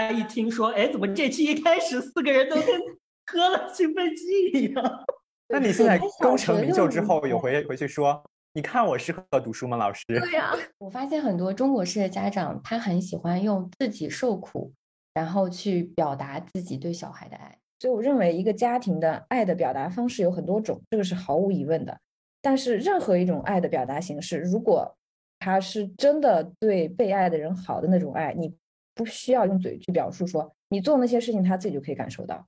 [0.00, 2.66] 家一听说，哎，怎么这期一开始四个人都跟
[3.26, 5.04] 喝了兴奋剂一样？
[5.48, 8.22] 那你现在功成名就之后，有回回去说，
[8.54, 9.76] 你看我适合读书吗？
[9.76, 10.04] 老师？
[10.06, 14.72] 对呀，我发现很多中国式的家长，他很喜欢用自己受苦，
[15.12, 17.56] 然后去表达自己对小孩的爱。
[17.80, 21.98] 所以我认为，一个家庭的爱的表达方式有很多种，这个是毫无疑问的。
[22.40, 24.96] 但是，任何一种爱的表达形式，如果
[25.38, 28.54] 他是真的对被爱的人好的那种爱，你
[28.96, 32.46] 不需要用嘴去表述，说你做那些事情，他自己就可以感受到。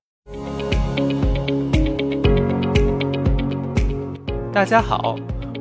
[4.53, 5.17] 大家好，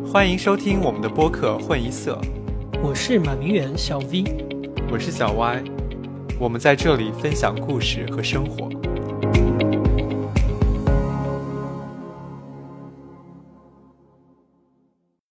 [0.06, 2.22] 欢迎收听我们的播客《混一色》，
[2.84, 4.26] 我是马明远小 V，
[4.92, 5.64] 我是小 Y，
[6.40, 8.70] 我们在这里分享故事和生活。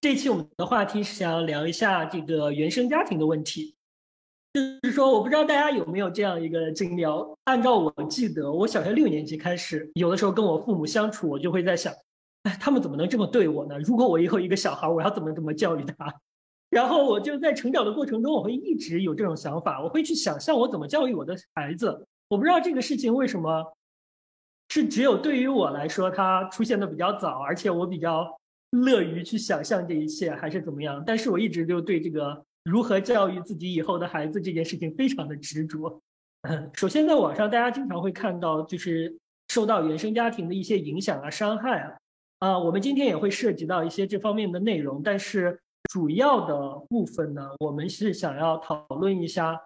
[0.01, 3.74] 这期我们的话题是想要聊一下这个原生家庭的问题，
[4.55, 7.37] 就是说，我不知道大家有没有这样一个经历哦。
[7.43, 11.93] 按照我记得，我小学六年级开始，有的时候跟我父母相处，我就会在想，
[12.43, 13.77] 哎，他们怎么能这么对我呢？
[13.79, 16.13] 如果我以后一个小孩，我要怎么怎么教育他？
[16.71, 22.07] 然后我就在成长的过程中，我会一直有这种想法，我会去想象我怎么教育我的孩子。
[22.29, 23.61] 我不知道这个事情为什么
[24.69, 28.25] 是只有对于我来说，它出现的比较早，而且我比较。
[28.71, 31.01] 乐于去想象这一切，还是怎么样？
[31.07, 36.01] 但是我一直就对这个如何教育自己以后的孩子这件事情非常的执着。
[36.73, 39.15] 首先，在网上大家经常会看到，就是
[39.49, 41.97] 受到原生家庭的一些影响啊、伤害啊。
[42.39, 45.59] 啊，我们今天也会涉及到一些这方面的内容，但是
[45.91, 49.59] 主要的部分呢，我们是想要讨论一下，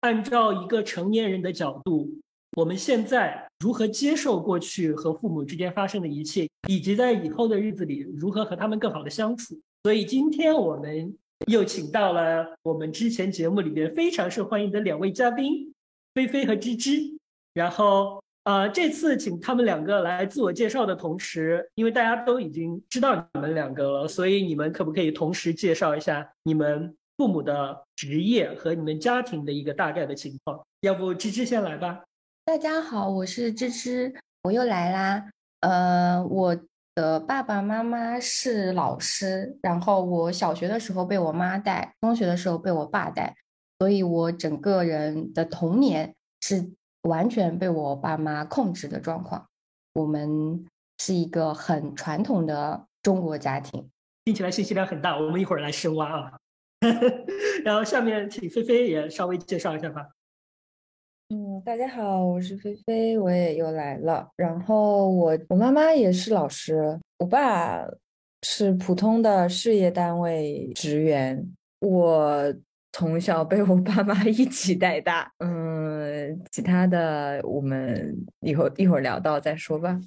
[0.00, 2.08] 按照一个成年人的角度。
[2.54, 9.58] 我们现在如何接受过去和父母之间发生的一切，以及在以后的日子里如何和他们更好的相处？
[9.84, 15.72] 所以今天我们又请到了我们之前节目里边非常受欢迎的两位嘉宾，
[16.14, 17.00] 菲菲和芝芝。
[17.54, 30.58] 然后，呃，这次请他们两个来自我介绍的同时，因为大家都已经知道你们两个了，所以你们可不可以同时介绍一下你们父母的职业和你们家庭的一个大概的情况？
[30.80, 32.02] 要不芝芝先来吧。
[32.44, 34.14] 大家好，我是芝芝，
[34.44, 35.28] 我又来啦。
[35.60, 36.58] 呃，我
[36.94, 43.34] 的爸爸妈妈是老师，然后我小学的时候被我妈带，中学的时候被我爸带，
[43.78, 46.70] 所以我整个人的童年是
[47.02, 49.46] 完全被我爸妈控制的状况。
[49.94, 50.64] 我们
[50.98, 53.90] 是一个很传统的中国家庭，
[54.24, 56.32] 听起来信息量很大，我们一会儿来深挖啊。
[57.64, 60.06] 然后下面请菲菲也稍微介绍一下吧。
[61.32, 64.28] 嗯，大家好，我是菲菲，我也又来了。
[64.36, 67.82] 然后我我妈妈也是老师，我爸
[68.42, 71.42] 是普通的事业单位职员。
[71.80, 72.54] 我
[72.92, 75.32] 从小被我爸妈 一起带大。
[75.38, 79.98] 嗯，其他的我们一会儿一会儿聊到再说吧。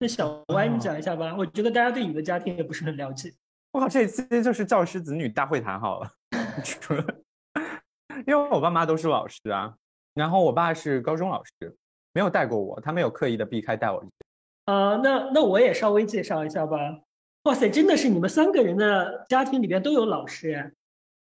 [0.00, 1.32] 那小歪，你讲一下吧。
[1.38, 3.32] 我觉得大家对你的家庭也不是很了解。
[3.70, 6.10] 我靠，这期就是教师子女大会谈好了。
[8.26, 9.76] 因为我爸妈都是老师啊。
[10.14, 11.74] 然后我爸是高中老师，
[12.12, 14.04] 没有带过我，他没有刻意的避开带我。
[14.66, 16.78] 啊，那那我也稍微介绍一下吧。
[17.44, 20.74] 哇塞，真的是你们三个人的家庭里边都有老师。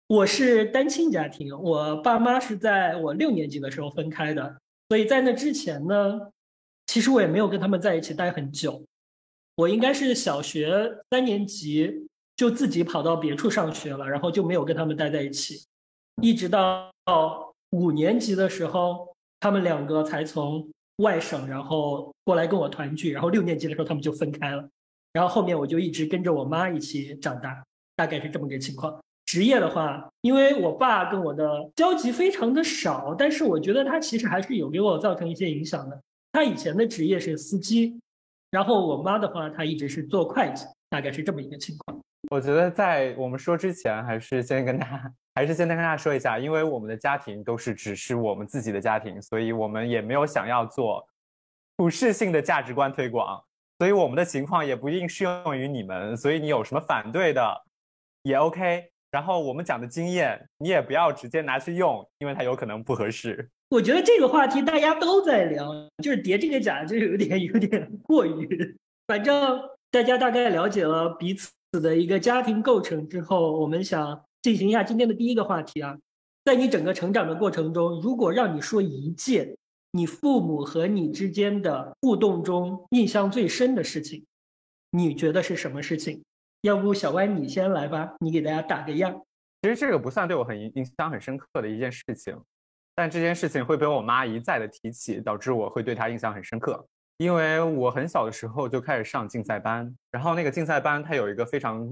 [0.07, 4.55] 我是单亲家庭，我爸妈是在我六年级的时候分开的，
[4.89, 6.29] 所以在那之前呢，
[6.85, 8.83] 其实我也没有跟他们在一起待很久。
[9.55, 15.65] 我应该是小学三年级就自己跑到别处上学了，然后就没有跟他们待在一起，
[16.21, 16.91] 一直到。
[17.75, 20.65] 五年级的时候，他们两个才从
[21.03, 23.11] 外省，然后过来跟我团聚。
[23.11, 24.65] 然后六年级的时候，他们就分开了。
[25.11, 27.61] 然后后面我就一直跟着我妈一起长大，
[27.97, 28.97] 大概是这么个情况。
[29.25, 36.01] 职业的话，因为我爸跟我的交集非常的少，但是我觉得他其实还是有给我造成一些影响的。
[36.31, 37.99] 他以前的职业是司机，
[38.51, 41.99] 然后我妈的话，她一直是做会计，大概是这么一个情况。
[42.29, 45.13] 我觉得在我们说之前，还是先跟大家。
[45.37, 51.05] 还是先跟大家说一下，因为我们的家庭都是只是我们自己的家庭，所以我们也没有想要做
[51.75, 53.43] 普世性的价值观推广，
[53.79, 56.15] 所以我们的情况也不一定适用于你们。
[56.15, 57.63] 所以你有什么反对的
[58.23, 58.89] 也 OK。
[59.11, 63.49] 然后我们讲的经验，你也不要直接拿去用，因为它有可能不合适。
[63.67, 65.69] 我觉得这个话题大家都在聊，
[66.01, 68.77] 就是叠这个假，就有点有点过于。
[69.05, 69.59] 反正
[69.91, 74.23] 大家大概了解了彼此子的一个家庭构成之后，我们想。
[74.45, 75.97] 进行一下今天的第一个话题啊，
[76.43, 79.57] 在你整个成长的过程中，如果让你说一件
[79.89, 84.23] 你父母和你之间的互动中印象最深的事情，
[84.91, 86.23] 你觉得是什么事情？
[86.61, 89.19] 要不小歪你先来吧，你给大家打个样。
[89.63, 92.39] 其实这个不算对我很印象很深刻的一件事情，
[92.93, 96.87] 但这件事情会被我妈一再的提起，导致我会对她印象很深刻。
[97.17, 101.87] 因为我很小的时候就开始上竞赛班，然后那个竞赛班它有一个非常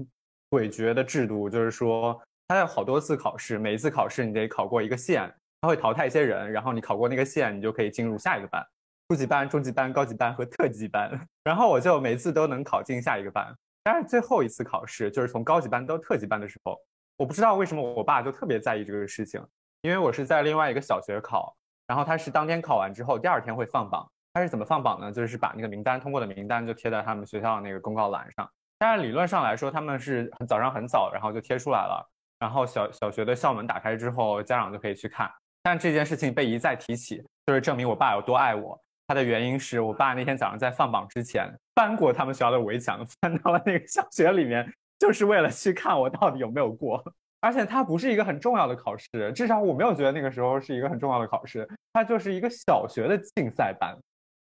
[0.50, 5.32] 诡谲的制度，就是说它有好多次考试，每一次考试你得考过一个线，
[5.62, 8.62] 它会淘汰一些人，然后你考过那个线，你就可以进入下一个班，
[9.08, 11.10] 初级班、中级班、高级班和特级班。
[11.42, 13.50] 然后我就每次都能考进下一个班，
[13.82, 16.78] 但是最后一次考试就是从高级班到特级班的时候，
[17.16, 19.42] 我不知道为什么我爸就特别在意这个事情，
[19.80, 21.56] 因为我是在另外一个小学考，
[21.86, 24.06] 然后他是当天考完之后，第二天会放榜。
[24.34, 25.12] 他是怎么放榜呢？
[25.12, 28.50] 就是把那个名单通过的名单就贴在他们学校那个公告栏上。
[28.78, 32.04] 但是理论上来说，他们是早上很早，然后就贴出来了。
[32.40, 35.30] 然后小小学的校门打开之后，家长就可以去看。
[35.62, 38.78] 但这件事情被一再提起，就是证明我爸有多爱我。
[39.06, 47.02] 他的原因是我爸那天早上在放榜之前翻过他们学校的围墙，翻到了那个小学里面，就是为了去看我到底有没有过。
[47.40, 51.68] 而且它不是一个很重要的考试，至少我没有觉得那个时候是一个很重要的考试。
[51.92, 53.96] 它就是一个小学的竞赛班。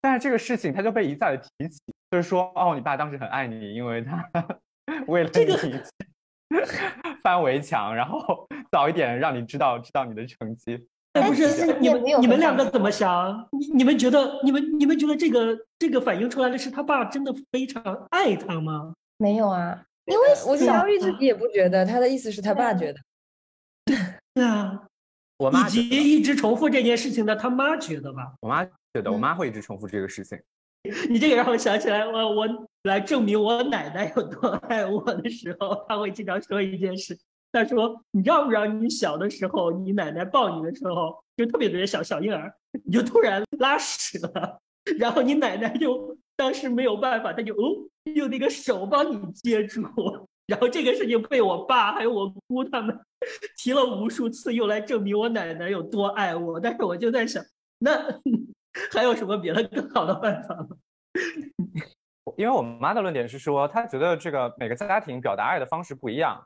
[0.05, 1.79] 但是这个事情他就被一再的提起，
[2.11, 4.23] 就是说，哦，你爸当时很爱你，因为他
[5.07, 5.79] 为了你
[7.23, 10.87] 翻围墙，然后早一点让你知道知道你的成绩。
[11.13, 13.49] 哎，不是你们你们两个怎么想？
[13.51, 18.93] 你你们觉得你们你们觉得这个这个反映出来的是他爸真的非常爱他吗？
[19.17, 22.99] 没有啊，因为我小玉自己也不觉得，他的意思是他爸觉得。
[24.35, 24.83] 对啊，
[25.37, 28.35] 我妈以及一直重复这件事情的他妈觉得吧？
[28.41, 28.67] 我妈。
[28.95, 30.39] 对的，我妈会一直重复这个事情。
[31.09, 32.47] 你这个让我想起来，我我
[32.83, 37.17] 来证明我奶奶有多爱我的时候，她会经常说一件事。
[37.51, 42.49] 她说：“你知道不知道，你小的时候，你奶奶抱你的时候，就特别特别小小婴儿，
[42.85, 44.61] 你就突然拉屎了，
[44.97, 49.81] 然后你奶奶就当时没有办法，她就哦用那个手帮你接住。
[50.47, 52.97] 然后这个事情被我爸还有我姑他们
[53.57, 56.57] 提了无数次，用来证明我奶奶有多爱我。
[56.61, 57.43] 但是我就在想，
[57.79, 58.21] 那。
[58.91, 60.67] 还有什么别的更好的办法吗？
[62.37, 66.43] 因为我妈的论点是说，她觉得这个每个家庭表达爱的方式不一样。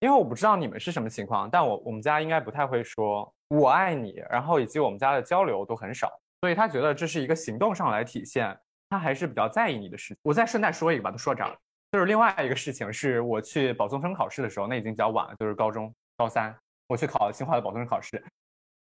[0.00, 6.10] 因为我不知道你们是什么情况，但我我们家应该不太会说“我爱你”，然后以及我们家的交流都很少，
[6.42, 8.54] 所以她觉得这是一个行动上来体现，
[8.90, 10.16] 她还是比较在意你的事情。
[10.22, 11.56] 我再顺带说一个吧，都说这儿了，
[11.92, 16.54] 就是另外一个事情是我去保送生考试的时候，那已经比较晚了，就是高中高三，
[16.86, 18.22] 我去考清华的保送生考试。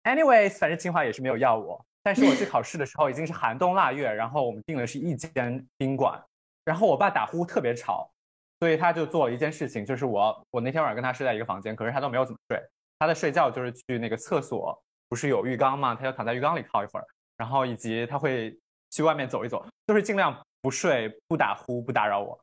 [0.05, 1.85] Anyways，反正清华也是没有要我。
[2.02, 6.19] 但是我去考试的时候已经是寒冬腊月，然后我们订的是一间宾馆，
[6.64, 8.11] 然后我爸打呼特别吵，
[8.58, 12.58] 所以他就做了一件事情，就是我我那天晚上跟他睡在一个房间，可是他都没有怎么睡，
[12.99, 15.94] 他的睡觉就是去那个厕所，不是有浴缸吗？
[15.94, 17.06] 他要躺在浴缸里靠一会儿，
[17.37, 18.58] 然后以及他会
[18.91, 22.38] 去外面走一走，就是尽量不睡、不打呼、不打扰我。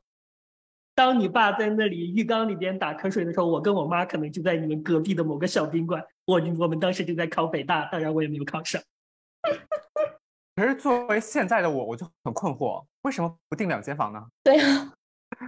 [0.94, 8.80] 当你爸在那里浴缸里边打瞌睡的时候，我跟我妈可能就在你们隔壁的某个小宾馆，我我们当时就在考北大，当然我也没有考上。
[10.58, 14.20] 可是作为现在的我，我就很困惑，为什么不订两间房呢？
[14.42, 14.92] 对呀，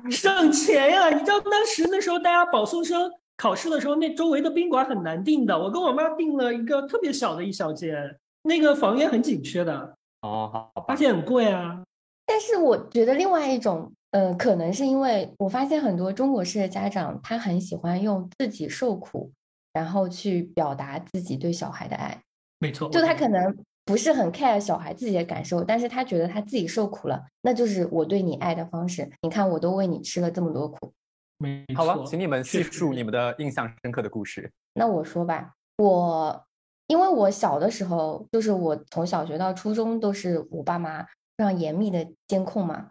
[0.08, 1.10] 省钱呀！
[1.10, 5.58] 你知道当时那时候大家保送生考试的时候，那周围的宾馆很难订的。
[5.58, 9.96] 我跟我妈订了一个特别小的一小间，那个房源很紧缺的。
[10.20, 11.82] 哦，好，而且很贵啊。
[12.24, 19.32] 但是我觉得另外一种，呃，可能是因为我发现很多中国式的家长，他很喜欢用自己受苦，
[19.72, 22.16] 然后去表达自己对小孩的爱。
[22.60, 23.42] 没错，就他可能
[23.84, 29.10] 不是很 care 小孩自己的感受，但是他觉得他自己受苦了，那就是我对你爱的方式。
[29.22, 30.92] 你看，我都为你吃了这么多苦。
[31.38, 34.52] 没好吧，请你们叙述你们的印象深刻的故事。
[34.74, 36.44] 那我说吧，我
[36.86, 41.08] 因为我小的时候，就是我从小学到初中都是我爸妈非
[41.38, 42.90] 常严密的监控嘛，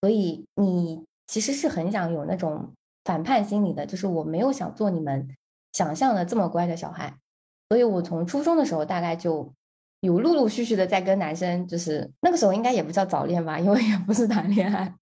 [0.00, 2.72] 所以你其实是很想有那种
[3.04, 5.28] 反叛心理的，就是我没有想做你们
[5.72, 7.16] 想象的这么乖的小孩。
[7.68, 9.52] 所以我从初中的时候，大概就
[10.00, 14.94] 有陆陆续续的在跟男生，就是那个时候应该也不叫早恋吧， 因为也不是谈恋爱。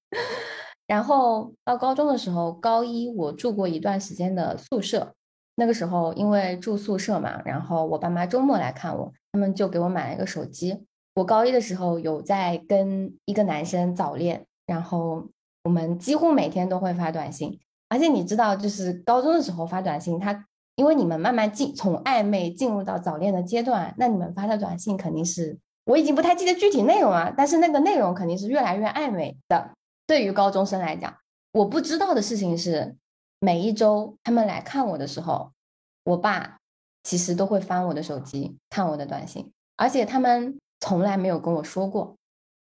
[0.86, 5.12] 然后到高中的时候，高一我住过一段时间的宿舍，
[5.56, 10.86] 那个时候因为住宿舍嘛，然后我爸妈周末来看我，他们就给我买了一个手机。
[11.14, 15.28] 我高一的时候有在跟一个男生早恋，然后
[15.64, 20.46] 我们几乎每天都会发短信，而且你知道，就是高中的时候发短信，他。
[20.76, 29.70] 因为你们慢慢进从暧昧进入到早恋的阶段，那你们发的短信肯定是我已经不太记得具体内容啊，但是那个内容肯定是越来越暧昧的。
[30.06, 31.16] 对于高中生来讲，
[31.52, 32.94] 我不知道的事情是，
[33.40, 35.50] 每一周他们来看我的时候，
[36.04, 36.58] 我爸
[37.02, 42.14] 其实都会翻我的手机看我的短信，而且他们从来没有跟我说过，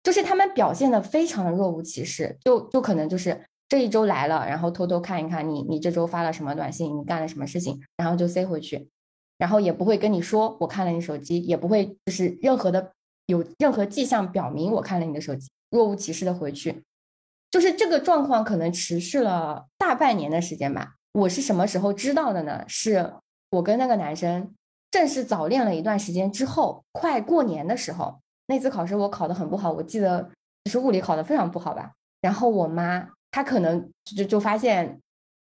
[0.05, 3.45] 就是他们表现的非常的若无其事，就就可能就是。
[3.69, 8.89] 这一周来了，然后偷偷看一看你，你这周发了什么短信，你干了什么事情，然后就塞回去。
[9.37, 12.93] 然后也不会跟你说我看了你手机，也不会就是任何的
[13.27, 16.83] 有任何迹象表明我看了你的手机，若无其事的回去。
[17.51, 20.95] 就是这个状况可能持续了大半年的时间吧。
[21.13, 22.65] 我是什么时候知道的呢？
[22.67, 23.15] 是
[23.51, 24.55] 我跟那个男生
[24.91, 30.31] 正式早恋了一段时间之后，快过年的时候，那次考试我考得很不好，我记得
[30.67, 31.93] 是物理考得非常不好吧。
[32.21, 35.01] 然后我妈他可能就就发现，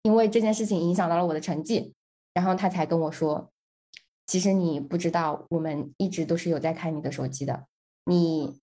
[0.04, 1.94] 因为这件事情影响到了我的成绩，
[2.34, 3.50] 然后他才跟我说，
[4.26, 7.66] 其实你不知道，我们一直都是有在看你的手机的。
[8.06, 8.60] 你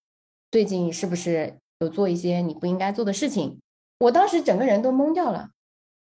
[0.51, 1.59] 最近是不是？
[1.79, 3.61] 有做一些你不应该做的事情，
[3.99, 5.51] 我当时整个人都懵掉了，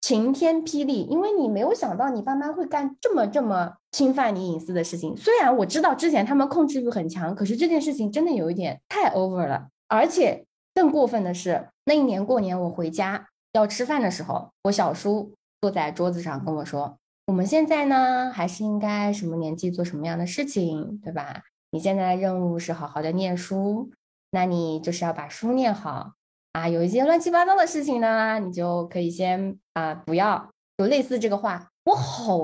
[0.02, 5.16] 晴天霹雳，因为你没有想到你爸妈会干这么这么侵犯你隐私的事情。
[5.16, 9.68] 虽然我知道之前他们控制欲很强，可是这件事情真的有一点太 over 了。
[9.88, 21.42] 而且更过分的是，那一年过年我回家要吃饭的时候，我小叔坐在桌子上跟我说：“我们现在呢，还是应该什么年纪做什么样的事情，对吧？
[21.70, 23.90] 你现在的任务是好好的念书。”
[24.34, 26.14] 那你就是要把书念好
[26.52, 31.68] 啊，有一些乱七八糟的事情呢，你就可以先啊不要，就类似这个话。
[31.84, 32.38] 我好，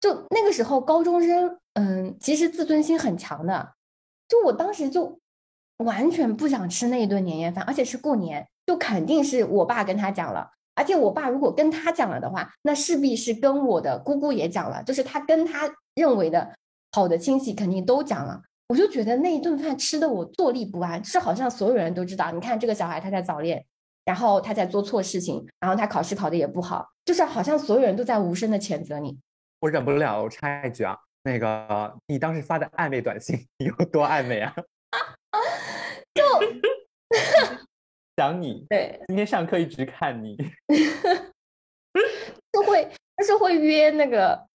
[0.00, 3.74] 就那个时候高中生，嗯，其实自尊心很强的，
[4.26, 5.20] 就我当时就
[5.84, 16.50] 完全不想吃那一顿年夜饭，而且是过年，就肯定是我爸跟他讲了，而且我爸如果跟他讲了的话，那势必是跟我的姑姑也讲了，就是他跟他认为的
[16.92, 18.42] 好的亲戚肯定都讲了。
[18.68, 23.64] 我就觉得那一顿饭吃的我坐立不安，是好像所有人都知道，你看这个小孩他在早恋，
[24.04, 29.18] 然后他在做错事情，然后他考试考的也不好，就是好像所有人都在无声的谴责你。
[29.60, 34.54] 我忍不了，我插一句啊，那个你当时发的暧昧短信 有多暧昧啊？
[36.14, 36.22] 就
[38.16, 40.36] 想你，对，今天上课一直看你，
[42.52, 44.46] 就会就是会约那个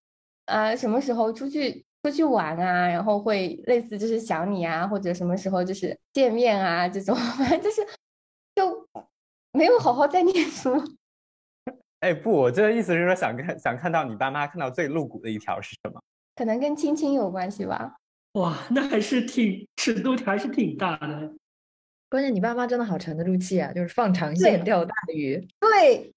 [0.46, 1.84] 啊，什么时候出去？
[2.04, 7.82] 出去玩啊，然后会类似就是想你啊，或者什么时候就是见面啊这种， 反正就是
[8.54, 8.88] 就
[9.54, 10.70] 没有好好在念书。
[12.02, 16.00] 哎，不，我这个意思是说想看想看到你爸妈看到最露骨的一条是什么？
[16.36, 17.96] 可能跟亲亲有关系吧。
[18.34, 21.34] 哇，那还是挺尺度还是挺大的。
[22.10, 25.46] 关键你爸妈真的好沉得住气啊，就是放长线钓大鱼。
[25.60, 26.14] 对，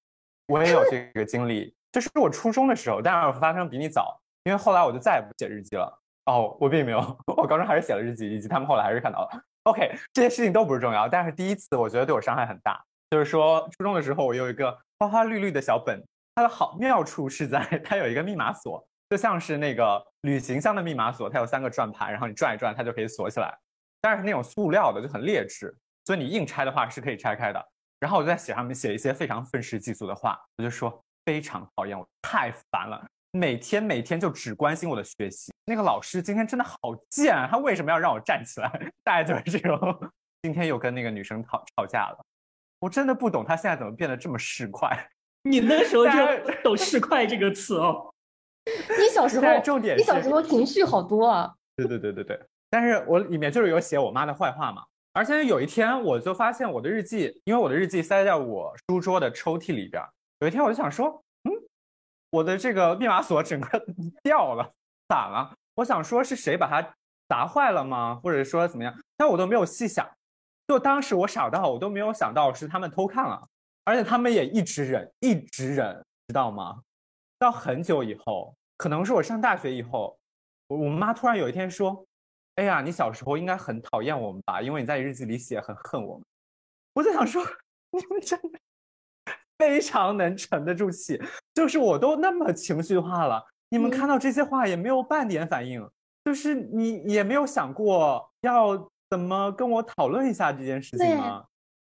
[0.46, 4.20] 我也有这个经历，就是我初中的时候，但是发生比你早。
[4.44, 6.00] 因为后来我就再也不写日记了。
[6.24, 6.98] 哦，我并没有，
[7.36, 9.42] 我高中还是写了日记，以及他们后来还是看到了。
[9.64, 12.82] OK，这些事情都不是重要，但是第一次我觉得对我伤害很大。
[13.10, 16.02] 就是说，初中的时候我有一个花花绿绿的小本，
[16.34, 23.58] 它的好妙处是在 它有一个密码锁，就像是那个旅行箱的密码锁，它有三个转盘，然后你转一转它就可以锁起来。
[24.00, 25.74] 但是那种塑料的就很劣质，
[26.04, 27.64] 所以你硬拆的话是可以拆开的。
[28.00, 33.04] 然后我就在写上面写一些非常愤世嫉俗的话，我就说非常讨厌我，太烦了。
[33.32, 36.76] 每天每天就只关心我的学习，那个老师今天真的好
[37.10, 38.70] 贱，他为什么要让我站起来？
[39.04, 39.78] 大概就是这种。
[40.42, 42.24] 今天又跟那个女生吵吵架了，
[42.78, 44.96] 我真的不懂他现在怎么变得这么市侩。
[45.42, 46.12] 你那时候就
[46.62, 48.14] 懂“市侩”这个词哦。
[48.64, 51.52] 你小时候，重点，你小时候情绪好多啊。
[51.76, 52.40] 对对对对对。
[52.70, 54.84] 但是我里面就是有写我妈的坏话嘛。
[55.12, 60.02] 而且有一天我就发现我的日记，因为我的日记塞在我书桌的抽屉里边。
[60.40, 61.22] 有一天我就想说。
[61.44, 61.52] 嗯
[62.30, 63.82] 我的这个密码锁整个
[64.22, 64.70] 掉了，
[65.08, 65.50] 散了。
[65.76, 66.86] 我想说是谁把它
[67.26, 68.20] 砸坏了吗？
[68.22, 68.94] 或者说怎么样？
[69.16, 70.06] 但我都没有细想。
[70.66, 73.48] 就当时我傻到我都没有想到是他们偷看了，
[73.84, 76.82] 而且他们也一直忍，一直忍，知道吗？
[77.38, 80.18] 到很久以后，可能是我上大学以后，
[80.66, 82.04] 我妈突然有一天说
[82.58, 84.60] ：“哎呀，你小时候应该很讨厌我们吧？
[84.60, 86.24] 因为你在日记里写很恨我们。”
[86.94, 87.42] 我就想说，
[87.92, 88.58] 你们真的。
[89.58, 91.20] 非常能沉得住气，
[91.52, 95.84] 就是我都那么情绪化了，你们看到这些话也没有半点反应，
[96.24, 101.44] 就是你也没有想过要怎么跟我讨论一下这件事情吗？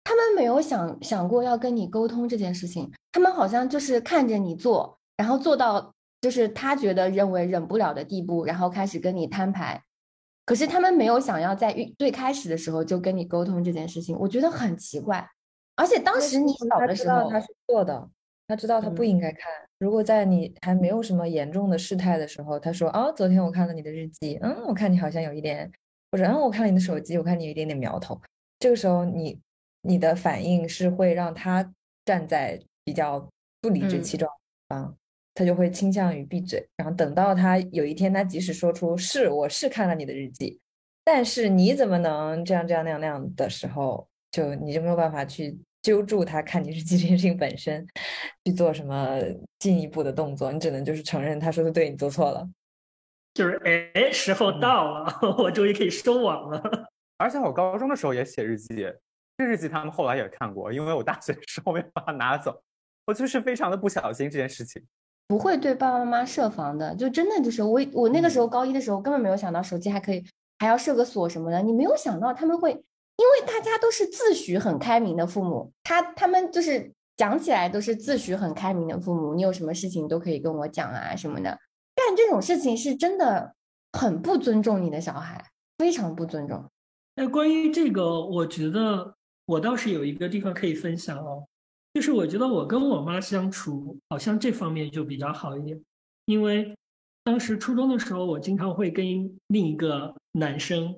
[0.05, 9.83] 他们没有想想过要跟你沟通这件事情，他们好像就是看着你做，然后做到就是他觉得认为忍不了的地步，然后开始跟你摊牌，
[10.49, 15.23] 可是他们没有想要在最开始的时候就跟你沟通这件事情，我觉得很奇怪。
[15.75, 18.09] 而且当时你小的时候，他是错的，
[18.47, 19.41] 他知道他不应该看。
[19.77, 25.71] 如果在你还没有什么严重的事态的时候，他说：“啊，昨天我看了你的日记，嗯，我看你好像有一点，
[26.11, 28.19] 或者嗯，我看了你的手机，我看你有一点点苗头。”
[28.57, 29.39] 这个时候，你
[29.83, 31.71] 你的反应是会让他
[32.05, 33.29] 站在比较
[33.61, 34.31] 不理直气壮
[34.67, 34.97] 方，
[35.33, 36.67] 他就会倾向于闭嘴。
[36.75, 40.59] 然后等到他有一天，他即使说出“是，我是看了你的日记”，
[41.03, 45.57] 但是你怎么能这样这样那样那样的时候，就你就没有办法去。
[45.81, 47.87] 揪住他看你日记这件事情本身
[48.43, 49.17] 去做什么
[49.59, 52.45] 进一步的动作，你只能就是承认他说的对，你做错了。
[53.33, 56.61] 就是哎，时候到了， 我终于可以收网了。
[57.17, 58.75] 而且我高中的时候也写日记，
[59.37, 62.61] 这日记他们后来也看过，因为我大学的时候没把它拿走，
[63.05, 64.85] 我就是非常的不小心这件事情。
[65.29, 70.25] 不会对爸爸妈妈设防的，就真的就是我我那个时候高一的时候根本没有想到手机还可以
[70.57, 81.51] 还要设个锁什么的，你没有想到他们会，因为大家都是自诩很开明的父母，他他们就是讲起来都是自诩很开明的父母，你有什么事情都可以跟我讲啊什么的，
[81.95, 83.53] 干这种事情是真的
[83.93, 85.45] 很不尊重你的小孩，
[85.77, 86.65] 非常不尊重。
[87.15, 89.13] 那关于这个，我觉得
[89.45, 91.45] 我倒是有一个地方可以分享哦，
[91.99, 95.77] 就是我觉得我跟我妈相处好像这方面就比较好一点，
[96.27, 96.73] 因为
[97.25, 99.05] 当时初中的时候，我经常会跟
[99.47, 100.95] 另一个男生，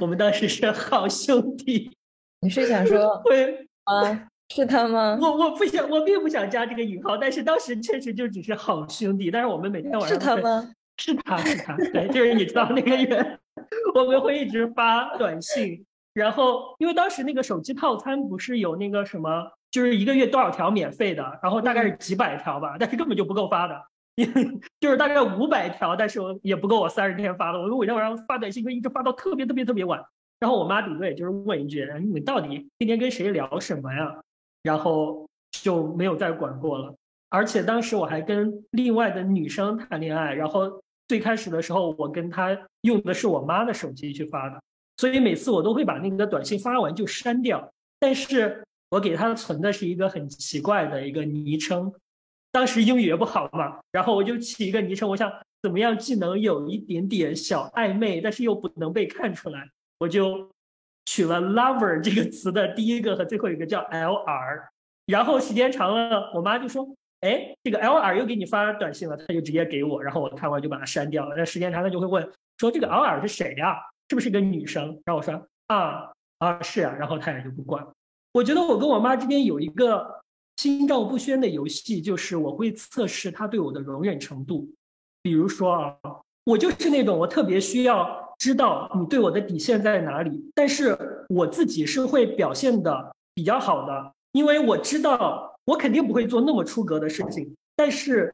[0.00, 1.90] 我们当时是好兄弟。
[2.40, 4.28] 你是想说会啊？
[4.54, 5.18] 是他吗？
[5.20, 9.30] 我我不想，我并不想加这个引号，但是当时确实就只是好兄弟。
[9.30, 10.72] 但是我们每天晚上是他吗？
[10.96, 13.38] 是他是他，对，就是你知道那个人。
[13.94, 23.82] 我们会一直发短信，然后因为当时那个手机套餐不是有那个什么，就是一个月多少条免费的，然后大概是几百条吧，但是根本就不够发的，
[24.80, 27.58] 就是大概五百条，但是我也不够我三十天发的。
[27.58, 30.02] 我每天晚上发短信会一直发到特别特别特别晚，
[30.38, 34.20] 然后我妈顶多也就是问一句：“你到底今天跟谁聊什么呀？”
[34.62, 36.94] 然后就没有再管过了。
[37.28, 40.80] 而且当时我还跟另外的女生谈恋爱，然后。
[41.10, 44.62] 最开始的时候，我跟她用的是我妈的手机去发的，
[44.98, 47.68] 所以每次我都会把那个短信发完就删掉。
[47.98, 51.92] 但是我给他存的是一个很奇怪的一个昵称，
[52.52, 55.32] 当时英语也不好嘛，然后我就起一个昵称，我想
[55.62, 59.68] 怎么样既能有一点点小暧昧，但是又不能被看出来，
[59.98, 60.50] 我就
[61.06, 64.68] 取了 lover 这个词的第一个和最后一个叫 lr，
[65.06, 66.86] 然后时间长了，我妈就说。
[67.20, 71.34] 哎，这个 L R 又给你发短信了，他就直接给我，然后我看完就把它删掉了。
[71.36, 73.76] 那时间长，了就会问说：“这个 L R 是谁呀？
[74.08, 77.92] 是不是个女生？”然后我说：“啊啊，是啊。”然后他也就不管了。
[78.32, 80.22] 我觉得我跟我妈之间有一个
[80.56, 84.68] 心照不宣的游戏，就是我会测试她对我的容忍程度。
[85.22, 85.96] 比如说啊，
[86.44, 90.96] 我就是那种我特别需要知道你对我的底线在哪里，但是
[91.28, 95.48] 我自己是会表现的比较好的，因为我知道。
[95.66, 98.32] 我肯定不会做那么出格的事情，但是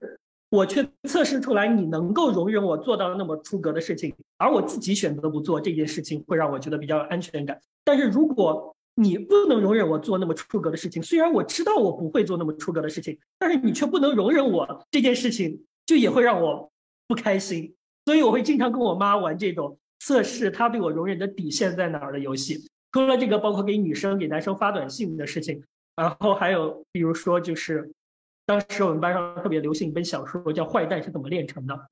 [0.48, 7.60] 我却测试出来你能够容忍我做到那么出格的事情，而我自己选择不做这件事情，会让我觉得比较有安全感。
[7.84, 16.70] 但是如果你不能容忍我做那么出格的事情，虽然我知道我不会做那么出格的事情，但是你却不能容忍我这件事情，就也会让我
[17.06, 17.74] 不开心。
[18.06, 22.66] 所以我会经常跟我妈玩这种测试她对我容忍的底线在哪儿的游戏。
[22.92, 25.62] 除了这个，包括给女生、给男生发短信的事情。
[25.96, 27.90] 然后还有，比如说，就是
[28.46, 31.74] 当时我们班上特别流行一本小说，叫《坏蛋是怎么炼成的》。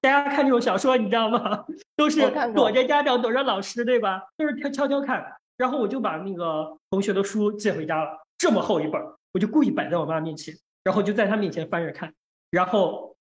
[0.00, 1.64] 大家看这种小说，你知道吗？
[1.96, 2.20] 都是
[2.54, 4.22] 躲着家长，躲着老师，对吧？
[4.36, 5.24] 都是悄悄悄看。
[5.56, 9.00] 然后我就把那个同学的书借回家了，这么厚一本，
[9.32, 12.12] 我就故意摆在我妈面前，然后就在她面前翻着看。
[12.50, 13.16] 然后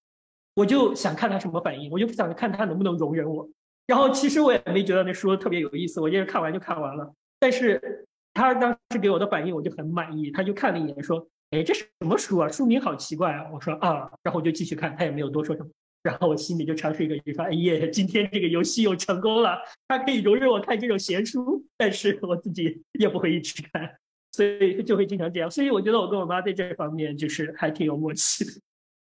[0.55, 3.49] 我就想看她什么反应，我就不想看她能不能容忍我。
[3.87, 7.13] 然后其实我也没觉得那书特别有意思，我就是看完就看完了。
[7.39, 8.05] 但是。
[8.33, 10.31] 他当时给我的反应，我就很满意。
[10.31, 12.47] 他就看了一眼，说：“哎，这是什么书啊？
[12.47, 15.69] 书名好奇怪啊！”我说：“啊。”然后我就继续看，他也没有多说什么。
[16.03, 19.57] 然后我心里就尝试一个语法：“哎呀，今天这个游戏又成功了。
[19.87, 23.95] 他可以容忍我看这种闲书，但是我自己也不会一直看，
[24.31, 25.49] 所以就会经常这样。
[25.49, 28.51] 所以我觉得我跟我妈在这方面就是还挺有默契的。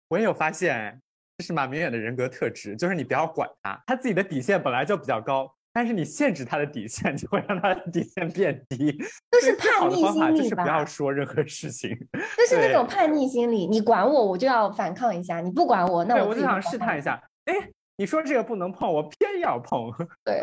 [0.09, 0.99] 我也有发现，
[1.37, 5.55] 这是马明远的人格特质，就是你不要管他，他自己的底线本来就比较高。
[5.73, 8.91] 但是你限制他的底线， 就会让他的底线变低。
[9.31, 11.89] 就是叛逆心理就是不要说任何事情。
[12.37, 17.21] 就是那种叛逆心理，你管我，我就要反抗一下；你不管我，那我就想试探一下。
[17.45, 17.53] 哎，
[17.97, 19.89] 你说这个不能碰，我偏要碰。
[20.25, 20.41] 对，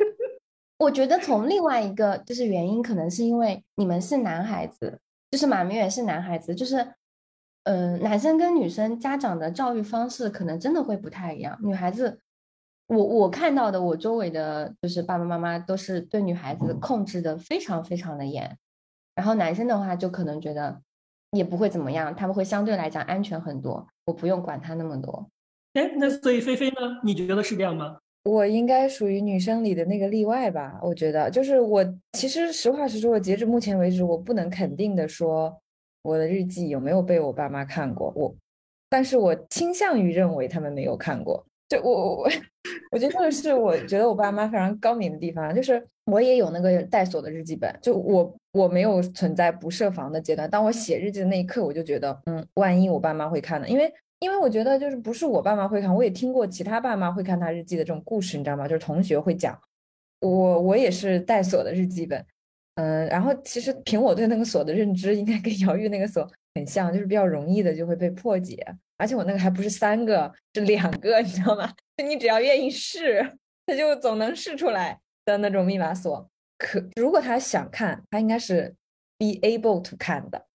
[0.78, 4.98] 我觉得从另外一个就是原因，可能是因为你们是男孩子，
[5.30, 6.94] 就是马明远是男孩子，就是
[7.64, 12.18] 嗯，男生跟女生家长的教育方式可能真的会不太一样，女孩子。
[12.88, 18.58] 我我看到的，我周围的就是爸爸妈妈都是对女孩子控制的非常非常的严，
[19.14, 20.80] 然后男生的话就可能觉得
[21.32, 25.28] 也不会怎么样，他们会相对来讲安全很多，我不用管他那么多。
[25.74, 26.76] 哎，那所以菲菲呢？
[27.04, 27.98] 你觉得是这样吗？
[28.24, 30.80] 我应该属于女生里的那个例外吧？
[30.82, 35.60] 我觉得，就是我其实实话实说，截至目前为止，我不能肯定的说
[36.02, 38.34] 我的日记有没有被我爸妈看过，我，
[38.88, 41.44] 但是我倾向于认为他们没有看过。
[41.68, 42.30] 就我我我，
[42.92, 50.48] 我觉得这个是我觉得我爸妈非常高明的地方，就是我也有那个带锁的日记本，就我我没有存在不设防的阶段。
[50.48, 53.68] 当我写日记的那一刻，我就觉得，嗯，万一我爸妈会看呢？
[53.68, 58.66] 因为因为我觉得就是不是我爸妈会看，我也听过其他爸妈会看他日记的这种故事，你知道吗？
[58.66, 59.58] 就是同学会讲，
[60.20, 62.24] 我我也是带锁的日记本，
[62.76, 66.26] 嗯，然后其实凭我对那个锁的认知，应该跟姚玉那个锁
[66.58, 68.62] 很像，就是比较容易的就会被破解，
[68.96, 71.72] 而且我那个还不是三个，是两个，你知道吗？
[71.96, 76.28] 就你只要愿意试，他就总能试出来的那种密码锁。
[76.58, 78.74] 可如果他想看，他应该是
[79.16, 80.46] be able to 看的。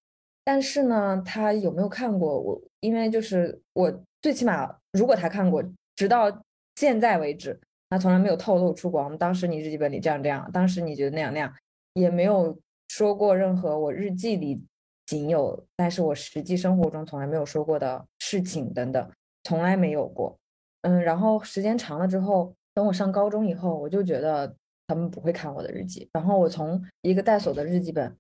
[0.44, 2.62] 但是呢，他有没有看过我？
[2.82, 5.64] 因为就是我最起码，如果他看过，
[5.96, 6.44] 直到
[6.76, 7.58] 现在为止，
[7.90, 9.18] 他从来没有透露出过我们。
[9.18, 11.54] 当时你日记本里这样这样，当时你觉得那样那样，
[11.94, 14.62] 也没有说过任何我日记里
[15.06, 19.12] 仅有，但是我实际生活中从来没有说过的事情等等，
[19.44, 20.38] 从来没有过。
[20.82, 24.56] 嗯，然后时间长了之后，等我上高中以后，我就觉得
[24.88, 26.10] 他们不会看我的日记。
[26.14, 28.16] 然后我从一个带锁的日记本。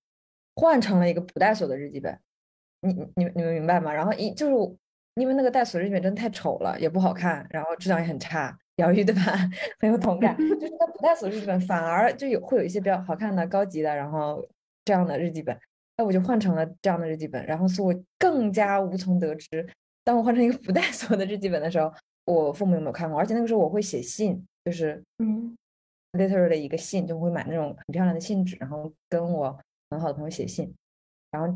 [0.55, 2.15] 换成了一个不带锁的日记本，
[2.81, 3.91] 你你你们明白吗？
[3.91, 4.77] 然后一就是
[5.15, 8.55] 因为那个带锁日记本真的太丑了，也不好看，然后质量也很差。
[8.75, 9.21] 疗愈对吧？
[9.81, 10.37] 很有同感。
[10.37, 14.47] 就是那不带锁日记本反而就有会有一些比较好看的、高级的，然后
[14.85, 15.57] 这样的日记本。
[15.97, 19.67] 那我就换成了这样的日记本，然后所以我更加无从得知。
[20.03, 21.93] 当我换成一个 不带锁的日记本的时候，
[22.25, 23.19] 我父母有没有看过？
[23.19, 25.55] 而且那个时候我会写信，就是嗯
[26.13, 29.59] ，literally 的一个信，就会买那种很漂亮的信纸，然后跟我。
[29.91, 30.73] 很好的朋友写信，
[31.29, 31.55] 然后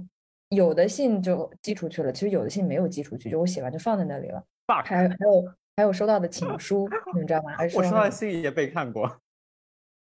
[0.49, 4.43] 有的信就寄出去了，其实有的信没有寄出去，就我写完就放在那里了。
[4.85, 7.55] 还还有还有收到的情书，你们知道吗？
[7.73, 9.19] 我收到的信也被看过。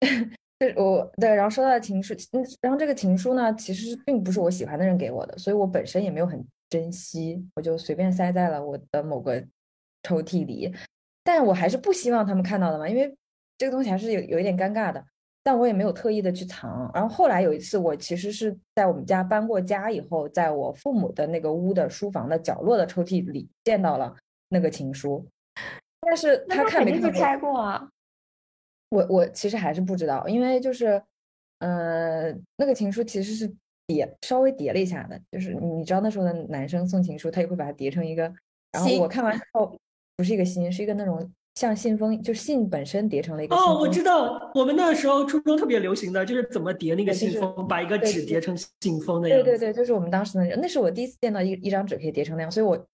[0.61, 9.43] 对，我对，然后收到的情书，嗯，然后这个情书呢，其实并不是我喜欢的人给我的，所以我本身也没有很珍惜，我就随便塞在了我的某个
[10.03, 10.71] 抽屉里。
[11.23, 13.11] 但我还是不希望他们看到的嘛，因为
[13.57, 15.03] 这个东西还是有有一点尴尬的。
[15.41, 16.91] 但我也没有特意的去藏。
[16.93, 24.15] 然后后来有一次，我其实是在我们家搬过家以后，在我父母的那个屋的书房的角落的抽屉里见到了
[24.49, 25.27] 那个情书。
[26.01, 27.89] 但是他看没看开过啊？
[28.91, 31.01] 我我其实还是不知道，因为就是，
[31.59, 33.51] 呃，那个情书其实是
[33.87, 38.31] 叠稍微叠了一下的，就是你知道那时候的男生送情书，他也会把它叠成一个。
[38.71, 39.75] 然后我看完之后，
[40.15, 41.31] 不是一个心，是一个那种。
[41.55, 43.53] 像信封，就信本身叠成了一个。
[43.53, 49.43] 哦，我知道，我们那时候初中特别流行的就是怎么叠那个信封，把一个纸叠成信封的样子。
[49.43, 52.87] 对对对，就是我们当时的，那是我第一次见到一一张纸可以叠成那样，所以我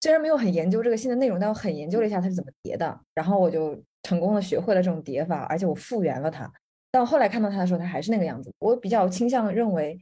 [0.00, 6.50] 虽然没有很研究这个信的内容，但我很研究了一下它是怎么叠的，然后我就成功的学会了这种叠法，而且我复原了它。
[6.90, 8.52] 但我后来看到它的时候，它还是那个样子。
[8.58, 9.98] 我比较倾向认为，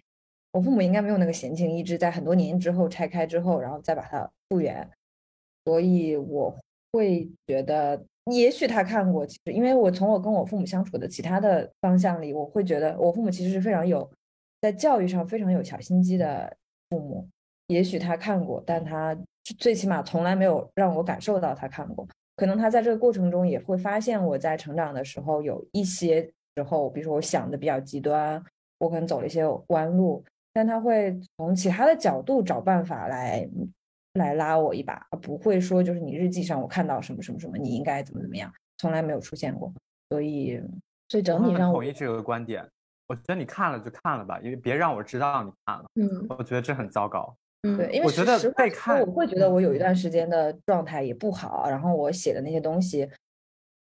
[0.53, 4.89] 我父母应该没有那个闲情逸致，在很多年之后拆开之后，然后再把它复原，
[5.65, 6.57] 所以我
[6.93, 8.05] 会觉得。
[8.33, 14.11] 也许他看过，其实因为我从我跟我父母相处的其他的方向里，我会觉得我父母其实是非常有
[14.61, 16.53] 在教育上非常有小心机的
[16.91, 17.29] 父母。
[17.69, 19.17] 也许他看过，但他
[19.55, 22.07] 最起码从来没有让我感受到他看过。
[22.37, 26.23] 可能他在这个过程中也会发现我在成长的时候有一些
[26.57, 28.43] 时候，比如说我想的比较极端，
[28.79, 33.49] 我可能走了一些弯路，但他会从其他的角度找办法来。
[34.17, 39.71] 来拉我一把，不会说就是你日记上我看到什么什么什么，你应该怎么怎么样，从来没有出现过。
[40.09, 40.59] 所以，
[41.11, 42.67] 所以整体上我同意这个观点。
[43.09, 45.85] 我觉得你看了就看了吧，因为别让我知道你看了。
[46.01, 47.37] 嗯，我觉得这很糟糕。
[47.67, 53.09] 嗯，对，因为我觉得被看，我会觉得我有一段时间的状态也不好，然后我写的那些东西，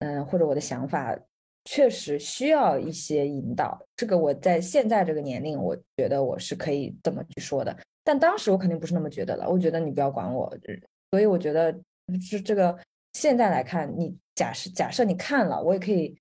[0.00, 1.18] 嗯，或者我的想法，
[1.64, 3.80] 确实需要一些引导。
[3.96, 7.76] 这个我在现在这个年龄，我觉得我是可以这么去说的。
[8.04, 10.52] 但当时我肯定不是那么觉得了，我觉得你不要管我，
[11.10, 11.74] 所以我觉得
[12.20, 12.76] 是这个。
[13.14, 16.16] 现在来看，你假设假设你看了，我也可以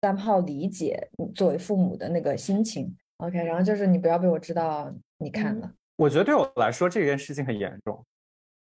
[0.00, 2.96] 三炮理解你作为父母的那个心情。
[3.18, 5.70] OK，然后就是你不要被我知道你看了。
[6.00, 8.02] 我觉得对我来说这件事情很严重，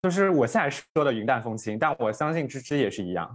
[0.02, 3.34] 就是我现在说的云淡风轻，但我相信芝芝也是一样。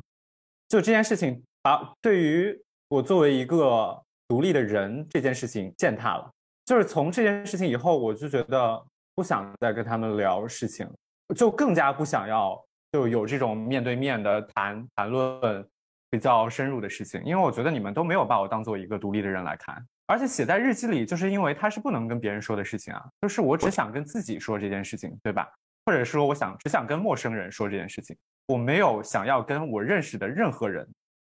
[0.68, 2.56] 就这件事情把对于
[2.88, 6.32] 我作为一个独立的人这件事情践踏了。
[6.66, 8.86] 就是从这件事情以后，我就觉得。
[9.16, 10.90] 不想再跟他们聊事情，
[11.36, 12.58] 就更加不想要
[12.94, 15.68] 就有这种面对面的谈谈论
[16.10, 25.48] 比较深入的事情，因为我觉得你们都没有把我当做一个独立的人来看，而且写在日记里，就是因为它是不能跟别人说的事情啊，就是我只想跟自己说这件事情，对吧？
[25.86, 28.18] 或者说我想只想跟陌生人说这件事情，
[28.48, 30.88] 我没有想要跟我认识的任何人，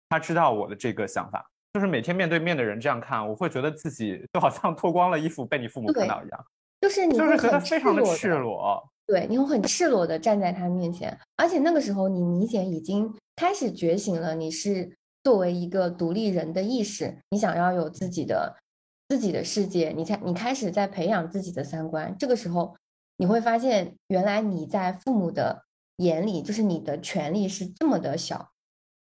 [0.08, 6.46] 他知道我的这个想法，就是每天面对面的人这样看，我会觉得自己就好像脱光了衣服被你父母看到一样。
[6.80, 18.54] 就是你就是觉得非常的赤裸，对，你会很赤裸的站在他面前，而且那个时候你明显已经开始觉醒了，你是作为一个独立人的意识，你想要有自己的
[19.14, 22.12] 自己的世界，你才你开始在培养自己的三观。
[22.18, 22.74] 这个时候
[23.16, 25.62] 你会发现，原来你在父母的
[25.98, 28.50] 眼里，就是你的权利是这么的小，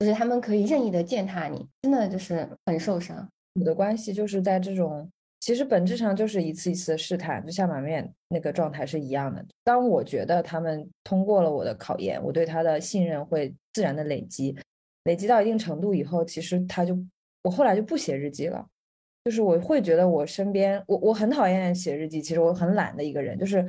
[0.00, 3.28] 就是他们可以任意的践踏你，真的就是很受伤。
[3.54, 9.46] 我的关系就是在这种，其实本质上就是一次一次的试探，就像马面那个状态是一样的。
[9.62, 14.58] 当我觉得他们通过了我的考验，我对他的信任会自然的累积，
[15.04, 16.98] 累积到一定程度以后，其实他就
[17.44, 18.66] 我后来就不写日记了。
[19.24, 23.38] 就是我会觉得我身边，我我很讨厌写日记，其实我很懒的一个人。
[23.38, 23.64] 就是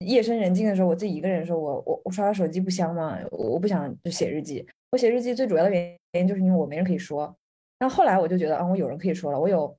[0.00, 3.18] 夜深人静的时候，我自己一个人的时候，我我我刷刷手机不香吗？
[3.30, 4.66] 我不想就写日记。
[4.90, 7.32] 我写日记最主要的原因就是因为我没人可以说。
[7.78, 9.72] 然后后来我就觉得，啊，我有人可以说了，我有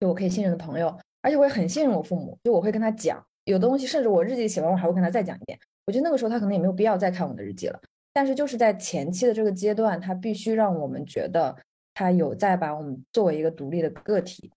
[0.00, 5.56] 就我可以信任的朋友，而且我也很信任我父母，就我会跟他讲有东西，甚至我日记写完，我还会跟他再讲一遍。
[5.86, 7.80] 我觉得那个时候他可能也没有必要再看我的日记了。
[8.12, 11.56] 但是就是在前期的这个阶段，他必须让我们觉得。
[11.98, 14.52] 他有在把我们作为一个独立的个体，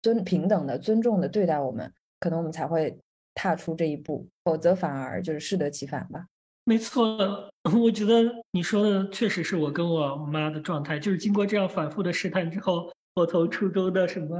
[0.00, 2.98] 尊平等的、尊重的对待我们，可能我们才会
[3.34, 6.24] 踏出这一步，否则反而就是适得其反吧。
[6.64, 7.50] 没错，
[7.84, 14.38] 我觉得你说的确实是我跟我妈的状态，就是经过这样反复的试探之后，我从初中的什么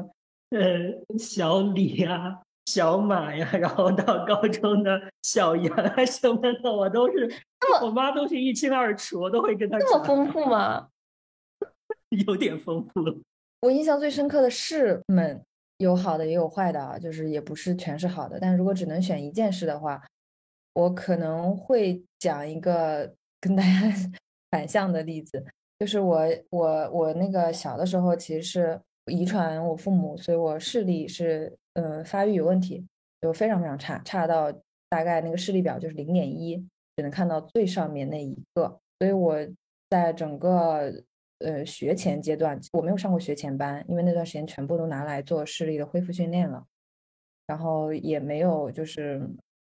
[0.48, 7.30] 呃小李呀、小马呀，然后到高中的小杨啊什么的，我都是，
[7.82, 10.88] 我妈都是一清二楚，我都会跟她这么丰富吗？
[12.10, 13.16] 有点丰富了。
[13.60, 15.42] 我印象最深刻的事们
[15.78, 18.38] 有好的也有坏的啊，就是也不是全是好的。
[18.38, 20.00] 但如果只能选一件事的话，
[20.74, 23.92] 我可能会讲一个跟大家
[24.52, 25.44] 反向的例子，
[25.78, 32.86] 就是我我我那个小的时候其实是遗传我父母，所以我视力是呃发育有问题，
[33.22, 34.52] 就非常非常差，差到
[34.88, 36.56] 大概那个视力表就是零点一，
[36.96, 39.36] 只能看到最上面那一个，所以我
[39.90, 40.92] 在整个。
[41.40, 46.64] 呃，学前阶段我没有上过学前班，因为那段时间全部都拿来做视力的恢复训练了，
[47.46, 49.20] 然后也没有就是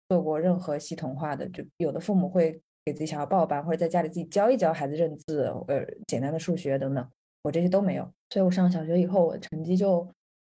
[0.07, 7.05] 做过任何系统化的，就有的父母会给自己想要报班，或者在家里自己教一教孩子认字，呃，简单的数学等等，
[7.41, 10.07] 我这些都没有，所以我上小学以后，我成绩就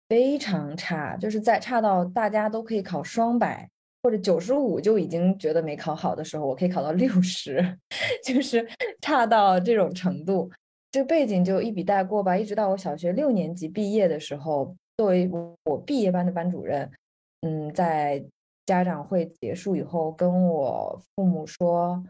[0.08, 3.69] 非常差，就是在差到大家都可以考双百
[4.02, 7.78] 或者九十五就已经觉得没考好的时候，我可以考到六十，
[8.24, 8.65] 就是
[9.02, 10.50] 差到这种程度。
[10.91, 15.30] 这背景就一笔带过吧，一直到我小学六年级毕业的时候，作为
[15.63, 16.91] 我毕业班的班主任，
[17.41, 18.21] 嗯，在
[18.65, 22.04] 家长会结束以后，跟我父母说，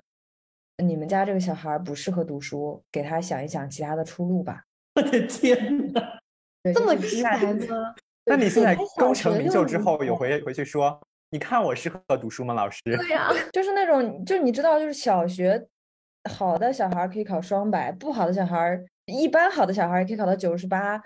[0.83, 4.63] 你们家这个小孩不适合读书，给他想一想其他的出路吧。
[4.95, 6.19] 我的天哪，
[6.73, 7.93] 这么直白吗？
[8.25, 12.81] 那你现在功成名就之后，有回回去说，你看我适合读书吗，老师？
[12.83, 15.67] 对呀，就是那种，就你知道，就是小学。
[16.29, 21.01] 好的小孩可以考双百，不好的小孩一般好的小孩也可以考到九十八，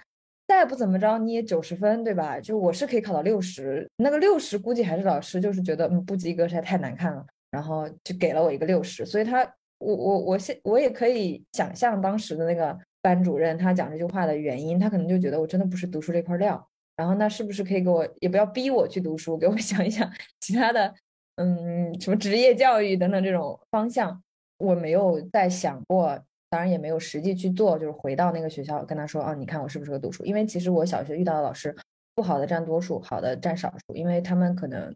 [0.47, 2.39] 再不怎么着你也九十分，对吧？
[2.39, 9.05] 就我是可以考到六十，那个六十估计还是老师就是觉得嗯不及格实在太难看了，然后就给了我一个六十。
[9.05, 9.43] 所以他
[9.77, 20.93] 我我我现我也可以想象当时的那个班主任他讲这句话的原因，他可能就觉得我真的不是读书这块料，然后那是不是可以给我也不要逼我去读书，给我 想一想其他的
[21.37, 24.21] 嗯什么职业教育等等这种方向。
[24.65, 31.75] 我没有再想过，当然也没有实际去做，就是回到那个学校跟他说：“啊，你看我适不适合读书？”因为其实我小学遇到的老师，
[32.15, 33.95] 不好的占多数，好的占少数。
[33.95, 34.93] 因为他们可能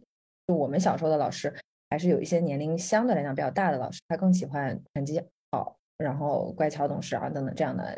[0.47, 1.53] 就我们小时候的老师，
[1.89, 7.97] 还是有一些年龄相对来讲比较大的老师，他更喜欢成绩好，然后乖巧懂事啊等等这样的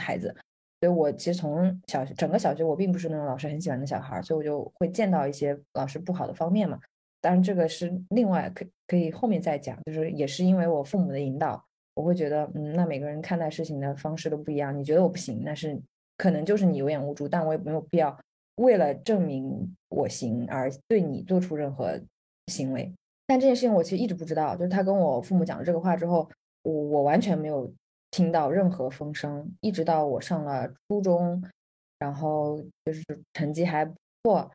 [0.00, 0.34] 孩子。
[0.80, 6.78] 所以我其实从小学整个小学，我并不是那种老师很喜欢的小孩，所以我就会见到一些老师不好的方面嘛。
[7.22, 11.62] 当然，这个是另外可可以后面再讲，就是也是因为我父母的引导，
[11.94, 14.76] 我会觉得，嗯，那每个人看待事情的方式都不一样。
[14.76, 15.80] 你觉得我不行，那是
[16.16, 18.16] 可能就是你有眼无珠，但我也没有必要
[18.56, 22.00] 为了证明我行而对你做出任何
[22.46, 22.92] 行为。
[23.26, 26.28] 但这件事情我其实一直不知道，就是他跟我父母讲了这个话之后，
[26.62, 27.72] 我我完全没有
[28.12, 31.42] 听到任何风声，一直到我上了初中，
[31.98, 34.50] 然后就是成绩还不错。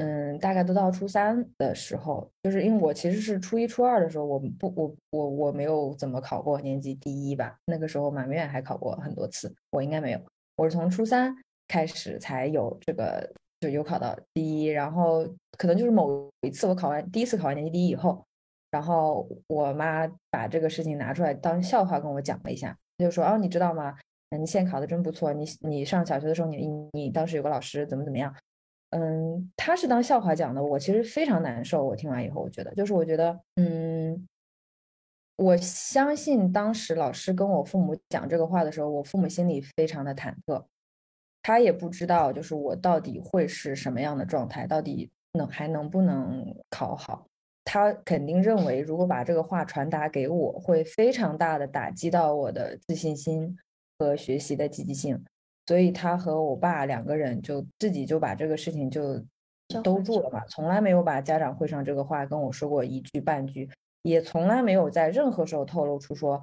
[0.00, 7.56] 嗯，大概都到初三的时候，就是因为我其实是初一、初二的时候，我不，我我我没有怎么考过年级第一吧。
[7.66, 10.20] 那个时候满院还考过很多次，我应该没有。
[10.56, 11.34] 我是从初三
[11.66, 14.66] 开始才有这个，就有考到第一。
[14.66, 18.24] 然后可能就是某一次我考完第一次考完年级第一以后，
[18.70, 23.96] 然后我妈把这个事情拿出来当笑话跟我讲了一下，就说：“哦，你知道吗？
[24.38, 25.32] 你现在考的真不错。
[25.32, 28.32] 你你上小学的时候，你你当时有个老师怎么怎么样。”
[28.90, 31.84] 嗯，他是当笑话讲的，我其实非常难受。
[31.84, 34.26] 我听完以后，我觉得就是我觉得，嗯，
[35.36, 40.64] 我相信当时老师跟我父母讲这个话的时候，我父母心里非常的忐忑，
[41.42, 47.26] 他也不知道就是我到底会是什么样的状态，到底能还能不能考好。
[47.64, 53.54] 他肯定认为，如果把这个话传达给我，会非常大的打击到我的自信心
[53.98, 55.22] 和学习的积极性。
[55.68, 59.22] 所以他和我爸两个人就自己就把这个事情就
[59.84, 63.68] 兜住了嘛，从来没有把家长会上这个话跟我说过一句半句，
[64.00, 66.42] 也从来没有在任何时候透露出说，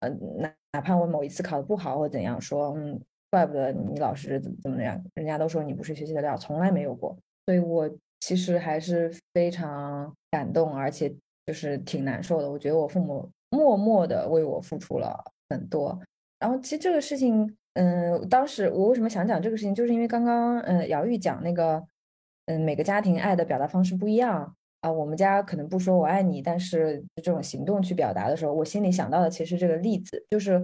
[0.00, 2.98] 嗯，哪哪怕我某一次考的不好或怎样，说嗯，
[3.30, 7.14] 怪不得你老师怎么怎么样，人家都说你不是学习的料，从来没有过。
[7.44, 12.50] 所以我其实还是非常感动，而且就是挺难受的。
[12.50, 16.00] 我觉得我父母默默的为我付出了很多。
[16.38, 21.82] 然后其实这个事情，嗯，当时我为什么想讲这个事情，就是因为刚刚嗯姚玉讲那个。
[22.46, 24.92] 嗯，每个家庭爱的表达方式不一样啊。
[24.92, 30.62] 我们家可能不说我爱你，但是这种行动去表达的时候，我心里想到的其实这个例子，就是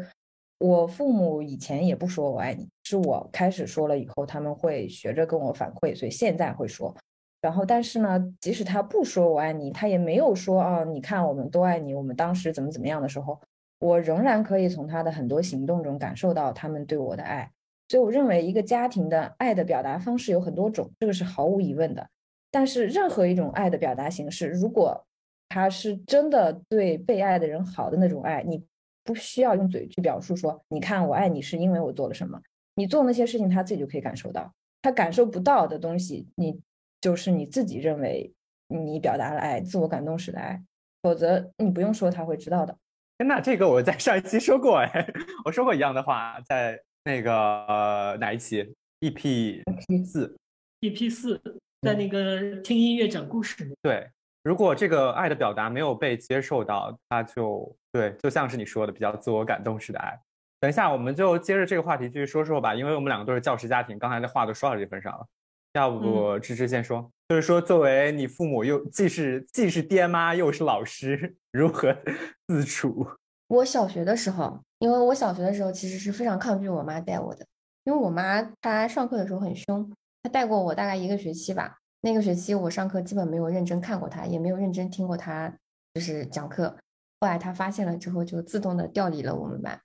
[0.59, 6.95] 我父母以前也不说我爱你，是我开始说了以后，他们会学着跟我反馈，所以现在会说。
[7.41, 13.41] 然后，但是呢，即使他不说我爱你，他也没有说啊，你看我们都爱你，我们当时怎么怎么样的时候，
[13.81, 17.51] 我仍然可以从他的很多行动中感受到他们对我的爱。
[17.89, 22.09] 所以我认为，一个家庭的爱的表达方式有很多种，这个是毫无疑问的。
[22.53, 25.05] 但是，任何一种爱的表达形式，如果
[25.49, 28.63] 他是真的对被爱的人好的那种爱，你
[29.03, 32.41] 不需要用嘴去表述说“你看我爱你是因为我做了什么”，
[32.77, 34.53] 你做那些事情，他自己就可以感受到。
[34.83, 36.61] 他感受不到的东西，你
[37.01, 38.33] 就是你自己认为
[38.69, 40.63] 你表达了爱，自我感动式的爱，
[41.03, 42.77] 否则你不用说他会知道的。
[43.27, 45.07] 那这个我在上一期说过，哎，
[45.45, 46.81] 我说过一样的话，在。
[47.03, 49.63] 那个呃哪一期？EP
[50.05, 50.37] 四
[50.83, 51.41] ，EP 四，
[51.81, 53.75] 在那个听音乐讲故事。
[53.81, 54.07] 对，
[54.43, 60.15] 如果这个爱的表达没有被接受到，他就对，就像是你说的，比较自我感动式的爱。
[60.61, 65.27] 等一下，我们就接着这个话题继续说说吧，因为我们两个都是教师家庭，刚才的话都说到这份上了。
[65.75, 71.97] 要不芝芝先说，就是说作为你父母又既是既是爹妈又是老师，如何
[72.49, 73.07] 自处？
[73.49, 74.61] 我小学的时候。
[74.81, 77.45] 因为我小学的时候其实是非常抗拒我妈带我的，
[77.85, 81.77] 因为我妈她上课的时候很凶，她带过我大概一个学期吧。
[82.01, 85.55] 那个学期我上课基本没有认真看过她，也没有认真听过她
[85.93, 86.75] 就是讲课。
[87.21, 89.79] 后来她发现了之后，就自动的调离了我们班。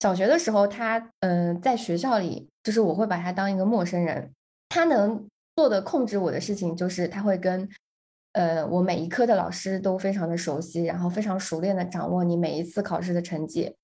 [0.00, 4.32] 小学的时候，她嗯，在学校里就是我会把她当一个陌生人，
[4.74, 7.68] 他能做的控制我的事情就是他会跟
[8.32, 13.76] 呃我每一科的老师都非常的熟悉，然后非常熟练的掌握你每一次考试的成绩。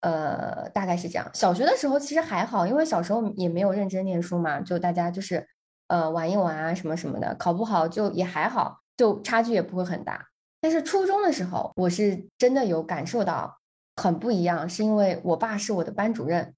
[0.00, 1.30] 呃，大概是这样。
[1.34, 5.46] 小学的时候其实还好，因为小时候也没有认真念书嘛，就大家就是
[5.88, 10.28] 呃玩一玩啊什么什么的，考不好就也还好，就差距也不会很大。
[10.62, 13.58] 但是初中的时候，我是真的有感受到
[13.96, 16.54] 很不一样，是因为我爸是我的班主任，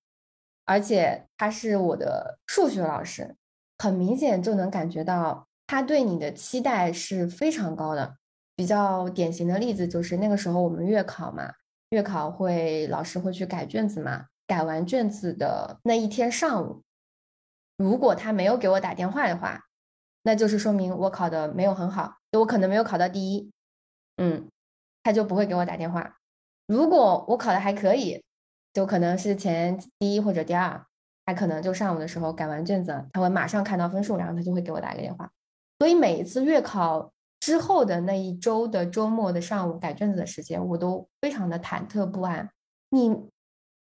[0.64, 3.34] 而且他是我的数学老师，
[3.78, 8.16] 很明显就能感觉到他对你的期待是非常高的。
[8.56, 11.52] 比较典型的例子就是那个时候我们月考嘛。
[11.90, 14.26] 月考会，老师会去改卷子嘛？
[14.46, 16.82] 改完卷子的那一天上午，
[17.78, 19.62] 如果他没有给我打电话的话，
[20.22, 23.50] 那就是说明我考的没有很好，就我可能没有考到第一，
[24.16, 24.50] 嗯，
[25.02, 26.18] 他就不会给我打电话。
[26.66, 28.22] 如果我考的还可以，
[28.74, 30.84] 就可能是前第一或者第二，
[31.28, 35.30] 他可能就上午的时候改完卷子，他会马上看到分数，然后他就会给我打个电话。
[35.78, 37.12] 所以每一次月考。
[37.40, 42.50] 之后的那一周的周末的上午改卷子的时间，我都非常的忐忑不安。
[42.90, 43.30] 你，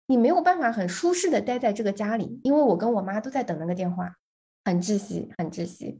[0.06, 4.14] 你没有办法很舒适的待在这个家里，因为我跟我妈都在等那个电话，
[4.64, 6.00] 很窒息，很窒息。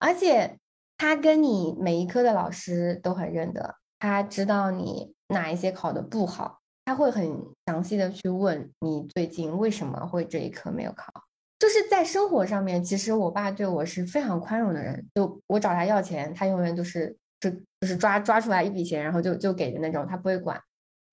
[0.00, 0.58] 而且
[0.98, 11.12] 他跟你每一科的老师都很认得，他知道你哪一些考的不好，他会很详细的去问你最近为什么会这一科没有考。
[11.58, 15.06] 就是在生活上面，其实我爸对我是非常宽容的人。
[15.14, 17.48] 就我找他要钱，他永远就是就
[17.80, 20.60] 就是抓抓出来一笔钱，然后就就给的那种，他不会管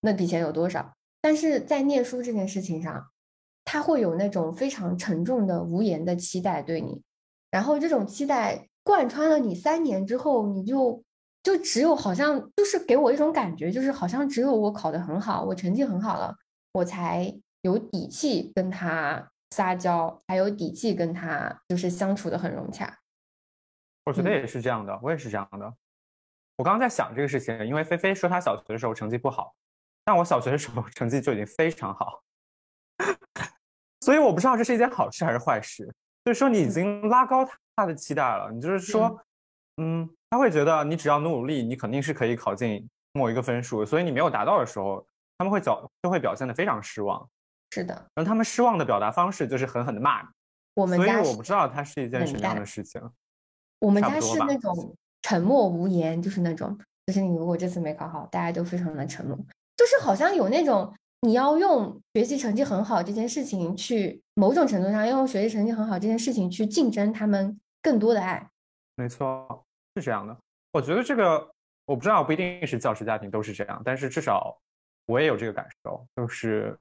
[0.02, 0.92] 那笔钱有多少。
[1.22, 3.08] 但是在念书这件事情上，
[3.64, 7.02] 他会有那种非常沉重的无言的期待对你，
[7.50, 11.02] 然后这种期待贯穿了你三年之后，你就
[11.44, 16.36] 就只有好像就是给我一种感觉，就是好像只有我考得很好，我成绩很好了，
[16.74, 19.28] 我才有底气跟他。
[19.54, 22.98] 撒娇才有底气跟他就是相处的很融洽，
[24.06, 25.74] 我觉得也是这样的，我也是这样的。
[26.56, 29.54] 我刚刚在想这个事情，因为菲菲说她小学的时候成绩不好，
[30.06, 32.24] 但我小学的时候成绩就已经非常好，
[34.00, 35.86] 所以我不知道这是一件好事还是坏事。
[36.24, 39.22] 就是说你已经拉高他的期待了，你就是说，
[39.82, 45.06] 嗯，他会觉得你只要努努力，你肯定是可以考进某一个分数，所以你没有达到的时候，
[45.38, 47.30] 他们会表就会表现的非常失望。
[47.70, 50.28] 是的，然后他们失望的表达方式就是狠狠的骂你。
[50.74, 53.02] 我们家，所以我不知道它是一件什么样的事情。
[53.80, 59.38] 我们家是那种沉默无言，就是那种，就是你如果这次没考好，大家都非常的沉默，
[59.76, 68.50] 就是好像有那种你要用学习成绩很好这件事情去，某种程度上要用学习成绩很好这件事情去竞争他们更多的爱。
[68.96, 69.66] 没错，
[69.96, 70.36] 是这样的。
[70.72, 71.50] 我觉得这个
[71.86, 74.58] 我不知道，不一定是教师家庭都是这样，但是至少
[75.06, 76.78] 我也有这个感受，就是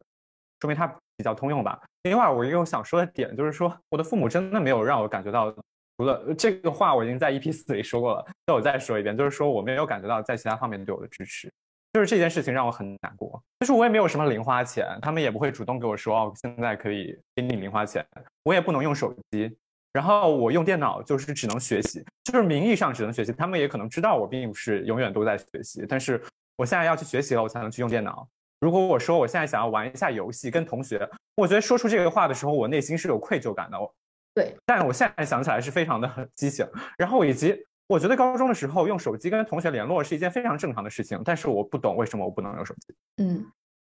[0.61, 0.86] 说明它
[1.16, 1.80] 比较通用吧。
[2.04, 5.50] 另外，我又想说的点就是说，我的父母真的没有让我感觉到，
[5.98, 11.52] 除了这个话我已经在 EP 四里说过了，那我再说一遍，就是说我没有感觉到在其他方面对我的支持，
[11.92, 13.42] 就是这件事情让我很难过。
[13.58, 18.06] 就是我也没有什么零花钱，他们也不会主动给我说哦，现在可以给你零花钱，
[18.44, 19.54] 我也不能用手机。
[19.93, 23.32] 然后我用电脑就是只能学习，就是名义上只能学习。
[23.32, 26.22] 他们也可能知道我并不是永远都在学习，但是
[26.57, 28.28] 我现在要去学习了，我才能去用电脑。
[28.61, 33.78] 如果我说我现在想要玩一下游戏，跟同学，我觉得说出这个话的时候，我内心是有愧疚感的。
[34.32, 36.64] 对，但我现在想起来是非常的畸形。
[36.97, 37.57] 然后以及
[37.88, 42.95] 我觉得高中的时候用手机跟同学联络是一件非常正常的事情，但是我不懂为什么我不能用手机。
[43.16, 43.45] 嗯，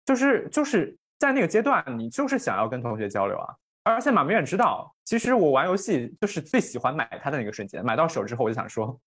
[0.07, 3.55] 就是就是在那个阶段，你就是想要跟同学交流啊。
[3.85, 7.85] 而且马明远知道，其实我玩游戏就是最喜欢买它的那个瞬间。
[7.85, 8.99] 买到手之后，我就想说，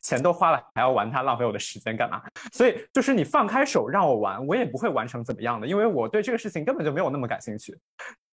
[0.00, 2.22] 钱都花了，还要玩它，浪费我的时间干嘛？
[2.50, 7.78] 所以就是你放开手让我玩，我也不会玩成怎么样的，因为我对这个事情根本就没有那么感兴趣。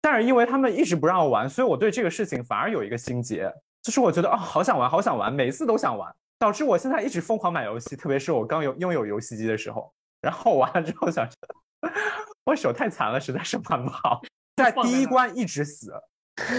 [0.01, 11.29] 但是因为他们一直不让我玩，所以我对这个事情反而有一个心结，就是我觉得哦，好想玩，好想玩，每次都想玩，导致我现在一直疯狂买游戏，特别是我刚有拥有游戏机的时候，然后玩了之后想，
[12.47, 14.23] 我手太残了，实在是玩不好。
[14.59, 15.93] 在第一关一直死，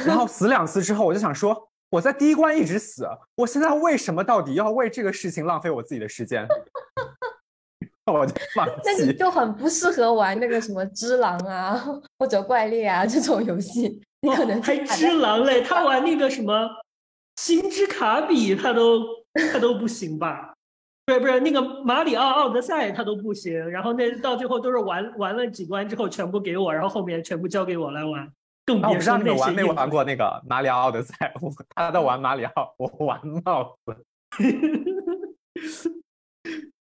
[0.05, 6.47] 然后死两次之后，我就想说，我在第一关一直死，我现在为什么到底要为这个事情浪费我自己的时间？
[8.07, 8.73] 我就放弃。
[8.85, 11.79] 那你就很不适合玩那个什么《只狼》啊，
[12.17, 14.01] 或者《怪猎》啊这种游戏。
[14.21, 16.53] 你可能还《只狼》嘞，他玩那个什么
[17.35, 19.03] 《星之卡比》，他都
[19.51, 20.48] 他都不行吧？
[21.09, 23.67] 不是不是，那个《马里奥奥德赛》他都不行。
[23.71, 28.31] 然后那到最后都是玩玩了几关之后全部给我，然后后面全部交给我来玩。
[28.63, 31.33] 更别说那些没玩过那个《马里奥奥德赛》，
[31.73, 34.05] 他在玩马里奥，我玩帽子。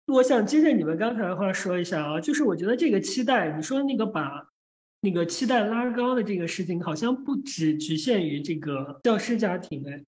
[0.06, 4.46] 我想接着你们刚才的话说一下啊，就是我觉得这个期待，你说那个把
[5.00, 10.00] 那个期待拉高的这个事情，好像不只局限于这个教师家庭哎。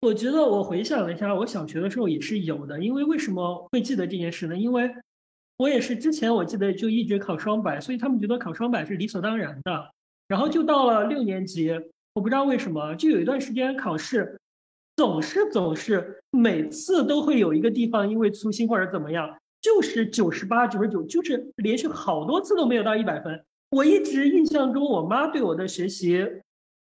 [0.00, 2.78] 我觉得我回想了一下，我小学的时候也是有的。
[2.78, 4.56] 因为为什么会记得这件事呢？
[4.56, 4.88] 因为
[5.56, 9.90] 我也是之前我记得就一直考双百，所以他们觉得考双百是理所当然的。
[10.28, 11.72] 然后就到了六年级，
[12.14, 14.38] 我不知道为什么，就有一段时间考试
[14.94, 23.44] 总是总是每次都会有一个地方因为粗心或者怎么样，就是九十八、九十九，就是连续好多次都没有到一百分。
[23.70, 26.24] 我一直印象中，我妈对我的学习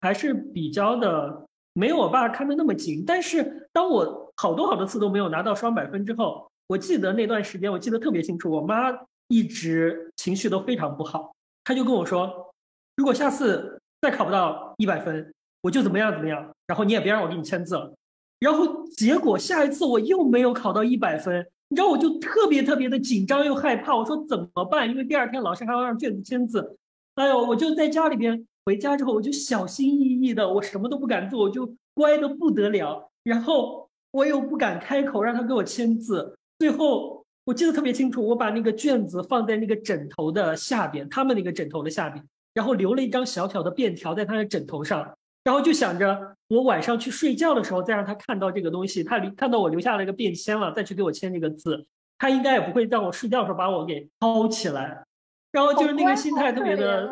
[0.00, 1.46] 还是比较的。
[1.75, 8.93] 没有我爸看的那么紧，但是当我好多好多次都没有拿到双百分之后，我记得那段时间，我记得特别清楚，我妈
[9.27, 12.55] 一直情绪都非常不好，她就跟我说，
[12.97, 17.93] 如果下次再考不到一百分，我就怎么样怎么样，然后你也别让我给你签字了。
[18.39, 24.89] 然后结果下一次我又没有考到一百分，你知道我就特别特别的紧张又害怕，我说怎么办？
[24.89, 26.77] 因为第二天老师还要让卷子签字，
[27.16, 28.47] 哎呦，我就在家里边。
[28.66, 33.10] 回家之后，我就小心翼翼的，我什么都不敢做，我就乖的不得了。
[33.22, 36.34] 然后我又不敢开口让他给我签字。
[36.58, 45.14] 最后我记得特别清楚，我把那个卷子放在那个枕头的下边，他们那个枕头的下边，然后留了一张小小的便条在他的枕头上。
[45.42, 51.84] 然后就想着，我晚上去睡觉的时候再让他看到这个东西，他留看到我留下了一个便签了，再去给我签这个字，
[52.16, 55.04] 他应该也不会让我睡觉的时候把我给薅起来。
[55.52, 57.10] 然后就是那个心态特别的。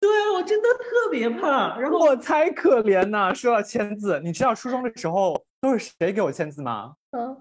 [0.00, 1.78] 对啊，我真的特别怕。
[1.78, 4.20] 然后我才可怜呢，说要签字。
[4.22, 6.94] 你知道初中的时候都是谁给我签字吗？
[7.12, 7.36] 嗯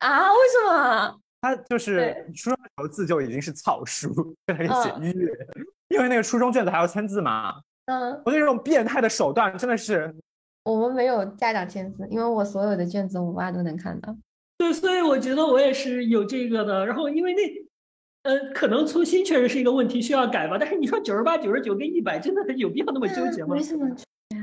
[0.00, 1.18] 啊，为什么？
[1.40, 5.30] 他就是初中的字就已经是草书，在那里写月，
[5.88, 7.54] 因为那个初中卷子还要签字嘛。
[7.86, 10.14] 嗯，我觉得这种变态的手段真的是。
[10.64, 14.14] 我们没有家长签字，因为我所有的卷子我妈都能看到。
[14.58, 16.84] 对，所以我觉得我也是有这个的。
[16.84, 17.66] 然后因为那。
[18.26, 20.56] 呃，可能粗心确实是一个问题，需要改吧。
[20.58, 23.54] 但是你说九十八、九十九跟一百，真的有必要那么纠结吗？
[23.54, 24.42] 没什么区别啊，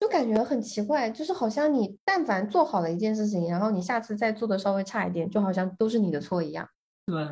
[0.00, 6.68] 就感觉很奇怪，就是好像你但凡做好了一件事情，然后你下次再做的稍微差一点，就好像都是你的错一样。
[7.06, 7.24] 对，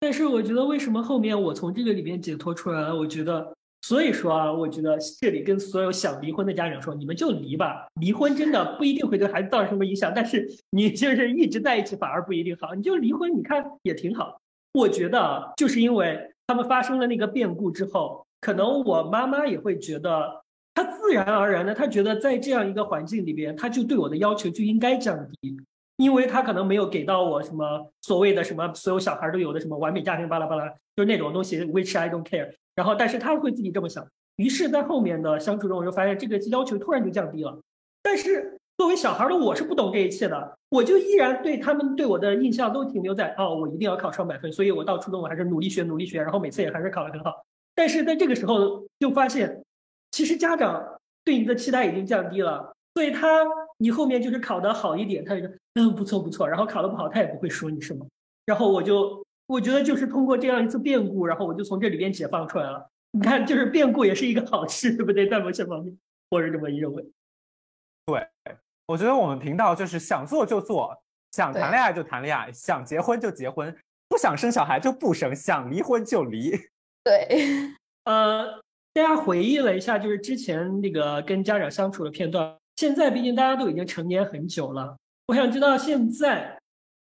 [0.00, 2.96] 但是我觉得为什么后面我从这个里面解脱出来了？
[2.96, 14.40] 我觉得，所以说啊，我觉得这里跟所有想离婚的家长说，你们就离吧，离婚真的 不一定会对孩子造成什么影响，但是你就是一直在一起反而不一定好，你就离婚，你看也挺好。
[14.72, 20.42] 我觉得就是因为他们发生了那个变故之后，可能我妈妈也会觉得，
[20.74, 25.56] 她自然而然的，她觉得在这样一个环境里边，她就对我的要求就应该降低，
[25.96, 30.66] 因为他可能没有给到我什么所谓的什么所有小孩都有的什么完美家庭巴拉巴拉，
[30.96, 32.50] 就是那种东西，which I don't care。
[32.74, 34.06] 然后，但是他会自己这么想。
[34.36, 37.60] 于是，在后面的相处中，我就发现这个要求突然就降低了。
[38.02, 47.44] 但是作为小孩的我是不懂这一切的，我就依然对他们对我的印象都停留在哦，我一定要考上百分，所以我到初中我还是努力学努力学，然后每次也还是考得很好。
[47.74, 49.64] 但是在这个时候就发现，
[50.12, 53.44] 其实家长对你的期待已经降低了，所以他
[53.78, 58.06] 你后面就是考得好一点，他就说嗯不错不错，然后考得不好他也不会说你什么。
[58.46, 62.88] 然后我就我觉得就是通过这样一次变故，然后我就从这里边解放出来了。
[63.12, 65.28] 你看，就是变故也是一个好事，对不对？
[65.28, 65.98] 在某些方面，
[66.30, 67.04] 我是这么认为。
[68.06, 68.28] 对，
[68.90, 70.92] 我觉得我们频道就是想做就做，
[71.30, 73.72] 想谈恋爱就谈恋爱，想结婚就结婚，
[74.08, 76.50] 不想生小孩就不生，想离婚就离。
[77.04, 77.70] 对，
[78.02, 78.60] 呃，
[78.92, 82.52] 大家回忆了一下，就是之前那个跟家长相处的片段。
[82.74, 84.96] 现在毕竟大家都已经成年很久了，
[85.28, 86.58] 我想知道现在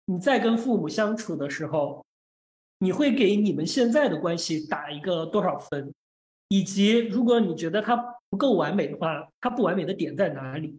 [0.07, 2.03] 你在跟父母相处的时候。
[2.80, 5.91] 你会给你们现在的关系打一个多少分？
[6.49, 7.95] 以及如果你觉得他
[8.30, 10.78] 不够完美的话，他不完美的点在哪里？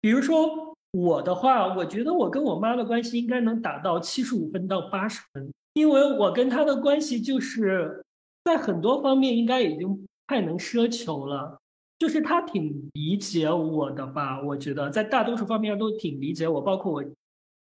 [0.00, 8.04] 比如说我的话，我觉得我跟我妈的关系应该能达到七十五分到八十分，因为我跟她的关系就是
[8.44, 11.58] 在很多方面应该已经太能奢求了，
[11.98, 14.40] 就是她挺理解我的吧？
[14.42, 17.04] 我觉得在大多数方面都挺理解我，包括我。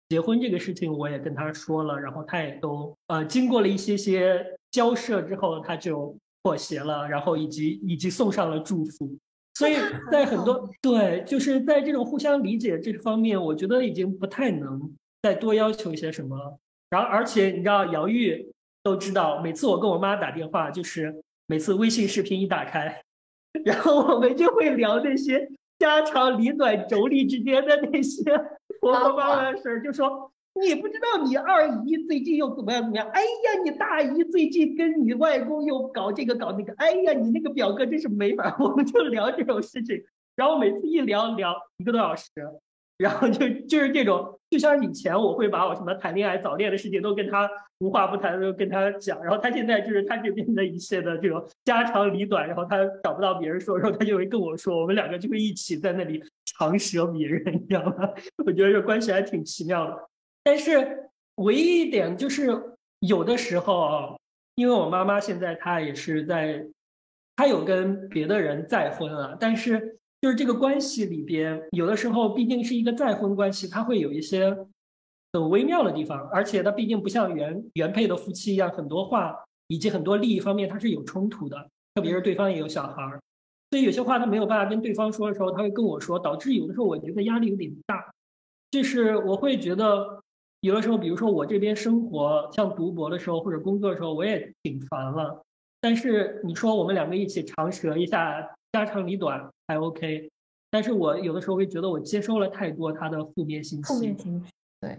[0.07, 9.17] 结婚这个事情我也跟他说了，然后他也都呃经过了一些些交涉之后，他就妥协了，然后以及以及送上了祝福。
[9.55, 9.75] 所以
[10.11, 16.57] 在很多对，就是在这种互相理解这方面，我觉得已经不太能再多要求一些什么了。
[16.89, 18.51] 然后而且你知道，姚玉
[18.83, 23.01] 都知道，每次我跟我妈打电话，就是每次微信视频一打开，
[23.65, 25.49] 然后我们就会聊那些
[25.79, 28.23] 家长里短、妯娌之间的那些。
[28.81, 30.31] 婆婆妈妈的事儿就说，
[30.63, 33.05] 你不知道你二姨最近又怎么样怎么样？
[33.09, 36.73] 哎呀，你大姨最近跟你外公又搞这个搞那个。
[36.77, 38.55] 哎呀，你那个表哥真是没法。
[38.59, 40.01] 我们就聊这种事情，
[40.35, 42.29] 然后每次一聊聊一个多小时，
[42.97, 47.49] 然后就就是这种，就像以前我会把我什么谈恋爱、早恋的事情都跟他
[47.79, 56.23] 无话不谈的跟他讲，然后他现在就是他这边的一切的这种家长里短，然后他找不到别人说然后，他就会跟我说，我们两个就会一起在那里。
[56.57, 58.09] 长舌鄙人，你知道吗？
[58.45, 59.97] 我觉得这关系还挺奇妙的。
[60.45, 62.51] 但是唯一一点就是，
[62.99, 64.15] 有的时候啊，
[64.53, 66.63] 因为我妈妈现在她也是在，
[67.35, 69.35] 她有跟别的人再婚了。
[69.39, 74.55] 但是就是这个关系里边，有的时候毕竟是一个再婚关系，它会有一些
[75.33, 76.29] 很微妙的地方。
[76.31, 79.35] 而且它毕竟不像原原配的夫妻一样，很多话
[79.67, 81.57] 以及很多利益方面它是有冲突的。
[81.95, 83.19] 特别是对方也有小孩儿。
[83.71, 88.13] 所以有些话他没有办法跟对方说的时候，他会跟我说，导致有的时候我觉得压力有点大。
[88.69, 90.21] 就是我会觉得
[90.61, 95.43] 有的时候，比如说我这边生活像读博的时候或者工作的时候，我也挺烦了。
[95.81, 98.41] 但是你说我们两个一起长舌一下
[98.73, 100.29] 家长里短还 OK，
[100.71, 103.93] 但是我有的时候会觉得我接收了太多他的负面信息。
[103.93, 104.51] 负面情绪，
[104.81, 104.97] 对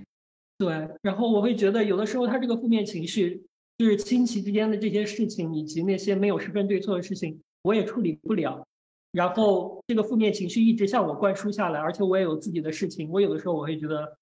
[0.58, 0.88] 对。
[1.02, 3.44] 然后我会觉得有的时候他这个负面情绪，
[3.78, 7.40] 就是亲戚之间的这些事情以及那些没有十分对错的事情。
[7.62, 8.64] 我也处理不了，
[9.10, 14.16] 然后这个负面情绪一直向我灌输下来，而且我也有自己的事情，我有的时候我会觉得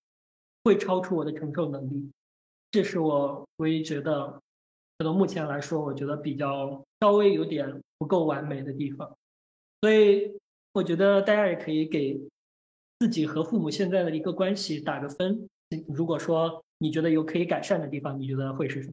[0.65, 2.11] 会超出我的承受能力，
[2.71, 4.41] 这是我唯一觉得
[4.99, 9.17] 可能目前来说，我觉得比较稍微有点不够完美的地方，
[9.83, 10.37] 所以
[10.73, 12.19] 我觉得大家也可以给
[12.99, 15.49] 自己和父母现在的一个关系打个分，
[15.89, 18.93] 如果说你觉得有可以改善的地方，你觉得会是什么？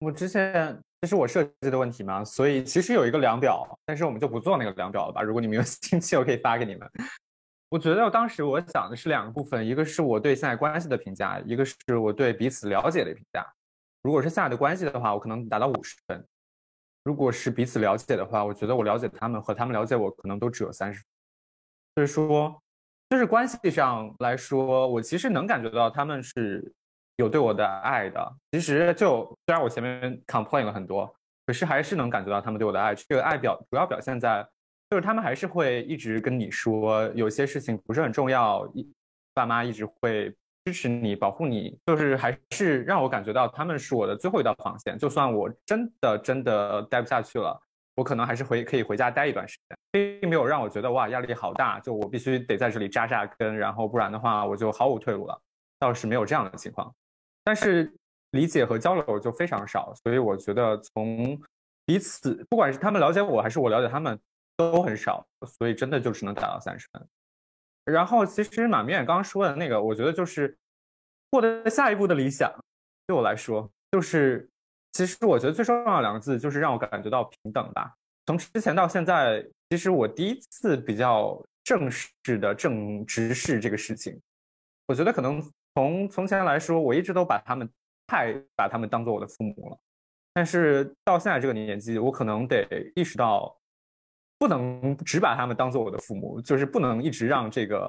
[0.00, 0.78] 我之前。
[1.02, 2.24] 这是我设计的问题嘛？
[2.24, 5.20] 所以其实有一个量表，但是我们就不做那个量表了吧。
[5.20, 6.88] 如果你们有 兴趣，我可以发给你们。
[7.72, 13.42] 我觉得当时我想的是两个部分，一个是我对现在关系的评价，一个是我对彼此了解的评价。
[14.02, 16.20] 如果是现在的关系的话，我可能达到五十分；
[17.02, 21.02] 如果是彼此了解的话，我觉得我了解他们和他们了解我可能都只有三十。
[21.96, 22.62] 就是说，
[23.08, 26.72] 就是关系上来说，我其实能感觉到他们是。
[27.16, 31.14] 有对我的爱的，其实就虽然我前面 complain 了很多，
[31.46, 32.94] 可是还是能感觉到他们对我的爱。
[32.94, 34.44] 这个爱表主要表现在，
[34.92, 38.70] 就是他们还是会一直跟你说，有些事情不是很重要，
[39.32, 40.30] 爸妈一直会
[40.66, 44.98] 支持你、保护你，就是还是让我感觉到他们是我的最后一道防线。
[44.98, 47.58] 就算我真的真的待不下去了，
[47.94, 55.40] 我可能还是回可以回家待一段时间，并没有让我觉得哇压力好大，就我必须得在这里扎扎根，然后不然的话我就毫无退路了。
[55.78, 56.94] 倒是没有这样的情况。
[57.42, 57.90] 但是
[58.32, 61.40] 理解和交流就非常少，所以我觉得从
[61.86, 64.20] 彼此，不管是他们了解我还是我了解他们，
[64.56, 67.08] 都很少，所以真的就只能打到三十分。
[67.84, 70.56] 然后其实马明远刚刚说的那个，我觉得就是
[71.30, 72.52] 获得下一步的理想，
[73.06, 74.48] 对我来说就是，
[74.92, 77.94] 其实我觉得最重要的两个字就是让我感觉到平等吧。
[78.26, 84.20] 从之前到现在，其实我第一次比较正式的正直视这个事情。
[84.86, 85.42] 我觉得可能
[85.74, 87.68] 从从前来说，我一直都把他们
[88.06, 89.78] 太把他们当做我的父母了。
[90.34, 93.56] 但是到现在这个年纪，我可能得意识到，
[94.42, 97.88] 不能只把他们当做我的父母，就是不能一直让这个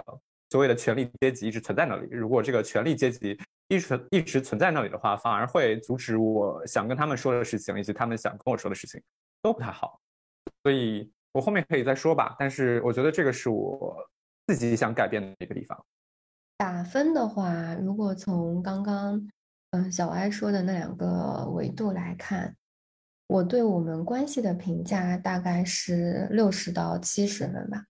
[0.52, 2.08] 所谓的权力阶级一直存在那里。
[2.12, 3.36] 如果这个权力阶级
[3.70, 9.02] 一直一直存在那里的话，反而会阻止我想跟他们说的事情，以及他们想跟我说的事情，
[9.42, 10.00] 都不太好。
[10.62, 13.98] 所以我后面可以再说吧，但是我觉得这个是我
[14.46, 15.86] 自己想改变的一个地方。
[16.56, 19.28] 打分的话，如果从刚刚
[19.72, 22.56] 嗯小艾说的那两个维度来看，
[23.34, 27.86] 我对我们关系的评价大概是六十到七十分吧，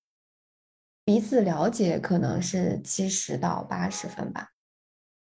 [1.03, 4.51] 彼此了解可能是七十到八十分吧。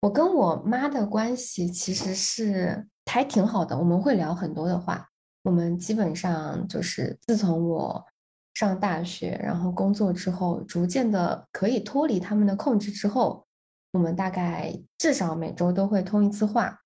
[0.01, 5.09] 我跟我妈的关系其实是还挺好的，我们会聊很多的话。
[5.41, 8.05] 我们基本上就是自从我
[8.53, 13.47] 上大学，然后工作之后，逐渐的可以脱离他们的控制之后，
[13.93, 16.82] 我们大概至少每周都会通一次话。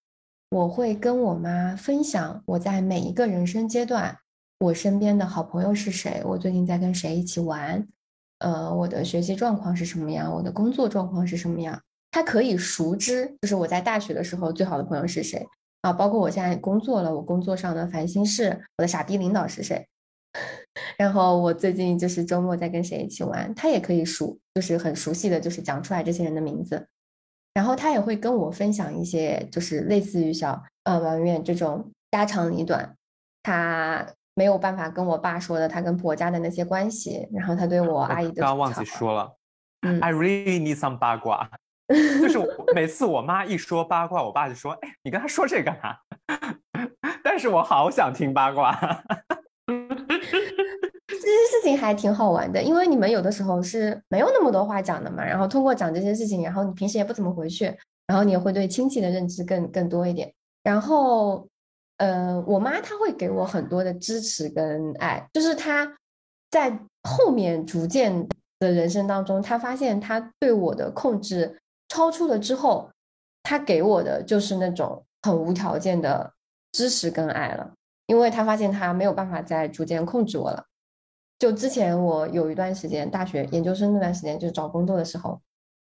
[0.50, 4.18] 我会跟我妈分享我在每一个人生阶段，
[4.60, 7.86] 我身边的好朋友是谁，我最近在跟谁一起玩，
[8.40, 11.82] 呃，我的学习状况是什么样，我的工作状况是什么样。
[12.12, 15.46] 他可以熟知，就是我在大学的时候最好的朋友是谁。
[15.82, 19.86] 啊，包括我现在工作了，我工作上的烦心事，我的傻逼领导是谁？
[20.98, 26.88] 然后我最近就是周末在跟谁一起玩，他也可以熟，就是很熟悉的就是讲出来这些人的名字。
[27.58, 32.96] 然后他也会跟我分享一些，就是类似于小呃王院这种家长里短，
[33.42, 34.06] 他
[34.36, 37.28] 没有办法跟我爸说的，他跟婆家的那些关系。
[37.34, 39.36] 然后他对我阿姨的，刚忘记说了，
[39.82, 41.50] 嗯，I really need some 八卦。
[41.88, 42.38] 就是
[42.76, 45.96] 每次我妈一说八卦，我爸就说：“哎，你跟他说这干嘛？”
[47.26, 48.80] 但是我好想听八卦。
[51.28, 55.26] 这些事情还挺好玩的，因为你们有的时候是没有那么多话讲的嘛。
[55.26, 57.66] 然后通过讲这些事情，然后你平时也不怎么回去，
[58.08, 60.34] 然后你也会对亲戚的认知更更多一点。
[60.64, 61.48] 然后，
[61.98, 65.98] 呃，我妈她会给我很多的支持跟爱，就是她
[66.50, 68.28] 在后面逐渐
[68.60, 71.58] 的人生当中，她发现她对我的控制。
[71.90, 72.90] 超出了之后，
[73.44, 76.34] 他给我的就是那种很无条件的
[76.74, 77.72] 支持跟爱了，
[78.08, 80.66] 因为他发现他没有办法再逐渐控制我了。
[81.40, 85.42] 就之前我有一段时间，大学研究生那段时间，就找工作的时候，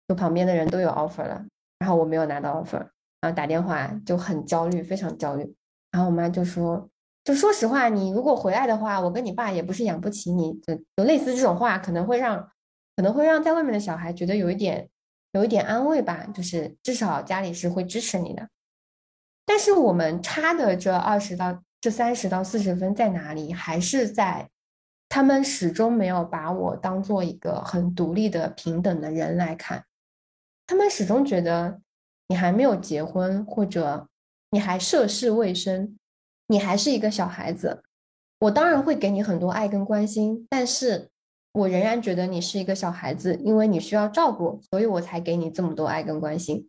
[0.08, 1.44] 就旁边的人都有 offer 了，
[1.78, 2.78] 然后我没有拿到 offer，
[3.20, 5.54] 然后打电话就很焦虑，非常焦虑。
[5.90, 6.88] 然后我妈就说
[7.24, 12.38] ：“就说实话，你如果回来的话，我跟你爸也不是养不起你。”就就类似这种话，可能会让
[12.96, 14.88] 可能会让在外面的小孩觉得有一点。
[15.32, 18.48] 有一点安慰吧，就是至少家里是会支持你的。
[19.44, 23.52] 但是我们差的这二十到这三十到四十分在哪里？
[23.52, 24.48] 还是在
[25.14, 29.84] 他们始终没有把我当做一个很独立的平等的人来看。
[30.66, 31.80] 他们始终觉得
[32.26, 34.08] 你还没有结婚，或者
[34.50, 35.96] 你还涉世未深，
[36.48, 37.84] 你还是一个小孩子。
[38.40, 41.10] 我当然会给你很多爱跟关心，但是。
[41.52, 46.68] 我仍然觉得你是一个小孩子，因为你需要照顾，所以我才给你这么多爱跟关心。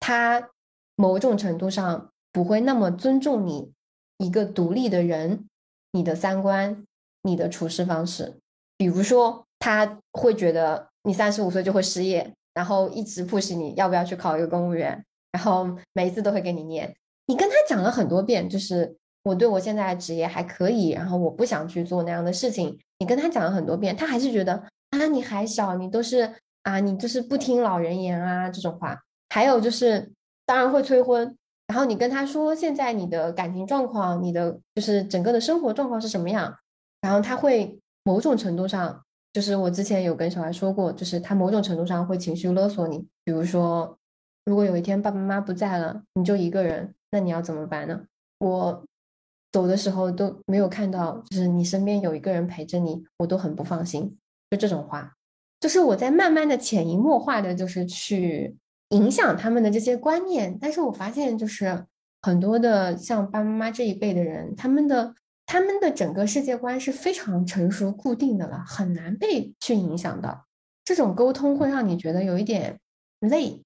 [0.00, 0.50] 他
[0.96, 3.72] 某种程度上不会那么尊重你
[4.18, 5.48] 一个独立的人，
[5.92, 6.84] 你的三观，
[7.22, 8.34] 你的处事方式。
[8.76, 16.92] 比如说，他会觉得你三十五岁就会失业，然后一直 push 你要不要去考一个公务员，然后每一次都会给你念。
[17.26, 22.76] 你跟他讲了很多遍，就是我对我现在的职业还可以，然后我不想去做那样的事情。
[22.98, 24.54] 你跟他讲了很多遍，他还是觉得
[24.90, 29.00] 啊，你还小，你都是啊，你就是不听老人言啊这种话。
[29.28, 30.12] 还有就是，
[30.44, 31.36] 当然会催婚。
[31.68, 36.54] 然后你跟他说现在你的感情状况，你的就是整个的生活状况是什么样，
[37.02, 43.06] 然后他会某种程度上，就是我之前有跟小孩说过，就是他某种程度上会情绪勒索你。
[43.24, 43.98] 比如说，
[44.46, 48.00] 如果有一天爸爸妈妈不在了，你就一个人，那你要怎么办呢？
[48.38, 48.82] 我。
[49.52, 54.16] 走的时候都没有看到，就是你身边有一个人陪着你，我都很不放心。
[54.50, 55.12] 就这种话，
[55.60, 58.56] 就是我在慢慢的潜移默化的，就是去
[58.88, 60.56] 影响他们的这些观念。
[60.58, 61.84] 但是我发现，就是
[62.22, 65.14] 很多的像爸爸妈妈这一辈的人，他们的
[65.46, 70.44] 他们的整个世界观是非常成熟固定的了，很难被去影响的。
[70.84, 72.78] 这种沟通会让你觉得有一点
[73.20, 73.62] 累，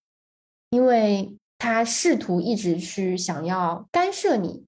[0.71, 4.65] 因为他试图一直去想要干涉你。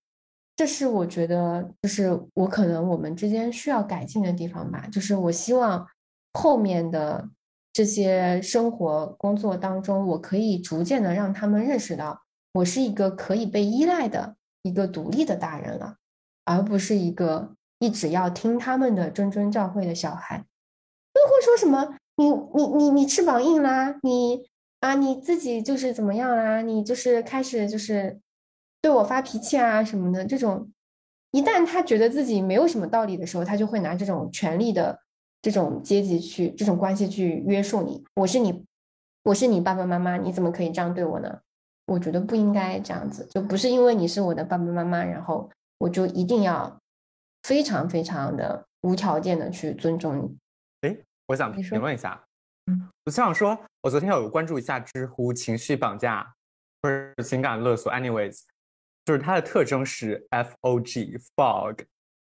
[0.56, 4.88] 这是我觉得，就是我可能我们之间需要改进的地方吧。
[4.90, 5.86] 就是我希望
[6.32, 7.28] 后面的
[7.72, 12.22] 这些生活工作当中，我可以逐渐的让他们认识到，
[12.54, 15.96] 我是一个可以被依赖的一个独立的大人了，
[16.48, 20.36] 而不是一个一直要听他们的谆谆教诲的小孩。
[21.14, 24.48] 又会说什么你你你你翅膀硬啦，你
[24.80, 28.18] 啊你自己就是怎么样啦，你就是开始就是
[28.80, 30.70] 对我发脾气啊什么的这种。
[31.30, 34.98] 一旦他觉得自己没有什么道理的时候，他就会拿这种权力的
[35.42, 38.02] 这种阶级去这种关系去约束你。
[38.14, 38.64] 我是你，
[39.24, 41.40] 我是你爸爸妈妈，你怎么可以这样对我呢？
[41.86, 46.78] 我觉得不应该这样子，就不是因为你是我的爸爸妈妈，然后我就一定要
[47.42, 50.36] 非常非常的无条件的去尊重你。
[50.88, 52.22] 哎，我想评论一下，
[52.66, 56.34] 嗯，我想说，我昨天有关注一下知乎情绪绑架
[56.82, 58.42] 或者情感勒索，anyways。
[59.04, 61.78] 就是它的特征是 F O G fog，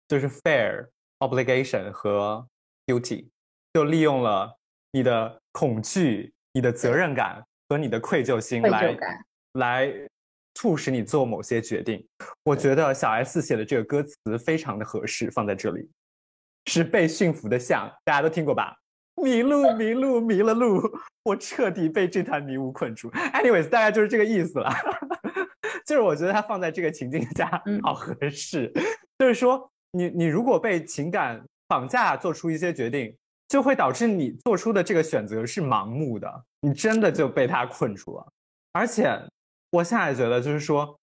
[0.09, 0.89] 就是 fair
[1.21, 2.45] obligation 和
[2.85, 3.29] duty，
[3.73, 4.59] 就利用了
[4.91, 8.99] 你的恐惧、你的责任感和你的愧疚心来
[9.53, 9.87] 来
[10.55, 12.05] 促使你做某些决定。
[12.45, 15.89] 我觉得小 S 写的这个歌词非常的合适，放在这里
[16.67, 18.77] 是被驯服的象，大家都听过吧？
[19.23, 20.81] 迷路，迷路，迷了路，
[21.23, 23.11] 我彻底被这团迷雾困住。
[23.11, 24.71] Anyways，大概就是这个意思了。
[25.87, 28.73] 就是我觉得它放在这个情境下好合适，
[29.19, 33.15] 就是说你你如果被情感绑架做出一些决定，
[33.49, 38.27] 就会导致你做出的这个选择是盲目的，你真的就被他困住了。
[38.73, 39.17] 而且
[39.75, 40.97] 我现在觉得就是说，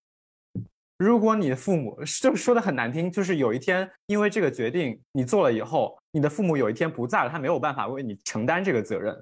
[0.98, 9.14] 如果你的父母就说的很难听，就是有一天因为这个决定你做了以后，你的父母有一天不在了，他没有办法为你承担这个责任，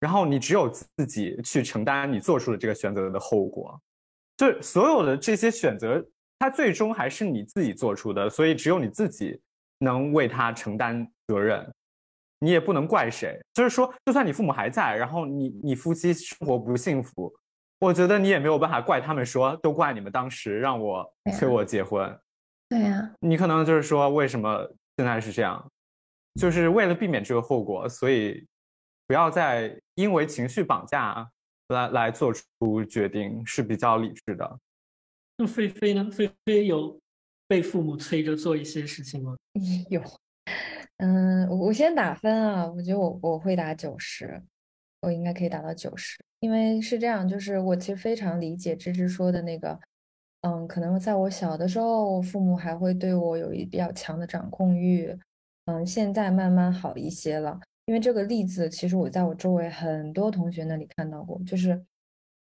[0.00, 3.80] 然后你只有自己去承担你做出的这个选择的后果。
[4.36, 6.04] 就所有的这些选择，
[6.38, 9.40] 它最终还是你自己做出的，所以只有你自己
[9.78, 11.66] 能为他承担责任，
[12.38, 13.40] 你也不能怪谁。
[13.54, 17.32] 就是说，就算你父母还在，然后你你夫妻生活不幸福，
[17.84, 22.18] 我觉得你也没有办法怪他们，说都怪你们当时让我催我结婚。
[22.68, 25.70] 对呀，你可能就是说，为什么现在是这样？
[26.40, 28.46] 就是为了避免这个后果，所以
[29.06, 31.30] 不要再因为情绪绑架。
[31.68, 34.58] 来来做出决定是比较理智的。
[35.38, 36.10] 那菲菲呢？
[36.12, 37.00] 菲菲有
[37.48, 39.34] 被父母催着做一些事情吗？
[39.88, 40.02] 有。
[40.98, 44.42] 嗯，我我先打分啊，我觉得我我会打九十，
[45.04, 46.18] 我应该可以达到九十。
[46.40, 49.78] 因为是这样，就是我其实非常理解芝芝说的那个，
[50.42, 55.16] 嗯，可能在我小的时候，父母还会对我有一比较强的掌控欲，
[55.66, 57.60] 嗯，现在慢慢好一些了。
[57.86, 61.38] 因为这个例子，其实我在我周围很多同学那里看到过。
[61.46, 61.82] 就是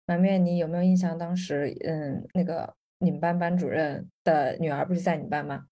[0.07, 1.17] 满面，你有没有印象？
[1.17, 5.67] 当时，嗯，那个你们班班主任的女儿不是在你班吗？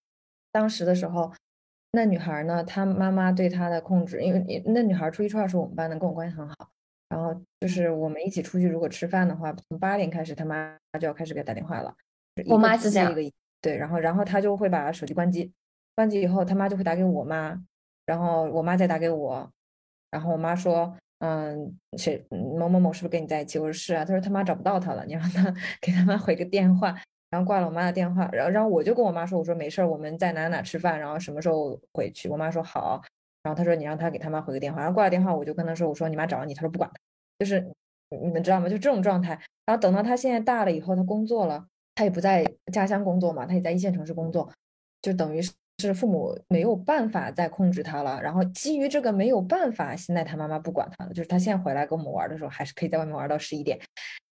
[0.53, 1.32] 当时的时候，
[1.93, 6.70] 那女孩呢，她妈妈对她的控制，因为那女孩初一、初二是我们班的，跟我关系很好。
[7.09, 11.94] 然后就是我们一起出去，如果吃饭的话，从八点开始，他妈就要开始给他打电话了。
[12.46, 13.14] 我妈是这样。
[13.61, 15.52] 对，然后然后他就会把手机关机，
[15.94, 17.59] 关机以后，他妈就会打给我妈，
[18.04, 19.50] 然后我妈再打给我。
[20.11, 26.94] 然后我妈说：“嗯，谁某某某是不是跟你在一起？”我说：“是啊。”他说：“他妈找不到他了，你让他给他妈回个电话。”
[27.28, 33.02] 然后挂了我妈的电话，然后然后我就跟我妈说：“我说没事儿，我们在哪哪吃饭，然后什么时候回去？”我妈说：“好。”
[33.47, 36.90] 然后他说：“你让他给他妈回个电话。”然后挂了电话，我就跟他说：“我说你妈找你。”他说：“不管。”
[37.38, 37.64] 就是
[38.11, 38.68] 你们知道吗？
[38.68, 39.38] 就这种状态。
[39.64, 44.53] 然后等到他现在大了以后，他工作了，他也不在家乡工作嘛，他也在一线城市工作，
[45.01, 45.53] 就等于是。
[45.78, 51.12] 是父母没有办法再控制他了，然后基于这个没有办法，现在他妈妈不管他了。
[51.12, 53.78] 就是他现在回来跟我们玩的时候，还是可以在外面玩到十一点。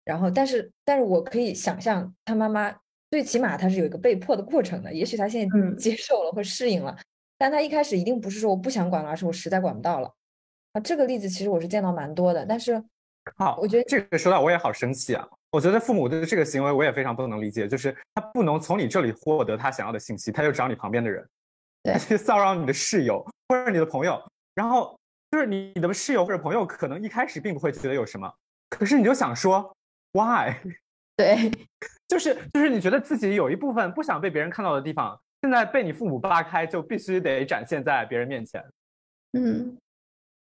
[0.06, 2.74] 然后，但是，但是我可以想象他妈妈
[3.10, 4.90] 最起码他是有一个被迫的过程的。
[4.90, 6.96] 也许他现在接受了或适应了，
[7.36, 10.12] 但他一开始一定不是说我不想管了，而是我实在管不到了。
[10.72, 12.44] 啊，这个例子其实我是见到蛮多的。
[12.46, 12.82] 但是，
[13.36, 15.28] 好，我觉得这个说到我也好生气啊。
[15.50, 21.24] 我觉得父母的这个行为我也非常不能理解，就是他不能从你这里获得他想要的信息，他就找你旁边的人。
[22.00, 24.18] 去骚扰你的室友或者你的朋友，
[24.54, 24.98] 然后
[25.30, 28.32] 就是你的室友或者朋友可能一开始并不会觉得有什么，
[28.70, 29.70] 可是你就想说
[30.12, 30.54] ，why？
[31.14, 31.52] 对，
[32.08, 38.64] 就是就是你觉得自己有一部分不想被别人看到的地方，现在被你父母扒开，就必须得展现在别人面前。
[39.34, 39.76] 嗯，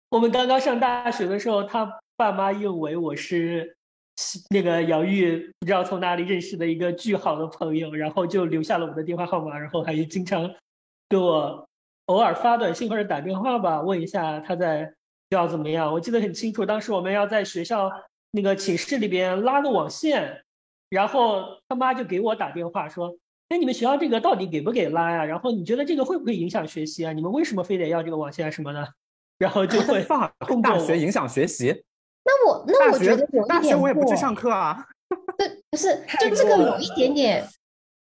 [0.08, 3.76] 我们刚刚上大学的时候，他爸妈认为我是
[4.50, 10.48] 那个姚玉不知道从哪里认识的一个巨好的朋友，然后就留下了我的电话号码，然后还经常。
[11.06, 11.68] 给我
[12.06, 15.92] 偶尔发短信或者打电话吧，问一下他在学校怎么样。
[15.92, 17.90] 我记得很清楚，当时我们要在学校
[18.30, 20.44] 那个寝室里边拉个网线，
[20.88, 23.14] 然后他妈就给我打电话说
[23.54, 25.24] ：“哎，你们学校这个到底给不给拉呀？
[25.24, 27.12] 然后你觉得这个会不会影响学习啊？
[27.12, 28.92] 你们为什么非得要这个网线啊什么的？”
[29.38, 30.28] 然后就会 放
[30.60, 31.84] 大学影响学习。
[32.24, 34.84] 那我那我觉得有一大学点我也不去上课啊。
[35.38, 37.46] 对，不是， 就这个有一点点，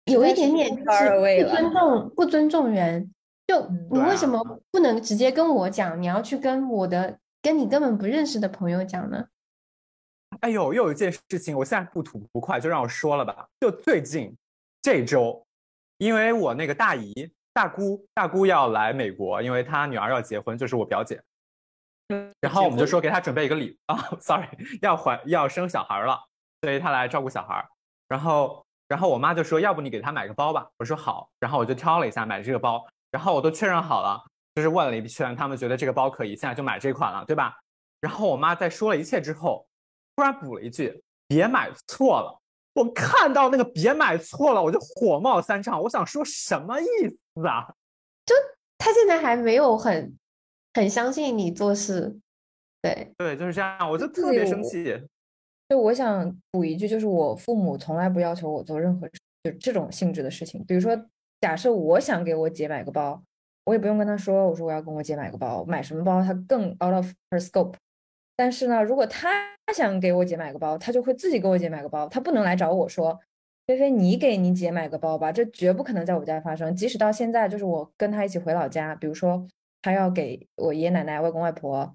[0.06, 1.10] 有一点点就是
[1.44, 3.12] 不尊重不尊重人。
[3.46, 6.00] 就嗯你为什么不能直接跟我讲？
[6.00, 9.26] 你要去跟我的跟你根本不认识的朋友讲呢？
[10.40, 13.46] 哎呦，又有一件事情，我现在不吐不快，就让我说了吧。
[13.60, 14.34] 就最近
[14.82, 15.46] 这周，
[15.98, 21.22] 因为我那个大姨、大姑、大姑要来美国，因为她女儿要结婚，就是我表姐。
[22.40, 26.20] 然后我们就说给她准备一个礼啊、s o r r y 要怀要生小孩了，
[26.60, 27.64] 所以她来照顾小孩。
[28.08, 30.68] 然后，然后我妈就说，要不你给她买个包吧。
[30.78, 34.20] 我说好，然后我就挑了一下买这个包，然后我都确认好了，
[34.56, 37.56] 就是问了一圈，他们觉得这个包可以，现在就买这款了，对吧？
[38.00, 39.64] 然后我妈在说了一切之后，
[40.16, 42.36] 突然补了一句：“别买错了。”
[42.74, 45.80] 我看到那个“别买错了”，我就火冒三丈。
[45.82, 46.86] 我想说什么意
[47.34, 47.66] 思啊？
[48.24, 48.34] 就
[48.78, 50.16] 他现在还没有很
[50.74, 52.18] 很相信你做事，
[52.80, 54.98] 对，对，就是这样，我就特别生气。
[55.68, 59.08] 就我想补一句，就是我父母从来不要求我做任何
[59.42, 60.64] 就这种性质的事情。
[60.64, 60.96] 比如说，
[61.40, 63.22] 假设我想给我姐买个包，
[63.64, 67.74] 我也不用跟她说，我说我要跟我姐买个包，买什么包她更 out of her scope。
[68.36, 73.20] 但是呢，如果她想给我姐买个包，她就会自己给我姐买个包，她不能来找我说，
[73.66, 76.74] 菲菲你给你姐买个包吧，这绝不可能在我家发生。
[76.74, 79.46] 即使到现在，就是我跟她一起回老家，比如说
[79.82, 81.94] 她要给我爷爷奶奶、外公外婆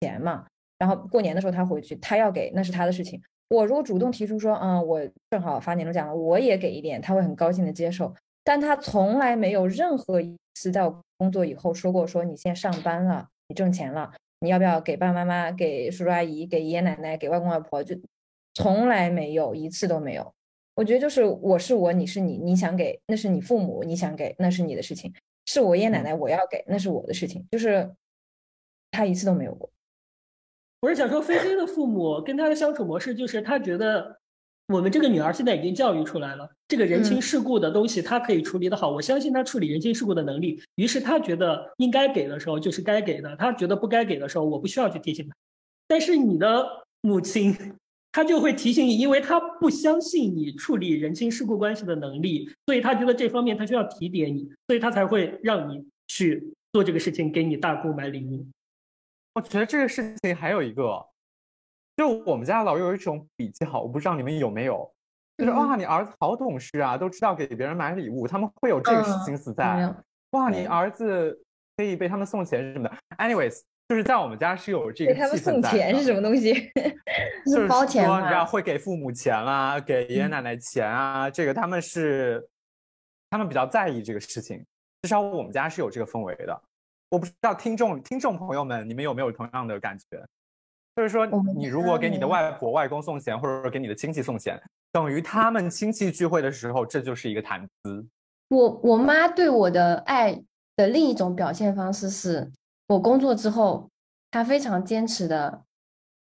[0.00, 0.46] 钱嘛。
[0.78, 3.22] 然后过年的时候他回去，他要给那是他的事情。
[3.48, 5.00] 我如果主动提出说，嗯，我
[5.30, 8.12] 正好发年终奖了，我也给一点，他会很高兴的接受。
[8.42, 14.12] 但他从来没有任何一次在我工作以后说过，说你现在上班了，你挣钱了，
[14.42, 17.82] 你要不要给爸爸妈妈、给叔叔阿姨、给爷爷奶奶、给外公外婆？
[17.82, 17.96] 就
[18.54, 20.34] 从来没有一次都没有。
[20.74, 25.12] 我觉得就是我是我，你是你，你想给那是你父母，你想给那是你的事情，
[25.46, 27.94] 是我爷爷奶奶我要给那是我的事情，就是
[28.90, 29.70] 他一次都没有过。
[30.80, 34.18] 我是想说，菲菲的父母跟他的相处模式就是，他觉得
[34.68, 40.62] 我们这个女儿现在已经教育出来了，这个人情嗯世故的东西她可以处理得好，我相信她处理人情世故的能力。
[40.76, 45.34] 于是她觉得应该给的时候就是该给的，她觉得不该给的时候，我不需要去提醒她。
[45.86, 46.66] 但是你的
[47.02, 47.54] 母亲，
[48.12, 56.42] 她就会提醒你，因为她不相信你处理人情世故关系的能力，所以她觉得这方面她需要提点你，所以她才会让你去
[56.72, 58.46] 做这个事情，给你大姑买礼物。
[59.34, 61.04] 我觉得这个事情还有一个，
[61.96, 64.90] 就我们家老有一种比较，我不知道你们有没有，
[65.36, 69.80] 就是嗯哇，你儿子好懂事啊，都知道给别人买礼物，他们会有这个嗯心思没在。
[69.80, 69.94] 有，
[70.30, 71.38] 哇，你儿子
[71.76, 72.96] 可以被他们送钱什么的。
[73.18, 76.54] Anyways，就是在我们家是有这个给他们送钱是什么东西？
[77.44, 82.48] 就是包钱说，你知道，会给父母钱啦，给爷爷嗯奶奶钱啊，这个他们是
[83.28, 84.64] 他们比较在意这个事情，
[85.02, 86.62] 至少我们家是有这个氛围的。
[87.10, 90.24] 我不知道听众听众朋友们，你们有没有同样的感觉？
[90.94, 91.26] 就是说
[91.56, 94.60] 你如果给你的外婆、外公送钱，或者说给你的亲戚送钱，
[94.92, 98.06] 等于他们亲戚聚会的时候，这就是一个谈资。
[98.48, 100.42] 我我妈对我的爱
[100.76, 102.52] 的另一种表现方式是，
[102.88, 103.88] 我工作之后，
[104.30, 105.62] 她非常坚持的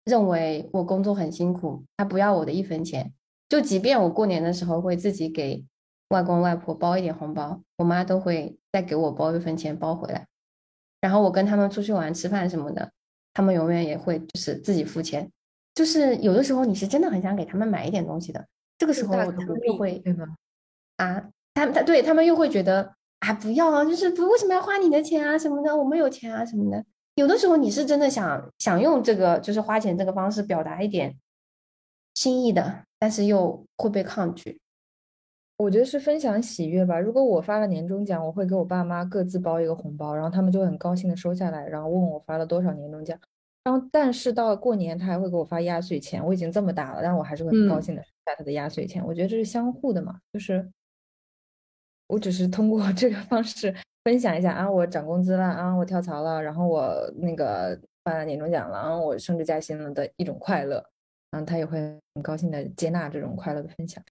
[0.05, 3.13] 认为我工作很辛苦，她不要我的一分钱。
[3.49, 5.65] 就即便我过年的时候会自己给
[6.11, 10.27] 外公外婆包一点红包，我妈都会再给我包一分钱包回来。
[11.01, 12.93] 然后我跟他们出去玩、吃饭什么的，
[13.39, 15.31] 他们永远也会就是自己付钱。
[15.73, 18.45] 就是有的时候你是真的很想给他们买一点东西的，
[18.77, 20.27] 这个时候他们又会对吧？
[20.97, 21.23] 啊，
[21.55, 26.85] 他他对他们又会觉得啊，不要啊，就是不为什么要花你的钱啊什么的，我们有钱啊什么的。
[27.15, 31.17] 有的时候你是真的想想用这个就是花钱这个方式表达一点
[32.17, 34.61] 心意的，但是又会被抗拒。
[35.59, 37.01] 我觉得是分享喜悦吧。
[37.01, 43.19] 如果我发了年终奖，我会给我爸妈各自包一个红包，然后他们就很高兴的收下来，然后问我发了多少年终奖。
[43.65, 46.25] 然后，但是到了过年，他还会给我发压岁钱。
[46.25, 49.05] 我已经这么大了，但我还是会很高嗯兴的收下他的压岁钱。
[49.05, 50.65] 我觉得这是相互的嘛，就是
[52.07, 60.77] 我只是通过这个方式分享一下啊，我涨工资了啊，我跳槽了，然后我那个发了年终奖了，啊，我升职加薪了的一种快乐。
[61.33, 61.79] 然后他也会
[62.15, 64.03] 很高兴的接纳这种快乐的分享。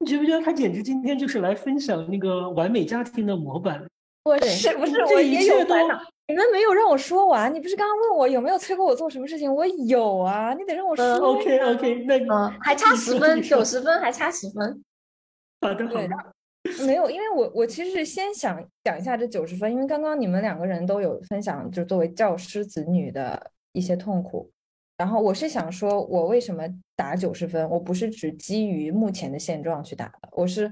[0.00, 3.84] 你觉不觉得他简直今天就是来分享那个完美家庭的模板？
[4.24, 6.00] 对我是不是这我也一切都有烦恼？
[6.26, 7.52] 你们没有让我说完。
[7.52, 9.52] 你不是刚刚问我有没有催过我做什么事情？
[9.52, 11.18] 我有啊，你得让我说嗯。
[11.20, 14.84] OK OK，那嗯，还差你十分，九十分还差十分。
[15.62, 24.50] 好的好的，没有，因为我我其实是先想讲一下这九十分，因为刚刚你们两个人都有分享，就作为教师子女的一些痛苦。
[24.98, 26.64] 然后我是想说，我为什么
[26.96, 27.70] 打九十分？
[27.70, 30.70] 我不是只基于目前的现状去打的，我是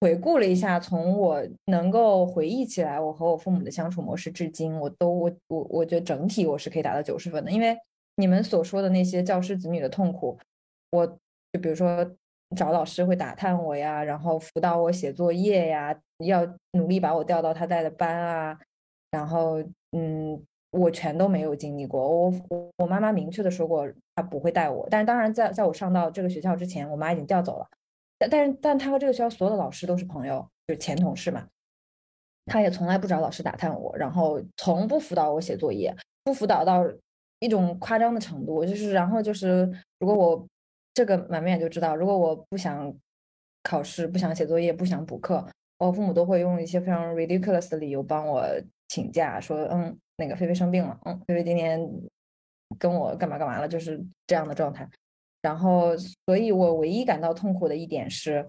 [0.00, 7.52] 回顾了一下，从我能够回忆起来我和我父母的相处模式至今，我都我我我觉得整体我是可以达到九十分的。
[7.52, 7.76] 因为
[8.16, 10.38] 你们所说的那些教师子女的痛苦，
[10.90, 11.06] 我
[11.52, 12.10] 就比如说
[12.56, 15.94] 找老师会打探我呀，然后辅导我写作业呀，
[16.24, 18.58] 要努力把我调到他带的班啊，
[19.10, 20.42] 然后嗯，
[20.72, 22.08] 我全都没有经历过。
[22.08, 22.32] 我
[22.78, 24.86] 我妈妈明确的说过，她不会带我。
[24.90, 27.66] 但是当然，在在我上到这个学校之前，我妈已经调走了。
[28.18, 31.46] 但但是，但他和这个学校所有的老师都是朋友，就是前同事嘛。
[32.46, 35.94] 他也从来不找老师打探我，然后从不辅导我写作业，
[36.24, 36.84] 不辅导到
[37.38, 38.64] 一种夸张的程度。
[38.64, 39.70] 就是，然后就是，
[40.00, 40.46] 如果我
[40.94, 42.92] 这个满面就知道，如果我不想
[43.62, 45.46] 考试、不想写作业、不想补课，
[45.78, 48.44] 我父母都会用一些非常 ridiculous 的理由帮我
[48.88, 51.80] 请假，说，嗯，那个菲菲生病了，嗯，菲菲今天
[52.78, 54.88] 跟我干嘛干嘛了，就是这样的状态。
[55.40, 58.48] 然后，所以我唯一感到痛苦的一点是，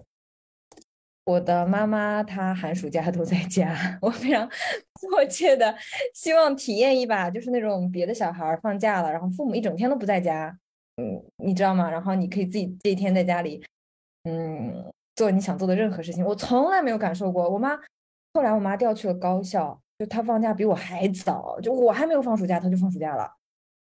[1.24, 4.48] 我的妈妈她寒暑假都在家， 我非常
[4.92, 5.74] 迫切的
[6.14, 10.56] 希望体验一把，就是那种别的小孩放假了，然后父母一整天都不在家，
[11.02, 11.90] 嗯，你知道吗？
[11.90, 13.60] 然后你可以自己这一天在家里，
[14.22, 16.24] 嗯，做你想做的任何事情。
[16.24, 17.50] 我从来没有感受过。
[17.50, 17.76] 我妈
[18.34, 23.30] 后来我妈调去了高校，就他放假比我还早，就我还没有放暑假，他就放暑假了，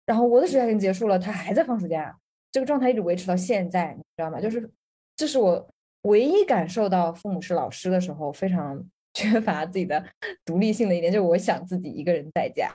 [0.05, 2.18] 然后我的暑假已经结束了，他还在放暑假。
[2.51, 4.41] 这个状态一直维持到现在，你知道吗？
[4.41, 4.70] 就是
[5.16, 5.66] 这是我
[6.01, 8.84] 唯一感受到父母是老师的时候非常
[9.14, 10.03] 缺乏自己的
[10.43, 12.70] 独立性的一点，就是我想自己一个人在家。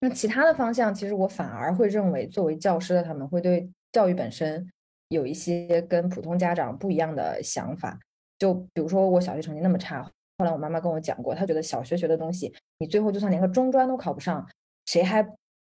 [0.00, 4.70] 那其他的方向，其实我反而会认为，作为教师的他们会对教育本身
[5.08, 7.98] 有一些跟普通家长不一样的想法。
[8.38, 10.10] 就比如说我小学成绩那么差，
[10.40, 14.48] 后来我妈妈跟我讲过，她觉得小学学的东西，你最后就算连个中专都考不上，
[14.86, 15.22] 谁还？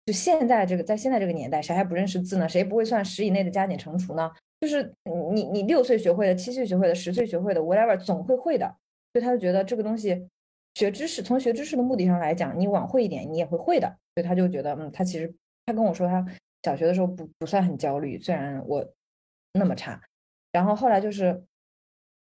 [0.08, 2.50] 就现在这个，在现在这个年代，谁还不认识字呢？
[2.50, 4.32] 谁不会算十以内的加减乘除呢？
[4.60, 4.92] 就是
[5.32, 8.66] 你你六岁学会的，七岁学会的，十岁学会的，whatever，总会会的。
[9.14, 10.28] 所以他就觉得这个东西，
[10.74, 13.88] 学知识，从学知识的目的上来讲，你晚会一点，你也会会的。
[14.16, 15.34] 所以他就觉得，嗯，他其实
[15.68, 16.26] 他跟我说，他
[16.64, 18.86] 小学的时候不不算很焦虑，虽然我
[19.54, 20.02] 那么差。
[20.52, 21.42] 然后后来就是，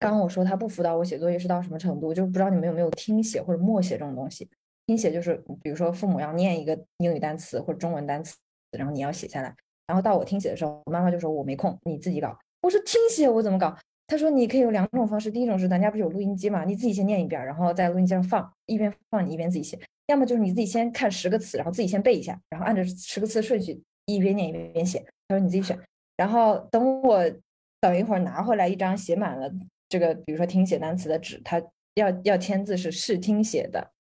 [0.01, 2.13] 刚刚我说他不辅导我写作业是到什么程度？
[2.13, 4.49] 就是不知道你们有没有听写或者默写这种东西。
[4.87, 8.35] 听写就是，比如说父母要念一个英语单词或者中文单词，
[8.77, 9.55] 然后你要写下来。
[9.87, 12.37] 然后到我听写的时候，我妈妈就说我没空，你自己搞。
[12.63, 13.77] 我说听写我怎么搞？
[14.07, 19.79] 她说你可以有两种方式，第一种是咱家不是有录音机嘛，你自己先念一遍，然后在录音机上放，一边放你一边自己写。
[20.07, 24.99] 要么就是你自己先看十个词，然后自己先背一下，然后按照十个词的顺序一边念一边写。
[25.29, 25.79] 她说你自己选。
[26.17, 27.23] 然后等我
[27.81, 29.49] 等一会儿拿回来一张写满了
[29.91, 31.61] 这个，比如说听写单词的纸，他
[31.95, 33.91] 要要签字是试听写的。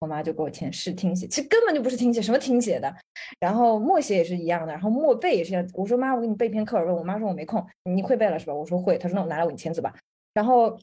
[0.00, 2.94] 我妈就给我签试听写，其实根本就不是听写，什么听写的，
[3.40, 5.66] 然后默写也是一样的，然后默背也是一样。
[5.72, 8.52] 我说妈，我给你背篇课文，我妈说我没空，你会背了是吧？
[8.52, 9.94] 我说会，她说那我拿来我给你签字吧。
[10.34, 10.78] 然后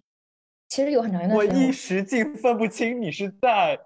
[0.69, 3.79] 其实有很长一段时间，我一时竟分不清你是在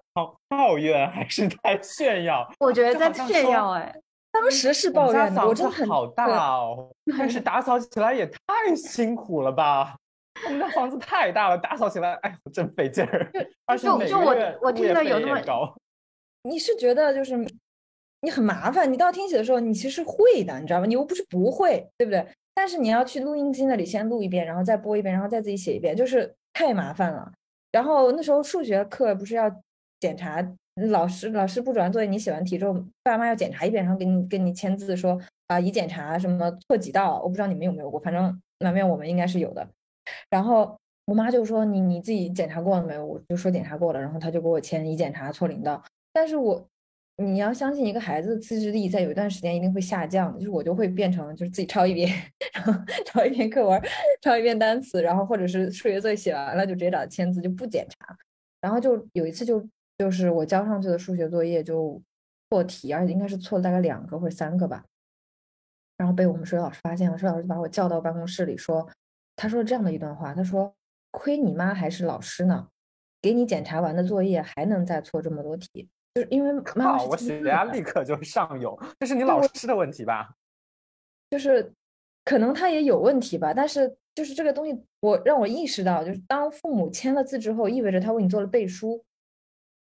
[0.48, 2.50] 抱怨还是在炫耀。
[2.60, 3.94] 我觉得在炫耀哎，
[4.32, 9.98] 当时是抱怨的，我真的很好大哦，但是打扫起来也太辛苦了吧。
[10.44, 13.32] 我们家房子太大了，打扫起来，哎，真费劲儿。
[13.66, 15.74] 而且每个月物业费也高。
[16.44, 17.36] 你是觉得就是
[18.22, 18.92] 你很麻烦？
[18.92, 20.86] 你到听写的时候，你其实会的，你知道吗？
[20.86, 22.26] 你又不是不会，对不对？
[22.54, 27.32] 但是你要去录音机那里先录一遍，然后再播一遍，然后再自己写一遍，就是太麻烦了。
[27.72, 29.50] 然后那时候数学课不是要
[30.00, 30.46] 检查，
[30.90, 37.20] 老师老师布置完作业，你写完题之后，爸妈要检查一遍，然后给你给你签字说啊，已检查什么错几道？
[37.22, 39.68] 我不知道你们有没有过，反正南面我们应该是有的。
[40.30, 45.84] 然后我妈就说：“你你自己检查过了没有？”我就说检查过了，然后她就给我签已检查错零道。
[46.12, 46.68] 但是我
[47.18, 50.40] 你要相信一个孩子的自制力，在有一段时间一定会下降的。
[50.40, 52.10] 就是我就会变成就是自己抄一遍，
[52.54, 52.74] 然后
[53.06, 53.82] 抄一遍课文，
[54.22, 58.18] 抄一遍单词，然后或者是数学作业写完了就直接找他签字，就不检查。
[58.62, 59.64] 然后就有一次就
[59.98, 62.02] 就是我交上去的数学作业就
[62.50, 64.84] 错题，而且应该是错了大概两个或者三个吧。
[65.98, 68.90] 然后被我们数学老师发现了，数学老师就把我叫到办公室里说。
[69.36, 70.74] 他说这样的一段话，他说
[71.12, 72.70] ：“亏你妈还是老师呢，
[73.22, 80.34] 给你检查完的作业还能再错这么多题，就是因为 妈妈我血压立刻就上涌，这是你老师的问题吧？
[81.30, 81.74] 就是
[82.24, 89.04] 可能他也有问题吧，但是就是这个东西，我让我意识到，就是当父母签了字之后，意味着他为你做了背书，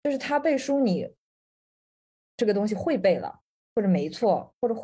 [0.02, 1.12] 就是他背书你
[2.36, 3.40] 这个东西会背了，
[3.74, 4.74] 或者没错，或者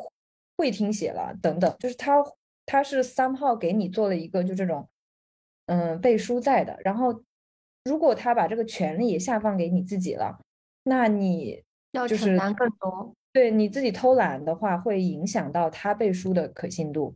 [0.57, 2.23] 会听写了等等，就是他。”
[2.71, 4.87] 他是三号给你做了一个就这种，
[5.65, 6.77] 嗯，背书在的。
[6.83, 7.23] 然后，
[7.83, 10.39] 如果他把这个权利也下放给你自己了，
[10.83, 11.63] 那你
[11.93, 13.11] 要承担更多。
[13.33, 17.15] 对你自己偷懒的话，会影响到他背书的可信度。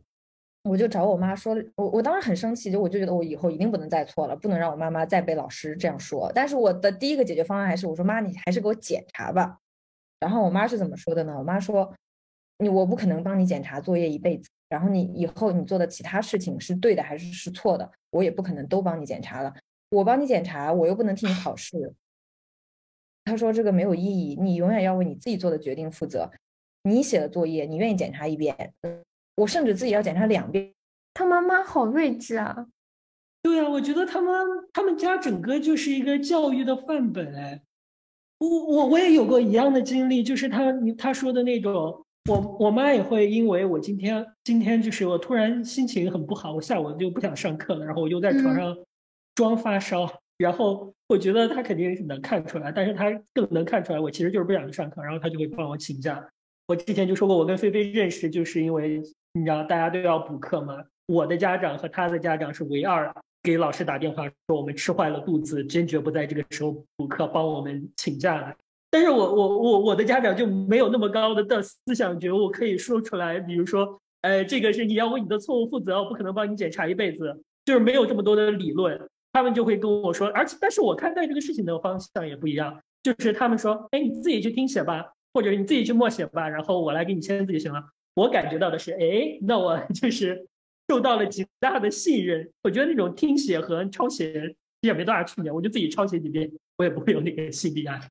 [0.64, 6.32] 我就找我妈说，我我当时很生气，就我就觉得我以后一定不能再错了，不能让我妈妈再被老师这样说。
[6.34, 9.58] 但是我的第一个解决方案还是我说妈，你还是给我检查吧。
[10.18, 11.38] 然后我妈是怎么说的呢？
[11.38, 11.94] 我妈说，
[12.58, 19.54] 你我不可能帮你检查作业一辈子，然后你以后你做的其他事情是对的还是是错的，我也不可能都帮你检查了。
[19.90, 21.94] 我帮你检查，我又不能替你考试。
[23.24, 26.28] 他说这个没有意义，你永远要为你自己做的决定负责。
[26.82, 28.74] 你写的作业，你愿意检查一遍？
[29.36, 30.74] 我甚至自己要检查两遍。
[31.14, 32.66] 他妈妈好睿智啊！
[33.40, 34.34] 对啊，我觉得他们
[34.72, 37.62] 他们家整个就是一个教育的范本哎。
[38.38, 48.74] 我我我也有过一样的经历，就是他他说的那种，我我妈也会因为我今天今天就是我突然心情很不好，我下午就不想上课了，然后我就在床上
[49.34, 56.26] 装发烧，然后我觉得她肯定是能看出来，但是她更能看出来我其实就是不想去上课，然后她就会帮我请假。
[56.66, 59.02] 我之前就说过，我跟菲菲认识就是因为
[59.34, 60.82] 你知道大家都要补课嘛。
[61.06, 68.56] 我的家长和他的家长是唯二给老师打电话说我们吃坏了肚子，坚决不在这个时候补课，帮我们请假的。
[68.94, 78.96] 但是我我我我的家长就没有那么高的的思想觉悟可以说出来，比如说，呃，这个是你要为你的错误负责，我不可能帮你检查一辈子，就是没有这么多的理论。
[79.32, 85.04] 他们就会跟我说，而且但是我看待这个事情的方向也不一样，就是他们说，哎，你自己去听写吧。
[85.32, 87.82] 或者你自己去默写吧，然后我来给你签字就行了。
[88.14, 90.46] 我感觉到的是，哎，那我 就是
[90.88, 92.48] 受到了极大的信任。
[92.62, 98.04] 我觉得那种听写和抄写也没多大区别，我就自己抄写几遍，我也不会有那个心理压力。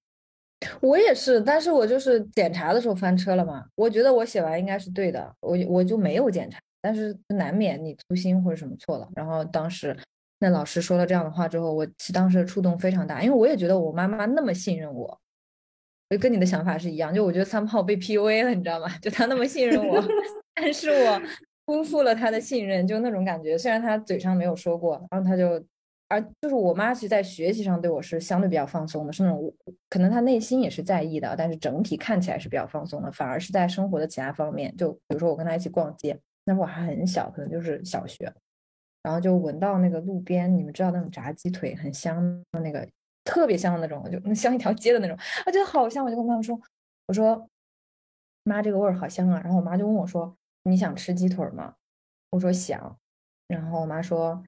[0.81, 3.65] 我也是，但是我就是检查的时候翻车了嘛。
[3.75, 9.07] 我觉得我写完应该是对的，我我就没有检查，但是难免你粗心或者什么错了。
[9.15, 9.95] 然后当时
[10.39, 15.19] 那老师说了这样的话之后，我当时触动非常大，因为我也觉得我妈妈那么信任我。
[16.09, 18.87] 就跟你的想法是一样，就我觉得三炮被 PUA 了，你知道吗？
[19.01, 19.99] 就他那么信任我，
[20.53, 21.21] 但是我
[21.65, 23.57] 辜负了他的信任，就那种感觉。
[23.57, 25.59] 虽然他嘴上没有说过，然后他就，
[26.13, 29.53] 而就是我妈其实在学习上对我是相对比较放松的，是那种
[29.89, 33.11] 可能她内心也是在意的，但是整体看起来是比较放松的。
[33.11, 38.31] 反而是在生活的其他方面，就比如说我跟她一起逛街，那会我还很小，可能就是小学，
[39.01, 42.87] 然后就闻到那个路边，你们知道那种炸鸡腿很香的那个。
[43.25, 46.59] 特别香的那种，就 像一条街的那种，我觉得好香，我就跟妈妈说
[47.07, 47.47] ：“我说
[48.43, 50.35] 妈，这个味儿好香啊。”然后我妈就问我说
[50.69, 51.73] ：“你想吃鸡腿吗？”
[52.31, 52.97] 我说想。
[53.47, 54.43] 然后我妈说，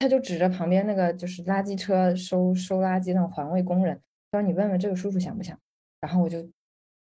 [0.00, 3.94] 她就指着旁边那个就是垃圾车收收垃圾那种环卫工人，
[4.32, 5.56] 他说：“你问问这个叔叔想不想。”
[6.00, 6.42] 然后我就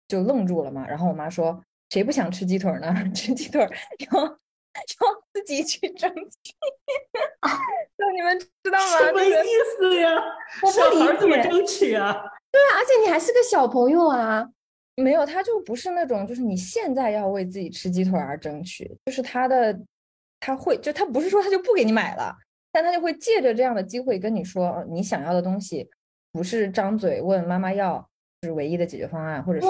[0.09, 0.85] 就愣住了嘛。
[0.89, 2.93] 然后我妈说：“谁不想吃鸡腿呢？
[3.15, 3.65] 吃鸡腿
[4.11, 4.39] 要。”
[4.79, 6.55] 要自己去争取，
[7.97, 9.07] 那你们知道吗？
[9.07, 9.33] 什么意
[9.77, 10.11] 思呀？
[10.73, 12.13] 小孩怎么争取啊？
[12.53, 14.49] 对啊，而且你还是个小朋友啊。
[14.95, 19.77] 没有，他就不是那种，就是你现在要为自己吃鸡腿而争取，就是他的，
[20.39, 22.33] 他会就他不是说他就不给你买了，
[22.73, 25.89] 但他就会借着这样的机会跟你说，你想要的东西
[26.33, 28.09] 不是张嘴问妈妈要。
[28.45, 29.67] 是唯一的解决方案，或者是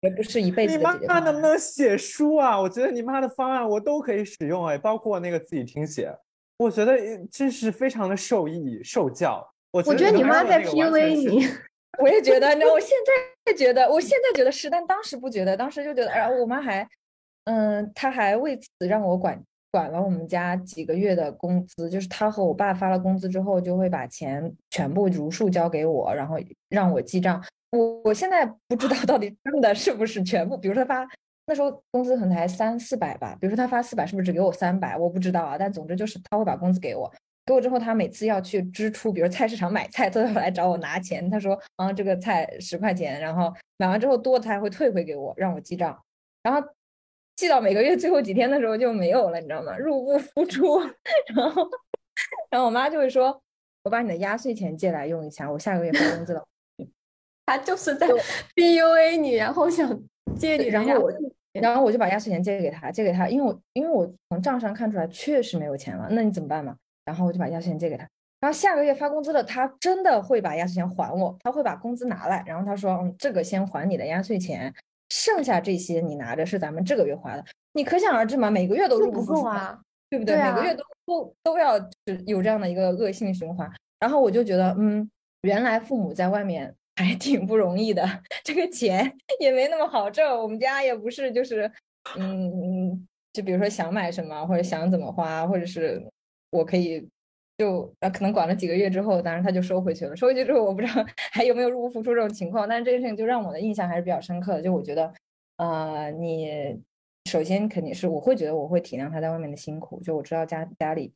[0.00, 1.00] 也不是一辈子的解决方案。
[1.02, 2.56] 你妈能不能写书啊？
[2.56, 6.16] 我觉得你妈的方案我都可以使用哎，包括那个自己听写，
[6.56, 6.96] 我觉得
[7.32, 9.44] 真是非常的受益受教。
[9.72, 11.48] 我觉得你妈在 PUA 你，
[11.98, 12.54] 我也觉得。
[12.54, 12.90] 你知道，我现
[13.44, 15.56] 在觉得，我现在觉得是，但当时不觉得。
[15.56, 16.88] 当时就觉得，然后我妈还，
[17.46, 19.36] 嗯，她还为此让我管
[19.76, 26.38] 管了我们家几个月的工资，就是他和我爸发了工资之后，就会把钱全部如数交给我，然后
[26.70, 27.44] 让我记账。
[27.72, 31.06] 我我现在不知道 到底真的是不是全部，比如说他发
[31.46, 34.96] 那时候工资可能才三四百吧，比如说他发四百，是不是只给我三百？
[34.96, 37.12] 我不知道啊，但总之就是他会把工资给我，
[37.44, 41.28] 给我之后他每次要去支出，比如菜市场买菜，他都要来找我拿钱。
[41.28, 46.02] 他说啊，这个菜十块钱，然后买完之后多他还会退回给我，让我记账，
[46.42, 46.66] 然后
[47.36, 49.76] 记到每个月最后几天的时候就没有了，你知道吗？
[49.76, 50.80] 入不敷出，
[51.34, 51.68] 然后
[52.50, 53.40] 然后我妈就会说，
[53.84, 56.42] 我把你的压岁钱借来用一下，我下个月发工资了。
[57.46, 58.08] 他就是在
[58.56, 59.88] PUA 你，然后想
[60.36, 61.12] 借你，然后我，
[61.52, 66.74] 然后我就把压岁钱借给他，借给他，因为我因为我从账上看出来确实没有钱了，那你怎么办嘛？
[67.04, 68.08] 然后我就把压岁钱借给他，
[68.40, 74.74] 然后下个月发工资了，他真的会把压岁钱还我，他会把工资拿来，然后他说，嗯，这个先还你的压岁钱，
[75.10, 79.80] 剩下这些你拿着是咱们这个月花的，你可想而知嘛，每个月都入不够啊，
[80.10, 80.36] 对不对？
[80.36, 81.76] 每个月都都都要
[82.26, 83.70] 有这样的一个恶性循环，
[84.00, 85.08] 然后我就觉得，嗯，
[85.42, 86.74] 原来父母在外面。
[86.98, 88.02] 还 挺不容易的，
[88.42, 90.26] 这个钱 也没那么好挣。
[90.40, 91.70] 我们家也不是就是，
[92.18, 96.02] 嗯，就比如说想买什么或者想怎么花，或者是
[96.48, 97.06] 我可以
[97.58, 100.16] 就啊，可能管了几个月之后，当然他就收回去了。
[100.16, 102.68] 收回去之后，我不知道 还有没有入不敷出这种情况。
[102.68, 104.62] 但是这个事情就让我的印象还是比较深刻的。
[104.62, 105.12] 就我觉得，
[105.56, 106.80] 呃，你。
[107.28, 111.12] 首先肯定是我会觉得我会体谅他在外面的辛苦，就我知道家家里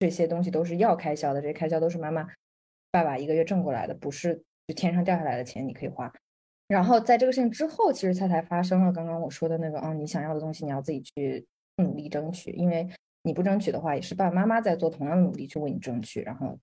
[0.00, 2.26] 这些东西都是要开销的，这些开销都是妈妈
[2.90, 6.12] 爸爸一个月挣过来的，不是就天上掉下来的钱你可以花。
[6.66, 11.46] 然后在这个事情之后，其实它才发生了刚刚我说的那个，嗯，你想要的东西你要自己去
[11.76, 12.88] 努力争取，因为
[13.22, 16.58] 你不争取的话，也是爸爸妈妈在做同样的努力去为你争取，然后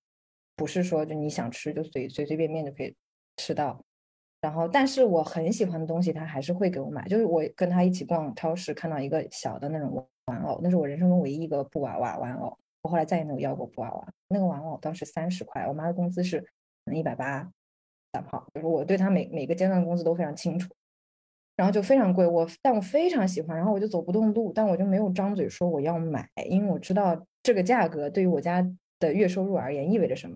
[0.56, 2.95] 不是说就你想吃就随随随便便就可以
[3.38, 3.84] 吃到。
[4.41, 7.06] 然后，但是我很喜欢的东西，他还是会给我买。
[7.10, 9.94] 就是我跟他一起逛超市，看到一个小的那种
[10.26, 12.57] 玩偶，那是我人生中唯一一个布娃娃玩偶。
[12.81, 14.14] 我后来再也没有要过布娃娃。
[14.30, 16.45] 那个玩偶当时三十块，我妈的工资是
[16.94, 17.52] 一百八，
[18.14, 18.48] 三号。
[18.53, 20.73] 就是我对他每每个阶段的工资都非常清楚。
[21.60, 28.65] 然后就非常贵，我但我非常喜欢，然后我就走不动路，但我就没有张嘴说我要买，因为我知道这个价格对于我家
[28.98, 30.34] 的月收入而言意味着什么。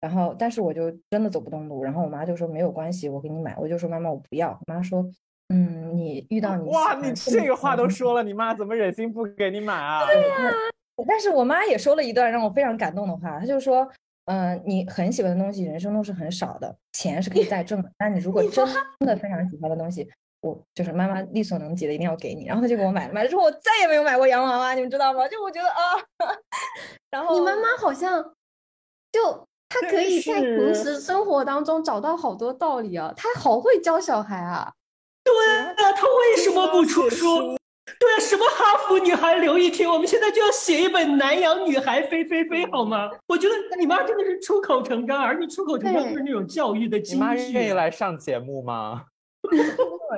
[0.00, 3.54] 然后，但是我就真的走不动路，然后我妈就说没有关系，我给你买。
[3.58, 4.52] 我就说妈妈我不要。
[4.52, 5.06] 我妈说，
[5.50, 10.06] 嗯，你遇到你哇，你这个话都说了，你妈怎么忍心不给你买啊？
[10.06, 10.50] 对呀。
[11.06, 13.86] 但是我妈也说了一段让我非常感动的话，她就说，
[14.24, 17.90] 嗯，你很喜欢的东西，人生都是很少的，钱是可以再挣的。
[17.98, 18.66] 但你如果真
[19.00, 20.08] 的非常喜欢的东西，
[20.44, 22.44] 我就是妈妈力所能及的一定要给你。
[22.44, 25.26] 然后他就给我买了，买了之后我再也没有买过洋娃娃，你们知道吗？
[25.26, 25.98] 就我觉得啊，
[27.10, 28.22] 然后你妈妈好像
[29.10, 29.46] 就。
[29.66, 34.70] 她可以在平时生活当中找到好多道理啊，她好会教小孩啊。
[35.24, 37.56] 对啊，她为什么不出书？
[37.98, 43.10] 对啊，什么哈佛女孩刘亦婷，我们现在就要写一本南洋女孩飞飞飞好吗？
[43.26, 47.18] 我觉得你妈真的是出口成章，而且出口成章就是那种教育的精髓。
[47.18, 49.06] 你妈愿意来上节目吗？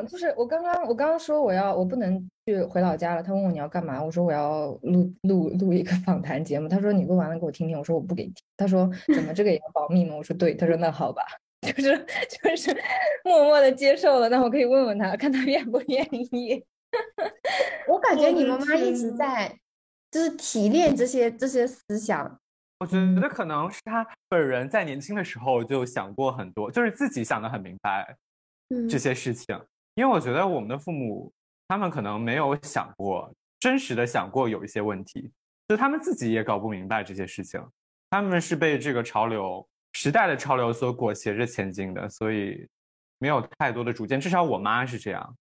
[0.08, 10.14] 就是我刚刚我刚刚说我要我不能去回老家了，他问我你要干嘛，我说我要录录录一个 访谈节目，他说你录完了给我听听，我说我不给你听，他说 怎么这个也要保密吗？
[10.16, 11.22] 我说对，他说那好吧，
[11.62, 12.06] 就是
[12.42, 12.76] 就是
[13.24, 16.64] 默默的接受了，那我可以问问他，看他愿不愿意。
[17.88, 19.54] 我感觉你妈妈一直在
[20.10, 22.38] 就是提炼这些这些思想，
[22.80, 28.16] 我觉得可能是他本人在年轻的时候就想过很多，就是自己想的很明白。
[28.88, 29.58] 这些事情，
[29.94, 31.32] 因为我觉得我们的父母，
[31.68, 35.32] 他们可能没有想过真实的想过有一些问题，
[35.68, 37.60] 就他们自己也搞不明白这些事情，
[38.10, 42.66] 他们是被这个潮流、时代的潮流所裹挟着前进的，所以
[43.18, 44.20] 没有太多的主见。
[44.20, 45.36] 至少我妈是这样，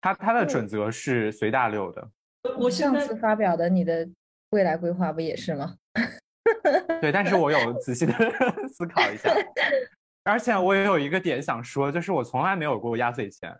[0.00, 2.10] 她她的准则是随大流的。
[2.58, 4.08] 我上次发表的你的
[4.50, 5.76] 未来规划不也是吗？
[7.00, 8.12] 对，但是我有仔细的
[8.72, 9.32] 思考一下。
[10.24, 13.52] 而且我也有一个点想说，就是我从来没有过压岁钱，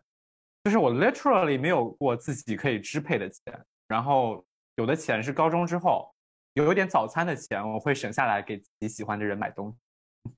[0.65, 3.65] 就是我 literally 没有过自己可以支配的钱。
[3.89, 4.45] 然后
[4.77, 6.09] 有的钱是高中之后
[6.55, 10.33] 有一点早餐的钱，我会省下来给自己喜欢的人买东西。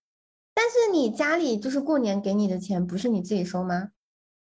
[0.55, 3.91] 但是你家里就是过年给你的钱，不是你自己收吗？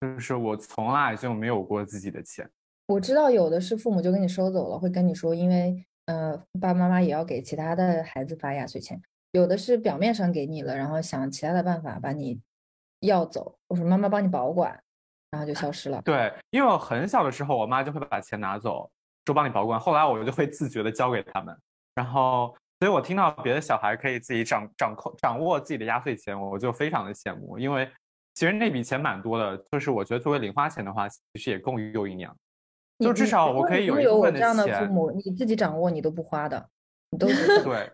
[0.01, 2.49] 就是我从来就没有过自己的钱。
[2.87, 9.01] 我知道有的是父母就给你收走了，会跟你说，因为呃爸爸妈妈也要给其他的孩子发压岁钱。
[9.33, 12.39] 有的是表面上给你了，然后想其他的办法把你
[12.99, 13.57] 要走。
[13.67, 14.79] 我说妈妈帮你保管，
[15.31, 15.99] 然后就消失了。
[16.03, 18.89] 对，因为我很小的时候，我妈就会把钱拿走，
[19.25, 19.79] 说帮你保管。
[19.79, 21.57] 后来我就会自觉的交给他们。
[21.95, 27.57] 然后，所以我听到别的小孩可以自己掌掌控掌握自己的压岁钱，我就非常的羡慕。
[27.57, 27.91] 因为
[28.35, 32.29] 其实那笔钱蛮多的，就是我觉得作为零花钱的话，其实也够用一年。
[32.99, 34.87] 就至少我可以有一部分的钱。
[34.87, 36.69] 父母，你自己掌握，你都不花的，
[37.09, 37.27] 你 都
[37.63, 37.91] 对。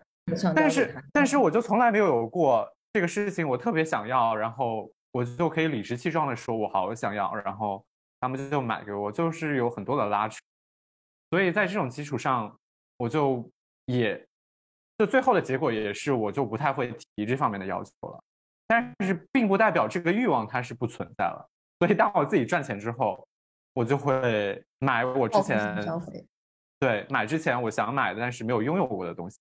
[0.54, 7.84] 但是，但是我就从来没有有过这个事情，我特别想要，然后我就可以理直气壮的说，我好想要，然后
[8.20, 10.38] 他们就买给我，就是有很多的拉扯，
[11.30, 12.54] 所以在这种基础上，
[12.96, 13.48] 我就
[13.86, 14.26] 也，
[14.98, 18.22] 就最后的结果也是，我就不太会提这方面的要求了。
[18.66, 21.44] 但是，并不代表这个欲望它是不存在了。
[21.80, 23.26] 所以，当我自己赚钱之后，
[23.72, 25.76] 我就会买我之前
[26.78, 29.38] 对买之前我想买的，但是没有拥有过的东西。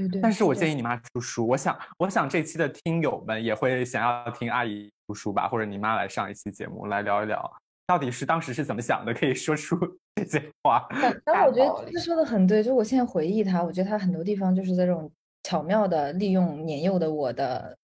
[0.00, 1.46] 对对，但是我建议你妈出书。
[1.46, 7.50] 我想，我想这期的听友们也会想要听阿姨出书吧，或者你妈来上一期节目来聊一聊，
[7.86, 9.76] 到底是当时是怎么想的，可以说出
[10.16, 10.86] 这些话。
[11.24, 15.10] 但我觉得他说的很对，就我现在回忆他，我觉得他很多地方就是在这种
[15.42, 17.76] 巧妙的利用年幼的我的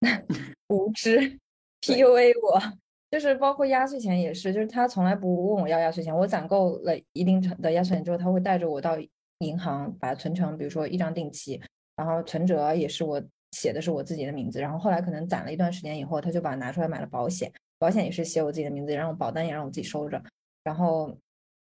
[0.68, 1.38] 无知
[1.82, 2.62] PUA 我，
[3.10, 8.96] 就是包括压岁钱也是，就是他从来不问我要压岁钱，我攒够了一定程的压岁钱之后，他会带着我到。
[9.38, 11.60] 银行把它存成，比如说一张定期，
[11.96, 20.22] 然后存折也是我写的是我自己的名字，然后后来可能攒了一段时间以后，他就把它拿出来买了保险，保险也是写我自己的名字，然后保单也让我自己收着，
[20.64, 21.16] 然后，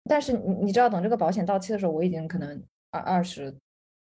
[0.05, 2.61] 但是你你知道，等这个保险到期的时候，我已经可能
[2.91, 3.53] 二二十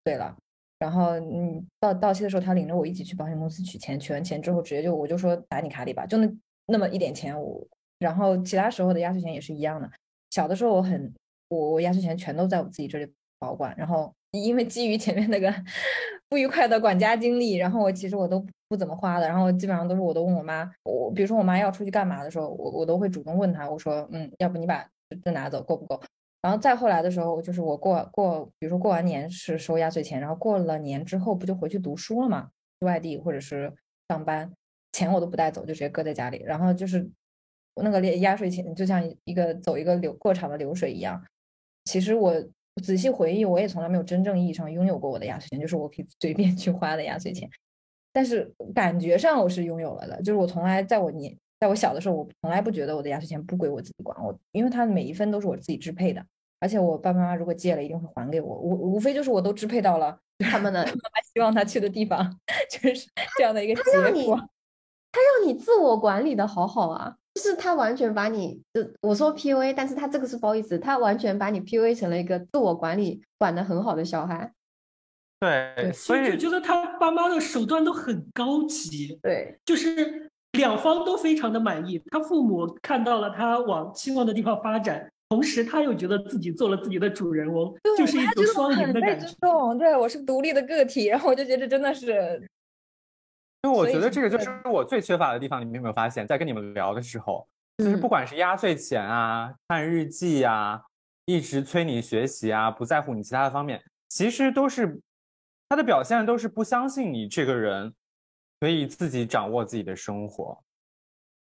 [0.05, 0.35] 岁了，
[0.79, 6.31] 然后嗯到到期的时候，他领着我一起去保险公司取钱，取完钱之后直接就我就说打你卡里吧，就那
[6.67, 7.67] 那么一点钱，我
[7.99, 9.91] 然后其他时候的压岁钱也是一样的。
[10.31, 11.13] 小的时候我很
[11.49, 15.51] 我我压岁钱全都在我自己这里保管，然后因为基于前面那个
[16.29, 24.87] 不愉快的管家经历，然后我其实我都不怎么花的，然后基本上都是我都问我妈，我比如说我妈要出去干嘛的时候，我我都会主动问她，我说嗯，要不你把
[25.23, 25.99] 这拿走够不够？
[26.41, 32.49] 然后再后来的时候，就是我过过，比如说过完年是收压岁钱，然后过了年之后不就回去读书了嘛，
[32.79, 33.73] 去外地或者是
[34.07, 34.49] 上班，
[34.93, 36.41] 钱我都不带走，就直接搁在家里。
[36.45, 37.09] 然后就是
[37.81, 41.21] 那个压岁钱就像一个走一个流过场的流水一样。
[41.83, 42.33] 其实我
[42.79, 47.49] 仔细回忆，我也从来没有真正意义上拥有过我的压岁钱，就是我可以随便去花的压岁钱。
[48.11, 51.35] 但是感觉上我是拥有了的，就是我从来在我年。
[51.59, 56.25] 在我小的时候，我从来不觉得我的压岁钱不归我自己管，我因为它每一分都是我自己支配的，
[56.61, 58.55] 而且我爸爸妈妈如果借了，一定会还给我。
[58.55, 60.87] 无无非就是我都支配到了他们的
[61.33, 62.39] 希望他去的地方，
[62.71, 64.39] 就是这样的一个结果。
[65.11, 74.51] 他让你自我管理的好好啊，就是他完全把你，就我说 PUA，但是他这个是褒义词，他完全把你 PUA 成了一个自我管理管的很好的小孩。
[75.39, 79.19] 对，所以就觉得他爸妈的手段都很高级。
[79.21, 80.29] 对，就是。
[80.53, 89.27] 两方都非常的满意，他父母看到了他往期望的地方发展，同时他又觉得自己做了自己的主人翁，就是一种双赢的感觉。
[89.77, 92.41] 对，我是独立的个体，然后我就觉得真的是。
[93.63, 96.25] 因为我觉得这个就是我最缺乏的地方，你们有没有发现？
[96.25, 100.81] 在跟你们聊的时候，就是不管是压岁钱啊、看日记啊、
[101.25, 104.99] 一直催你学习啊、不在乎你其他的方面，其实都是
[105.67, 107.93] 他的表现，都是不相信你这个人。
[108.61, 110.61] 可以自己掌握自己的生活，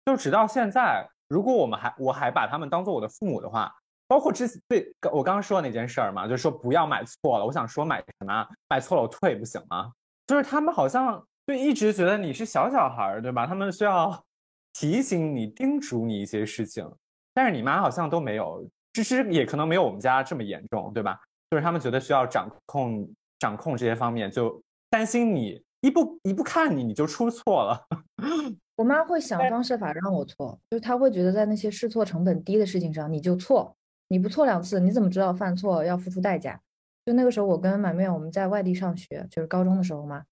[0.07, 1.05] 就直到现在。
[1.27, 3.75] 如果我们还我还把他们当做我的父母的话，
[4.07, 7.45] 包括之对我刚刚说的那件事儿嘛，就是说不要买错了。
[7.45, 8.49] 我想说买什么？
[8.69, 9.91] 买错了我退不行吗？
[10.29, 13.47] 就是他们好像就一直觉得你是小小孩儿，对吧？
[13.47, 14.23] 他们需要
[14.79, 16.87] 提醒你、叮嘱你一些事情，
[17.33, 21.19] 但是你妈好像都没有，其实也可能没有我们家这么严重，对吧？
[21.51, 23.09] 就是他们觉得需要掌控、
[23.39, 25.63] 掌控这些方面，就担心你。
[25.81, 27.81] 一不一不看你，你就出错了。
[28.75, 33.77] 我妈会想方设法让我错，就是她会觉得在那些试错成本低的事情上，你就错，
[34.09, 36.61] 你不错两次，你怎么知道犯错要付出代价？
[37.07, 40.25] 就那个时候，我跟满面我们在外地上学，就是高中的时候嘛。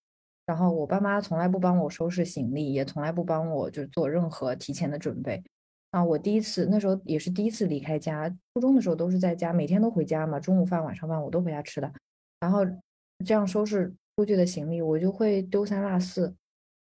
[0.47, 5.43] 然后我爸妈从来不帮我收拾行李，也从来不帮我就做任何提前的准备。
[5.91, 11.93] 啊，我第一次那时候也是第一次离开家，初中的时候都是在家，每天都回家嘛，中午饭、晚上饭我都回家吃的。
[12.41, 12.65] 然后
[13.25, 13.95] 这样收拾。
[14.19, 16.35] 出去的行李，我就会丢三落四，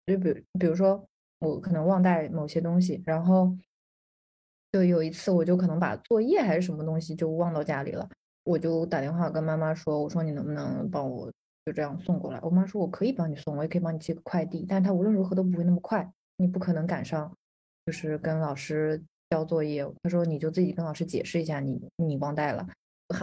[0.06, 1.06] 就比比如说
[1.40, 3.54] 我可能忘带某些东西，然后
[4.72, 8.08] 就有一次我就可能把作业还是什么东西就忘到家里了，
[8.46, 11.30] 我就打电话跟妈妈说，我说你能不能帮我
[11.66, 12.40] 就这样送过来？
[12.42, 17.32] 我妈说我可以帮你送，我也可以帮你寄个快递，但是他无论如何都不会那么快，你不可能赶上，
[17.86, 19.02] 就是跟老师
[19.32, 19.84] 交作业。
[20.04, 22.68] 他说你就自己跟老师解释一下，你你忘带了。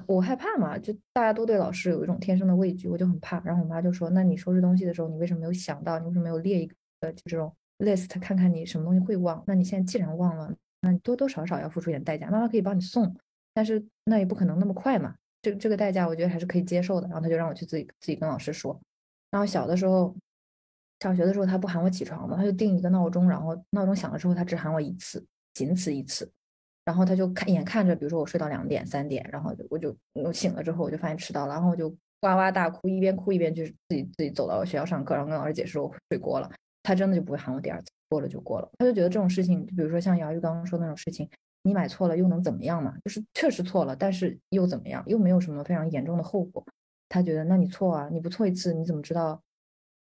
[0.06, 3.40] 我害怕嘛，就大家都对老师有一种天生的畏惧，我就很怕。
[3.44, 5.98] 然后我妈就说：“那你收拾东西的时候，你为什么没有想到？
[5.98, 9.42] 你为什么没有列一个就这种 list，看看你什么东西会忘？
[9.44, 12.30] 那你现在既然忘了，那你多多少少要付出点代价。
[12.30, 13.16] 妈妈可以帮你送，
[13.52, 15.16] 但是那也不可能那么快嘛。
[15.42, 17.06] 这这个代价，我觉得还是可以接受的。
[17.08, 18.80] 然后他就让我去自己自己跟老师说。
[19.30, 20.14] 然后小的时候，
[21.00, 25.24] 小学的时候，他不喊我起床嘛，他就定一个闹钟，然后闹钟响了之后，他只喊我一次，
[25.54, 26.30] 仅此一次。
[26.84, 31.88] 然后他就看眼看着，比如说我睡到两点、三点，然后我就我醒了之后，我就发现迟到了，然后我就
[32.22, 36.50] 哇哇大哭，一边哭一边就是自己自己走到学校上课，然后跟老师解释我睡过了。
[36.82, 38.68] 他真的就不会喊我第二次，过了就过了。
[38.78, 41.28] 他就觉得这种事情，就比如说像姚玉刚刚说那种事情，
[41.62, 42.94] 你买错了又能怎么样嘛？
[43.04, 45.02] 就是确实错了，但是又怎么样？
[45.06, 46.64] 又没有什么非常严重的后果。
[47.08, 49.40] 他觉得那你错啊，你不错一次，你怎么知道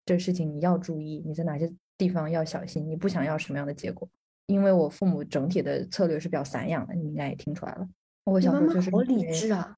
[0.05, 1.21] 这事情你要注意？
[1.25, 2.89] 你在哪些地方要小心？
[2.89, 4.07] 你不想要什么样的结果？
[4.47, 7.87] 因为我父母整体的策略是比较散养的，你应该也听出来了。
[8.25, 9.75] 我小时候就是好理智啊，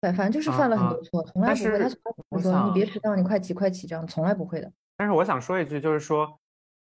[0.00, 1.78] 对，反正就是犯了很多错，从来不会。
[1.78, 4.72] 他从来不会说你别迟到，你快起快起这样，从来不会的。
[4.96, 6.38] 但是我想说一句，就是说，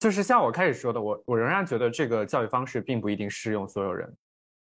[0.02, 4.12] 就是像我开始说的，我我仍然觉得这个教育方式并不一定适用所有人。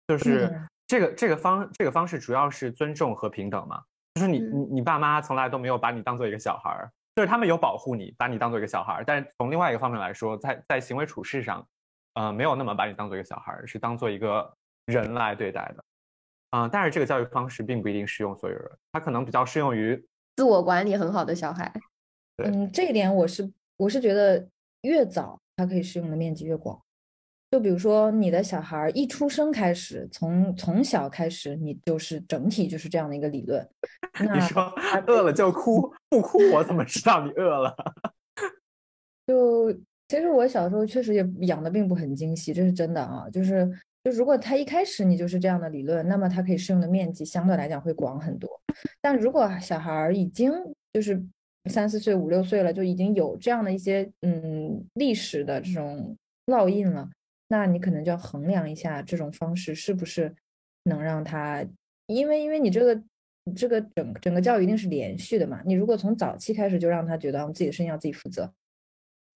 [0.08, 3.80] 就是这个这个方这个方式主要是尊重和平等嘛。
[4.16, 9.04] 就是你你你爸妈从来都没有把你当做一个小孩儿，就是他们有保护你，把你当做一个小孩儿。
[9.04, 11.64] 但是从另外一个方面来说，在在行为处事上。
[12.14, 14.52] 呃，没有那么把你当做一个小孩儿，是当做一个
[14.86, 15.84] 人来对待的，
[16.50, 20.04] 啊，但是这个教育方式并不一定适用所有人，它可能比较适用于
[20.34, 21.72] 自我管理很好的小孩。
[22.38, 24.44] 嗯，这一点我是我是觉得
[24.82, 26.80] 越早它可以适用的面积越广。
[27.50, 33.68] 就比如说你的小孩一出生开始，从从小开始，你就是整体就是这样的一个理论。
[34.34, 34.72] 你说
[35.06, 37.74] 饿了就哭，不哭我怎么知道你饿了？
[39.26, 39.74] 就。
[40.10, 43.30] 其实我小时候确实也养的并不很精细，这是真的啊。
[43.30, 43.64] 就是
[44.02, 48.50] 就如果他一开始你就是这样的理论，那么他可以适用的面积相对来讲会广很多。
[49.00, 50.52] 但如果小孩已经
[50.92, 51.24] 就是
[51.66, 56.16] 三四岁、五六岁了，就已经有这样的一些嗯历史的这种
[56.46, 57.08] 烙印了，
[57.48, 60.34] 那你可能就要衡量一下这种方式是不是
[60.84, 61.64] 能让他，
[62.06, 63.02] 因为因为你这个
[63.54, 68.52] 这个整整个教育一定是连续的嘛，你如果从早期开始就让他觉得自己的事情要自己负责。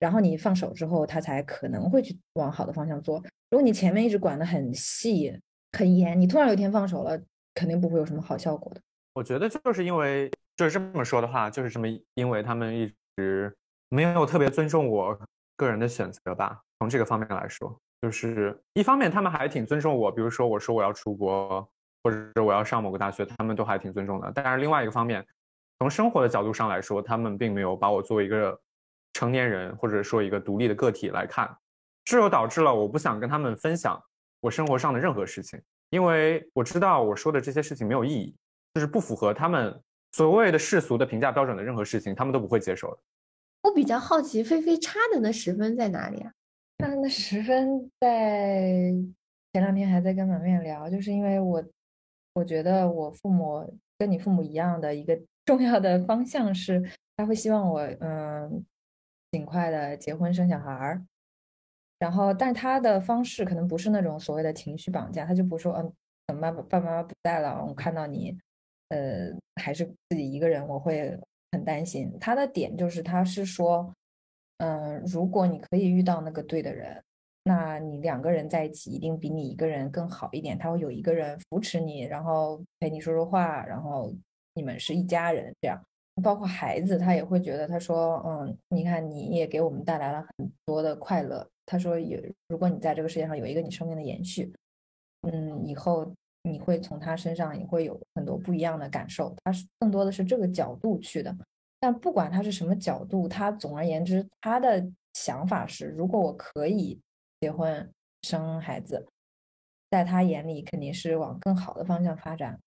[0.00, 3.22] 然后你放手之后，他才可能会去往好的方向做。
[3.50, 5.38] 如果你前面一直管得很细、
[5.72, 7.18] 很严，你突然有一天放手了，
[7.54, 8.80] 肯定不会有什么好效果的。
[9.14, 13.56] 我觉得就是因为就是这么说的话，就是这么，因为他们一直
[13.88, 15.18] 没有特别尊重我
[15.56, 16.60] 个人的选择吧。
[16.78, 21.66] 从这个方面来说，就是一方面他们还挺尊重我，比如说我说我要出国，
[22.02, 24.30] 或者是我要上某个大学，他们都还挺尊重的。
[24.34, 25.26] 但是另外一个方面，
[25.78, 28.60] 从生活的角度上来说，他们并没有把我作为一个。
[29.16, 31.48] 成年人或者说一个独立的个体来看，
[32.04, 33.96] 这就导致了我不想跟他们分享
[34.40, 35.56] 我生活上的任何事情，
[35.90, 38.34] 因为我知道我说的这些事情没有意义，
[38.74, 39.80] 就是不符合他们
[40.12, 42.98] 所谓的世俗的评价标准的任何事情，他们都不会接受的。
[43.62, 46.32] 我比较好奇，菲菲差的那十分在哪里啊？
[46.78, 48.92] 差的那十分在
[49.52, 51.64] 前两天还在跟满面聊，就是因为我
[52.34, 56.82] 我觉得我父母跟你父母一样的一个重要的方向是，
[57.16, 58.64] 他会希望我嗯。
[59.32, 61.04] 尽快的结婚生小孩儿，
[61.98, 65.92] 然后，但他的方式可能不是那种所谓的情绪绑架，他就不说，嗯，
[66.28, 68.38] 等爸爸爸爸妈妈不在了，我看到你，
[68.88, 71.18] 呃，还是自己一个人，我会
[71.52, 72.12] 很担心。
[72.20, 73.92] 他的点就是，他是说，
[74.58, 77.02] 嗯，如果你可以遇到那个对的人，
[77.44, 80.56] 那你两个人在一起一定比你一个人更好一点。
[80.58, 84.12] 他会有一个人扶持你，然后陪你说说话，然后
[84.54, 85.80] 你们是一家人这样。
[86.22, 91.44] 包括孩子，他也会觉得，他说，嗯，你看，你也给我们带来了很多的快乐。
[91.66, 92.16] 他说，有
[92.46, 94.52] 如果你在这个世界上有一个你生命的延续，
[95.22, 96.14] 嗯，以后
[96.44, 99.34] 你会从他身上也会有很多不一样的感受。
[99.42, 101.36] 他是更多的是这个角度去的。
[101.80, 106.98] 但不管他是什么角度，他总而言之，他的想法是，如果我可以
[107.40, 107.92] 结婚
[108.22, 109.06] 生孩子，
[109.90, 112.58] 在他眼里肯定是往更好的方向发展，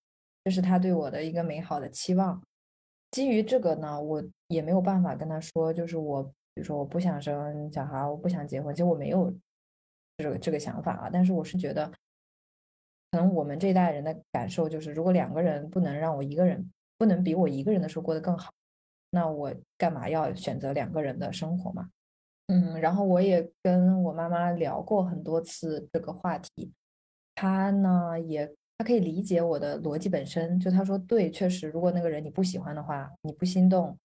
[0.43, 2.41] 这是他对我的一个美好的期望。
[3.11, 9.33] 基于这个呢，我也没有办法跟他说，就是我，比如说我不想生小孩，我不想结婚，其实我没有
[10.17, 11.09] 这个这个想法啊。
[11.11, 11.91] 但是我是觉得，
[13.11, 18.51] 可能我们这一代人的感受就是，如果两个人不能让我一个人，不能比我一个人的时候过得更好，
[19.11, 21.89] 那我干嘛要选择两个人的生活嘛？
[22.47, 26.71] 嗯，然后我也跟我妈妈聊过很多次这个话题，
[27.35, 28.53] 她呢也。
[28.79, 33.97] 她可以理解我的逻辑本身，就她说对，确实，如果那个人你不喜欢的话，你不心动，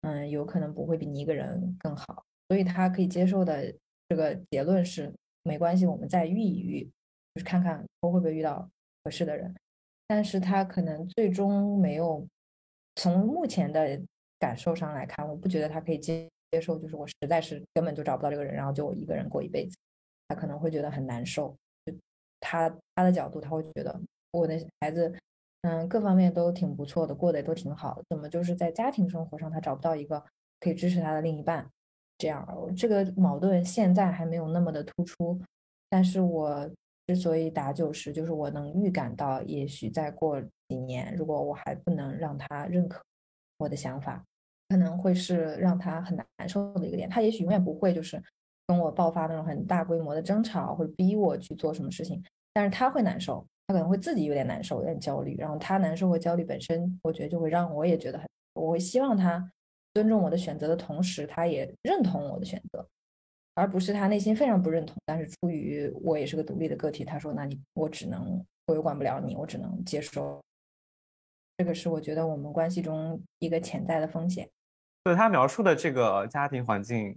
[0.00, 3.70] 嗯，有可能不会比你一个人更好，所以她可以接受的
[4.08, 5.12] 这个结论是
[5.42, 6.90] 没关系，我们再遇一遇，
[7.34, 8.68] 就是看看我会不会遇到
[9.02, 9.54] 合适的人，
[10.06, 12.26] 但是他可能最终没有
[12.96, 14.00] 从目前的
[14.38, 19.76] 感受上来看，我不觉得他可以接接受，就是我实在是根本就找不到这个人，然后就我一个人过一辈子，
[20.28, 21.92] 他可能会觉得很难受，就
[22.40, 24.00] 他他的角度他会觉得。
[24.36, 25.14] 我的孩子，
[25.62, 28.02] 嗯，各方面都挺不错的，过得也都挺好的。
[28.10, 30.20] 怎么就是在家庭生活上，他找不到一个
[30.58, 31.70] 可以支持他的另一半？
[32.18, 32.44] 这样，
[32.76, 35.40] 这个矛盾现在还没有那么的突出。
[35.88, 36.68] 但是我
[37.06, 43.02] 之所以打九十，就是我能预感到，也许再过几年，如果我还不能让他认可
[43.58, 44.24] 我的想法，
[44.68, 47.08] 可能会是让他很难受的一个点。
[47.08, 48.22] 他也许永远不会就是
[48.66, 52.22] 跟我爆发那种很大规模的争吵，或者逼我去做什么事情，
[52.52, 53.46] 但是他会难受。
[53.66, 59.50] 他可能会自己有点难受，有点焦虑，然后他难受和焦虑本身，我觉得就会让我也觉得很，我会希望他
[59.94, 62.86] 尊重我的选择的同时，他也认同我的选择，
[63.54, 70.40] 而不是他内心非常不认同，但是出于我也是个独立的个体，他说那你我只能我又管不了你，我只能接受，
[71.56, 74.48] 这个是我觉得我们关系中一个潜在的风险。
[75.04, 77.16] 对他描述的这个家庭环境，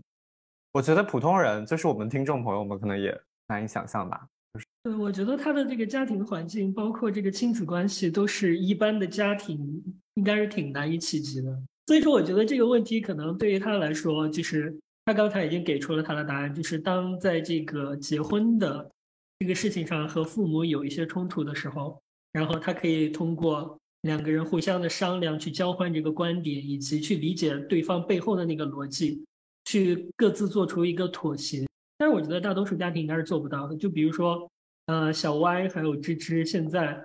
[0.73, 4.27] 我觉得普通人就是我们听众朋友们可能也难以想象吧。
[4.53, 9.81] 就是对，我觉得他的这个家庭环境，包括这个亲子关系，都是一般的家庭
[10.15, 11.57] 应该是挺难以企及的。
[11.87, 14.77] 所以说，我觉得这个问题可能对于他来说，就是
[15.07, 18.91] 他刚才已经给出了他的答案，就是当在这个结婚的
[19.39, 21.97] 这个事情上和父母有一些冲突的时候，
[22.33, 29.23] 然后他可以通过两个人互相的商量，去交换这个观点，以及去理解对方背后的那个逻辑，
[29.63, 31.65] 去各自做出一个妥协。
[31.97, 33.75] 但是我觉得大多数家庭应该是做不到的。
[33.77, 34.45] 就比如说。
[34.87, 37.03] 呃，小歪还有芝芝，现在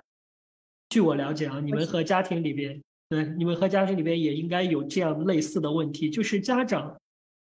[0.87, 6.97] 据我了解啊，你们和家庭里边，对，你们和家庭里边也应该有这样类似的问题，就是家长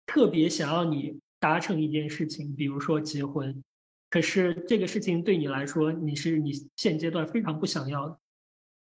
[0.08, 3.62] 特别想要你达成一件事情，比如说结婚，
[4.08, 8.18] 可是这个事情对你来说，你是你现阶段非常不想要的。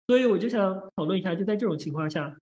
[0.05, 2.35] 所以我就想讨论一下，就在这种情况下，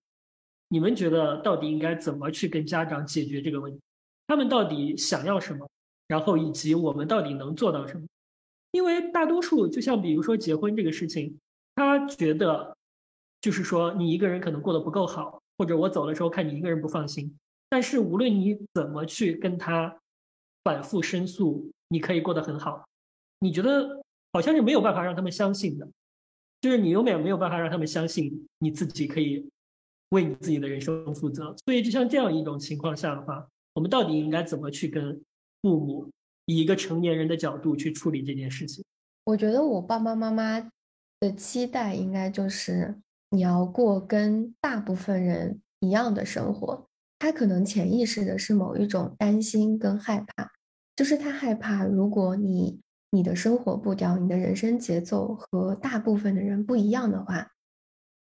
[0.66, 3.80] 你们觉得到底应该怎么去跟家长解决这个问题？
[4.26, 5.70] 他们到底想要什么？
[6.08, 8.04] 然后以及我们到底能做到什么？
[8.72, 11.38] 因为大多数，就像比如说结婚这个事情，
[11.76, 12.76] 他觉得
[13.40, 17.32] 就是说你一个人可能过得不够好，或者我走的时候看你一个人不放心。
[17.72, 19.98] 但是无论你怎么去跟他
[20.62, 22.86] 反复申诉，你可以过得很好，
[23.38, 24.04] 你觉得
[24.34, 25.88] 好像是没有办法让他们相信的。
[26.60, 29.48] 就是你永远没有办法让他们相信你自己可以
[30.10, 35.18] 为你自己的人生负责，所以就像这样一种情况下的话，我们到底应该怎么去跟
[35.62, 36.10] 父母
[36.44, 38.84] 以一个成年人的角度去处理这件事情？
[39.24, 40.60] 我觉得我爸爸妈妈
[41.20, 42.94] 的期待应该就是
[43.30, 46.86] 你要过跟大部分人一样的生活，
[47.22, 50.50] 他可能潜意识的是某一种担心跟害怕，
[50.96, 52.80] 就是他害怕如果你。
[53.14, 57.46] 你的生活步调、你的人生节奏和大部分的人不一样的话，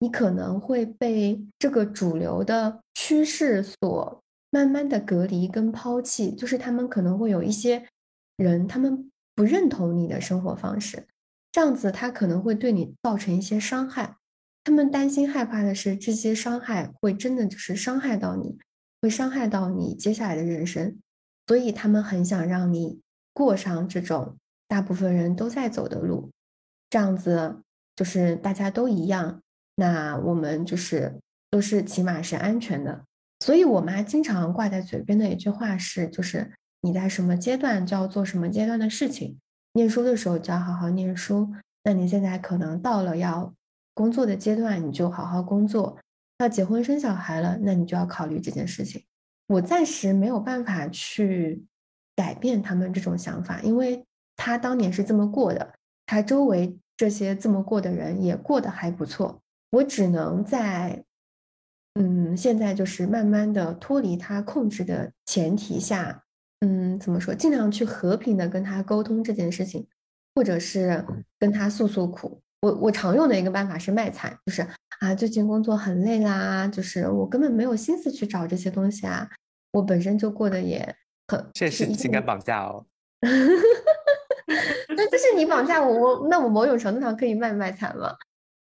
[0.00, 4.20] 你可能会被这个主流的趋势所
[4.50, 6.34] 慢慢的隔离跟抛弃。
[6.34, 7.86] 就是他们可能会有一些
[8.36, 11.06] 人，他们不认同你的生活方式，
[11.52, 14.16] 这样子他可能会对你造成一些伤害。
[14.64, 18.58] 他们担心害怕的是这些伤害会真的就是伤害到你，
[19.00, 20.98] 会伤害到你接下来的人生，
[21.46, 23.00] 所以他们很想让你
[23.32, 24.36] 过上这种。
[24.68, 26.30] 大部分人都在走的路，
[26.88, 27.56] 这样子
[27.96, 29.42] 就是大家都一样，
[29.74, 31.18] 那我们就是
[31.50, 33.04] 都是起码是安全的。
[33.40, 36.52] 所以我妈经常挂在嘴边的一句话是，就是
[36.82, 39.36] 你在什么阶段就要做什么阶段的事情。
[39.72, 41.52] 念书的时候就要好好念书，
[41.82, 43.52] 那你现在可能到了要
[43.92, 45.98] 工作的阶段，你就好好工作。
[46.40, 49.04] 要结婚生小孩了，那你就要考虑这件事情。
[49.46, 51.64] 我暂时没有办法去
[52.16, 54.04] 改变他们这种想法，因为。
[54.42, 55.74] 他当年是这么过的，
[56.06, 59.42] 他周围这些这么过的人也过得还不错。
[59.68, 61.04] 我只能在，
[61.92, 66.24] 嗯，现在就是慢慢的脱离他控制的前提下，
[66.60, 69.86] 嗯，怎么说，尽量去和平的跟他沟通这件事情，
[70.34, 71.04] 或者是
[71.38, 72.40] 跟他诉诉苦。
[72.60, 74.66] 我我常用的一个办法是卖惨，就是
[75.00, 79.28] 啊，最近工作很累啦，就是我根本没有心思去找这些东西啊，
[79.72, 80.94] 我本身就过得也
[81.28, 82.84] 很，这是情感绑架哦。
[84.96, 88.14] 那这是你绑架我，我那我某种程度上可以卖卖惨嘛？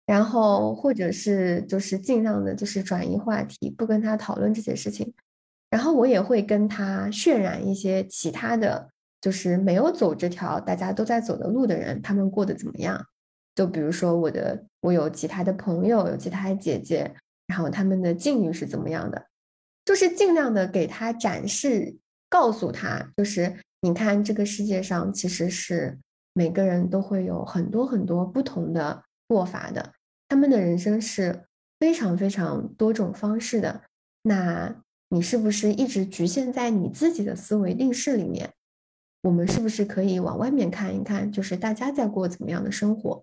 [0.07, 5.13] 然后或者是就是尽量的，就是转移话题，不跟他讨论这些事情。
[5.69, 8.89] 然后我也会跟他渲染一些其他的，
[9.21, 13.05] 就是没有走这条大家都在走的路的人，他们过得怎么样？
[13.55, 17.15] 就比如说我的，我有其他的朋友，有其他的姐姐，
[17.47, 19.27] 然后他们的境遇是怎么样的？
[19.85, 21.97] 就是尽量的给他展示，
[22.29, 23.57] 告诉他，就是。
[23.85, 25.99] 你看，这个世界上其实是
[26.33, 29.93] 每个人都会有很多很多不同的过法的，
[30.27, 31.45] 他们的人生是
[31.79, 33.83] 非常非常多种方式的。
[34.23, 34.75] 那
[35.11, 38.51] 你是不是一直局限在你自己的思维定式里面？
[39.21, 43.23] 我们是不是可以往外面看一看，就是大家在过怎么样的生活？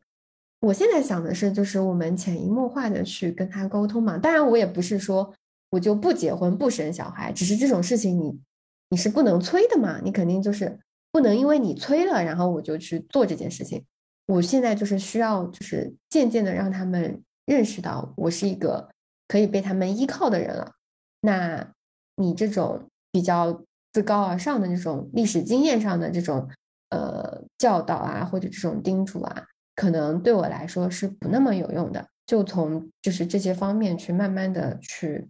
[0.61, 4.17] 我现在想的是，就是我们潜移默化的去跟他沟通嘛。
[4.17, 5.33] 当然，我也不是说
[5.69, 8.39] 我就不结婚不生小孩，只是这种事情你。
[8.93, 10.01] 你是不能催的嘛？
[10.03, 10.77] 你肯定就是
[11.13, 13.81] 不能因为你催了，然后我就去做这件事情。
[14.25, 18.89] 我现在就是需要，就是渐渐的让他们认识到我是一个
[19.29, 20.73] 可以被他们依靠的人了。
[21.21, 21.65] 那
[22.17, 22.83] 你这种
[23.13, 23.63] 比较
[23.93, 26.49] 自高而上的这种历史经验上的这种
[26.89, 32.07] 呃教导啊，或者这种叮嘱啊，可能对我来说是不那么有用的。
[32.25, 35.27] 就从就是这些方面去慢慢的去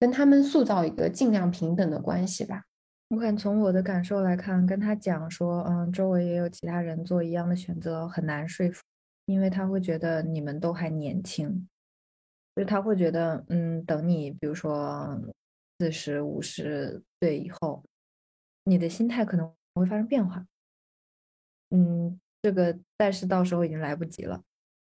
[0.00, 2.62] 跟他们塑造一个尽量平等的关系吧。
[3.08, 8.82] 我看从我的感受来看，跟他讲说，嗯，周围也有其他人做一样的选择，很难说服，
[9.26, 11.68] 因为他会觉得你们都还年轻，
[12.56, 15.20] 就是他会觉得，嗯，等你比如说
[15.78, 17.84] 四十五十岁以后，
[18.64, 20.46] 你的心态可能会发生变化，
[21.70, 24.38] 嗯，这个但是到时候已经来不及了。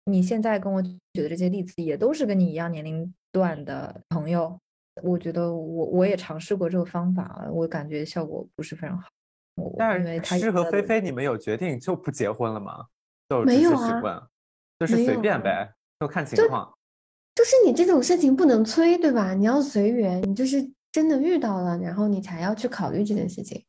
[0.05, 4.55] 你现在跟我举的这些例子，也都是跟你一样年龄段的朋友。
[5.01, 9.07] 我觉得我我也尝试过这个方法，我感觉效果不是非常好。
[9.79, 12.85] 但是诗和菲菲，你们有决定就不结婚了吗？
[13.27, 14.27] 就没有啊，
[14.77, 16.71] 就是随便呗，就看情况。
[17.33, 19.33] 就是你这种事情不能催，对吧？
[19.33, 23.65] 你要随缘，你就是真的遇到了，然后你才要去考虑这件事情。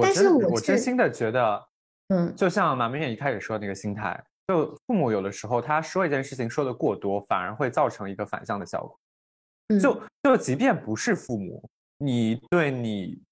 [0.00, 1.67] 但是我真心的觉得，
[2.08, 8.98] 嗯，就像马明远一开始说的那个心态，就父母有的时候他说一件事情说的过多，反而会造成一个反向的效果。
[9.78, 11.62] 就就即便不是父母，
[11.98, 13.22] 你对你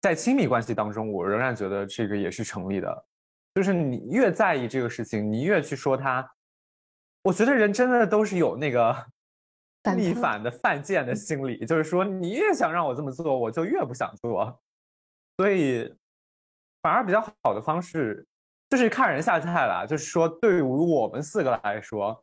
[0.00, 3.04] 在亲密关系当中，我仍然觉得这个也是成立的。
[3.54, 6.32] 就是你越在意这个事情，你越去说他，
[7.22, 8.96] 我觉得人真的都是有那个
[9.96, 14.60] 逆反的犯贱的心理，就是说你越想让我这么做，我就越不想做。
[15.36, 15.92] 所以
[16.82, 18.26] 反而比较好的方式
[18.70, 19.86] 就是看人下菜了。
[19.86, 22.22] 就是说，对于我们四个来说，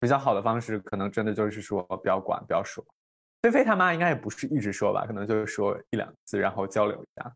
[0.00, 2.84] 比较好的方式可能真的就是说不要管，不要说。
[3.42, 7.34] 菲菲他妈应该也不是一直说吧，可能就是说一两次，然后交流一下。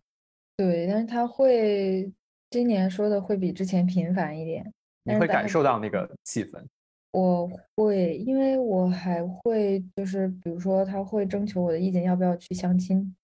[0.57, 2.13] 对，但是他会。
[2.51, 4.73] 今年说的会比之前频繁一点，
[5.03, 6.65] 你会感受到那个气氛。
[7.11, 13.15] 我会，因为我还会就是，比如说他会征求我的意见，要不要去相亲，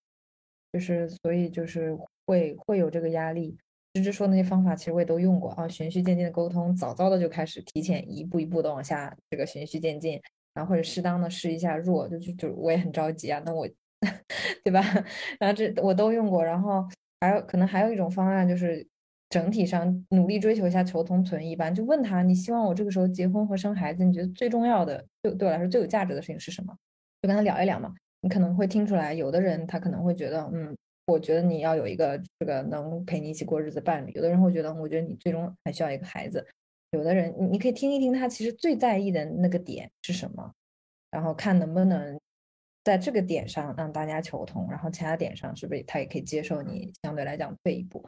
[0.71, 3.57] 就是所以就是会会有这个压力。
[3.93, 10.19] 芝芝说那些方法其实我也都用过啊，循序渐进的沟通，早早的就开始提前一步一步的往下这个循序渐进，
[10.53, 13.67] 然后或者适当的试一下弱，就就就我也很着急啊，那我
[14.63, 14.81] 对吧？
[15.39, 16.85] 然后这我都用过，然后
[17.21, 18.85] 还有可能还有一种方案就是。
[19.27, 26.73] 整体上努力追求一下求同存异吧，就问他，你希望我这个时候结婚和生孩子，你觉得最重要的，对对我来说最有价值的事情是什么？
[27.21, 27.91] 就跟他聊一聊嘛。
[28.21, 30.77] 你可能会听出来，有的人他可能会觉得，嗯，
[31.07, 34.11] 我觉得你要有一个这个能陪你一起过日子伴侣。
[34.13, 36.45] 有的人会觉得，我觉得你最终还需要一个孩子。
[36.91, 40.51] 有的人，你你可以听一听他其实最在意的那个点是什么，
[41.11, 42.19] 然后看能不能
[42.83, 48.03] 在这个点上让大家求同，然后其他点上是不是他也可以接受你相对来讲退一步。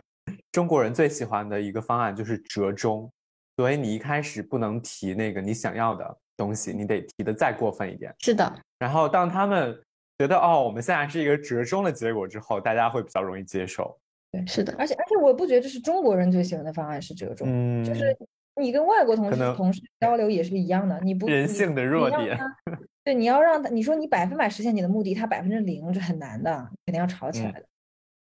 [0.52, 3.12] 中国人最喜欢的一个方案就是折中，
[3.58, 8.14] 所以你一开始不能提那个你想要的东西，你得提的再过分一点。
[8.20, 8.52] 是的。
[8.80, 9.78] 然后当他们
[10.18, 14.00] 觉得哦，我们现在是一个折中的结果之后，大家会比较容易接受。
[14.32, 14.74] 对，是的。
[14.78, 18.18] 而且而且，我不觉得这是中国人最喜欢的方案是折中，嗯，就是
[18.56, 22.38] 你跟外国同事同事交流也是一样的，你不人性的弱点。
[23.04, 26.52] 对，你要让他，你说你百分百实现你的目的，他百分之零是很难的，
[26.86, 27.64] 肯定要吵起来的。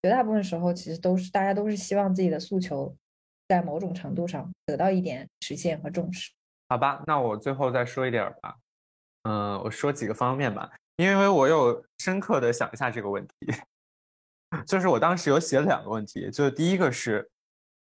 [0.02, 2.94] 绝大部分时候，其实都是大家都是希望自己的诉求
[3.46, 6.32] 在某种程度上得到一点实现和重视。
[6.68, 8.56] 好吧，那我最后再说一点吧。
[9.22, 13.34] 嗯，我说几个方面吧，因为我有深刻的想一下这个问题。
[14.66, 17.28] 就是我当时有写两个问题，就是第一个是，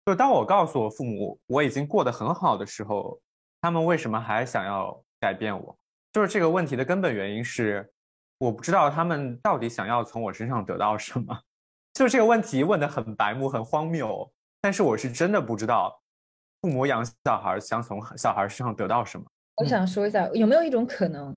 [0.06, 3.20] 就当我告诉我父母我已经过得很好的时候，
[3.60, 5.76] 他们为什么还想要改变我？
[6.12, 7.90] 就是这个问题的根本原因是，
[8.38, 11.40] 我不知道他们到底想要从我身上得到什么。
[11.92, 16.00] 就这个问题问的很白目，很荒谬，但是我是真的不知道，
[16.60, 19.26] 父母养小孩想从小孩身上得到什么。
[19.56, 21.34] 我想说一下，有没有一种可能，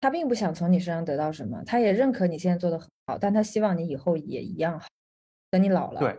[0.00, 4.86] 他并不想从你身上得到什么，他也认可你现在做的很好，但他希望你以后也一样好，
[5.50, 6.18] 等你老了对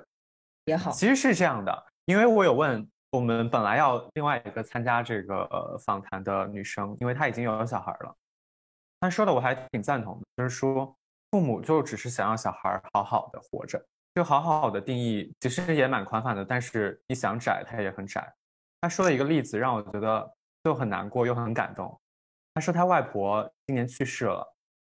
[0.66, 0.92] 也好。
[0.92, 8.16] 其实是这样的，因为我有问我们本来要另外一个参加这个访谈的女生，因为她已经有小孩了，
[9.00, 10.96] 她说的我还挺赞同的，就是说。
[11.30, 13.86] 父母就只是想要小孩好好的活着，
[14.16, 18.34] 就好好的定义其实也蛮宽泛的，但是你想窄它也很窄。
[18.80, 20.34] 他说了一个例子让我觉得
[20.64, 22.00] 就很难过又很感动。
[22.58, 24.44] 他说他外婆今年去世了，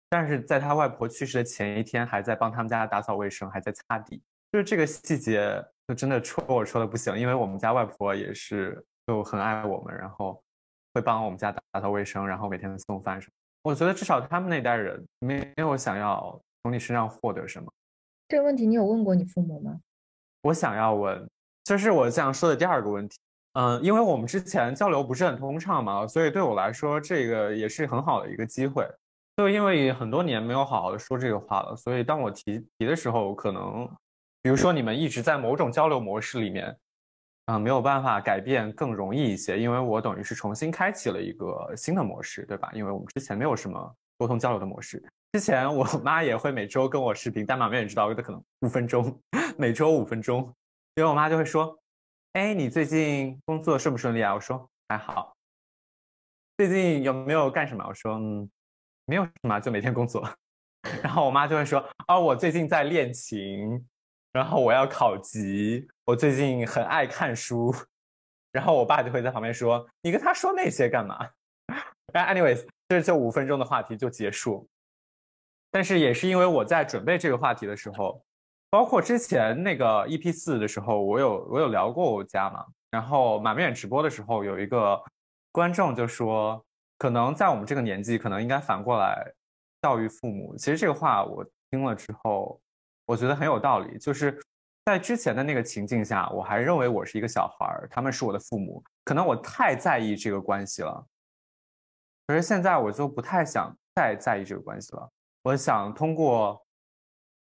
[0.10, 4.20] 但是在他外婆去世的前一天还在帮他们家打扫卫生，还在擦地。
[4.52, 10.44] 就是这个细节就真的戳我戳的不行，因为我们家外婆也是就很爱我们，然后
[10.96, 13.32] 会帮我们家打扫卫生，然后每天送饭什么。
[13.62, 17.72] 我觉得至少他们那代人没有想要从你身上获得什么。
[18.28, 19.80] 这个问题你有问过你父母吗？
[20.42, 21.30] 我想要问，
[21.64, 23.20] 这是我想说的第二个问题。
[23.54, 28.88] 嗯，因为我们之前交流不是很通畅嘛，所以对我来说这个也是很好的一个机会。
[29.38, 33.90] 就因为很多年没有好好的说这个话了，所以当我提提的时候，可能
[34.42, 36.76] 比如说你们一直在某种交流模式里面。
[37.46, 42.70] 啊，没有办法改变更容易一些，因为我等于是重新开启了一个新的模式，对吧？
[42.72, 45.04] 因为我们之前没有什么沟通交流的模式。
[45.34, 49.20] 之前我妈也会每周跟我视频，但马妹也知道，有的可能五分钟，
[49.58, 50.54] 每周五分钟。
[50.96, 51.76] 因为我妈就会说
[52.34, 55.36] ：“哎，你最近工作顺不顺利啊？”我说：“还好。”
[56.58, 57.86] 最近有没有干什么？
[57.86, 58.50] 我说：“嗯，
[59.06, 60.24] 没有什么，就每天工作。
[61.04, 63.86] ”然后我妈就会说：“哦，我最近在练琴。”
[64.32, 67.76] 然后我要考级，我最近很爱看书，
[68.54, 71.30] 然后我爸就会在旁边说：“你跟他说那些干嘛？”
[72.14, 74.70] Anyways，这就五分钟的话题就结束。
[75.70, 78.24] 但是也是因为我在准备这个话题的时候，
[78.72, 82.66] 包括之前那个 EP 四的时候，我有我有聊过我家嘛。
[82.90, 85.00] 然后马面直播的时候，有一个
[85.52, 86.66] 观众就说
[86.98, 89.32] ：“可能在我们这个年纪，可能应该反过来
[89.84, 92.60] 教育父母。”其实这个话我听了之后。
[93.08, 94.40] 我觉得很有道理，就是
[94.86, 101.06] 在之前的那个情境下，我还认为我是一个小孩儿，他们是我的父母，可能我太在意这个关系了。
[102.26, 105.10] 可是现在我就不太想再在意这个关系了。
[105.42, 106.64] 我想通过，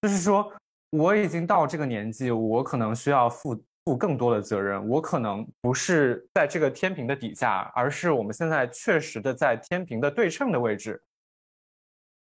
[0.01, 0.53] 就是说，
[0.91, 4.89] 我已经到这个年纪，我可能需要负负更多的责任。
[4.89, 11.01] 我可能不是在这个天平的底下，而是我们现在确实的在天平的对称的位置。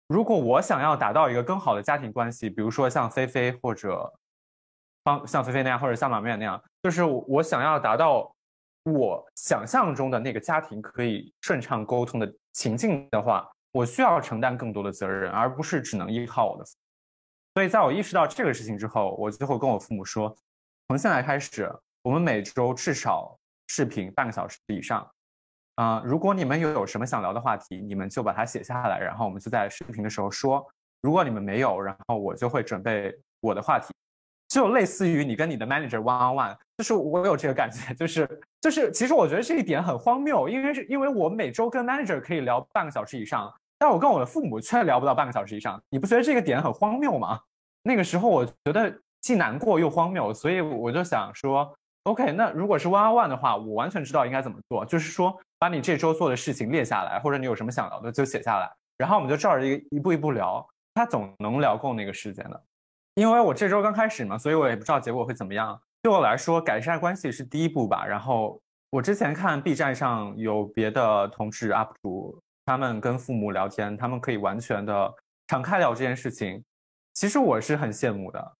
[0.08, 4.12] 如果我想要达到一个更好的家庭关系，比如说像菲菲或者
[5.04, 8.36] 方像菲菲那样，或者像马面那样，就是我想要达到
[8.84, 16.66] 我想象中的那个家庭可以顺畅沟通的情境的话，我需要承担更多的责任，而不是只能依靠我的。
[17.60, 20.34] 所以，在我意识到这个事情之后，我最后跟我父母说，
[20.88, 21.70] 从现在开始，
[22.02, 23.38] 我们每周至少
[23.68, 25.06] 视频半个小时以上。
[25.76, 30.66] 啊，如果你们有有什么想聊的话题，你们就把它写下来，然后我们就在视频的时候说。
[31.02, 33.94] 如果你们没有，然后我就会准备我的话题，
[34.48, 47.42] 就类似于你跟你的 manager one on one，就是我有这个感觉，就是就是，其实我觉得这一点很荒谬，因为是因为我每周跟 manager 可以聊半个小时以上，但我跟我的父母却聊不到半个小时以上，你不觉得这个点很荒谬吗？
[47.84, 51.74] 那个时候我觉得既难过又荒谬，所以我就想说
[52.04, 62.64] ，OK，那如果是 one on one 的话，我完全知道应该怎么做，就是说把你这周做的事情列下来，或者你有什么想聊的就写下来，然后我们就照着一个一步一步聊，他总能聊够那个时间的。
[63.16, 65.78] 因为我这周刚开始嘛，所以我也不知道结果会怎么样。
[66.02, 68.06] 对我来说，改善关系是第一步吧。
[68.06, 68.58] 然后
[68.92, 75.14] 我之前看 B 站上有别的同志 UP 主，他们跟父母聊天，他们可以完全的
[75.48, 76.64] 敞开聊这件事情。
[77.14, 78.54] 其实我是很羡慕的，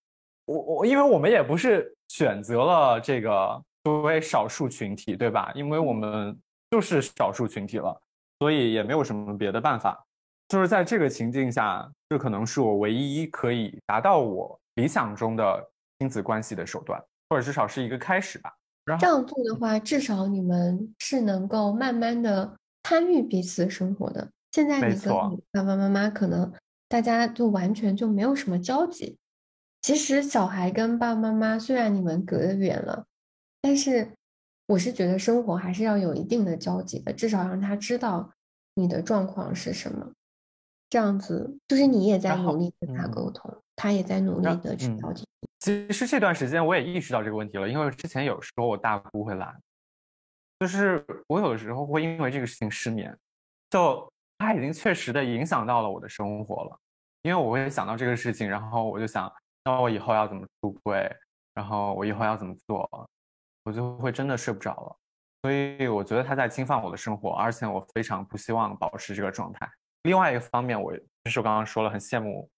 [0.46, 5.52] 我我因为我们也不是选择了这个作为少数群体，对吧？
[5.56, 6.38] 因为我们
[6.72, 7.98] 就是少数群体了，
[8.40, 10.04] 所以也没有什么别的办法。
[10.50, 15.70] 就是在这个情境下，这可能是我唯一可以达到我理想中的
[16.00, 18.52] 亲子关系的手段，或者至少是一个开始吧。
[19.00, 22.52] 这样做的话，至少你们是能够慢慢的
[22.84, 24.28] 参与彼此生活的。
[24.52, 25.14] 现在你跟
[25.52, 26.52] 爸爸妈妈可能。
[26.90, 29.18] 大家就完全就没有什么交集。
[29.82, 33.06] 其实小孩跟爸爸妈妈虽然你们隔得远了，
[33.62, 34.12] 但是
[34.66, 38.32] 我是觉得生活还是要有一定的交集的，至少让他知道
[38.74, 40.12] 你的状况是什么。
[40.90, 45.24] 这样子就是你也在努力跟他沟通，他也在努力的去了解。
[45.60, 49.56] 其实这段时间我也意识到这个问题了，因为之前有时候我大姑会来，
[50.60, 53.16] 就是我有的时候会因为这个事情失眠，
[53.70, 54.12] 就。
[54.40, 56.80] 它已经确实的影响到了我的生活了，
[57.22, 59.32] 因为我会想到这个事情，然后我就想，
[59.66, 61.08] 那我以后要怎么出柜，
[61.54, 62.90] 然后我以后要怎么做，
[63.66, 64.96] 我就会真的睡不着了。
[65.42, 69.70] 所以我觉得他在侵犯我的生活，而且我非常不希望保持这个状态。
[70.04, 72.50] 另外一个方面，我就是我刚刚说了，很羡慕，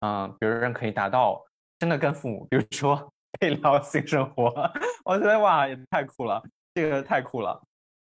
[0.00, 1.44] 嗯，别人可以达到
[1.80, 2.96] 真的跟父母，比如说
[3.40, 4.52] 可以聊性生活，
[5.04, 6.40] 我觉得哇，也太酷了，
[6.74, 7.60] 这个太酷了，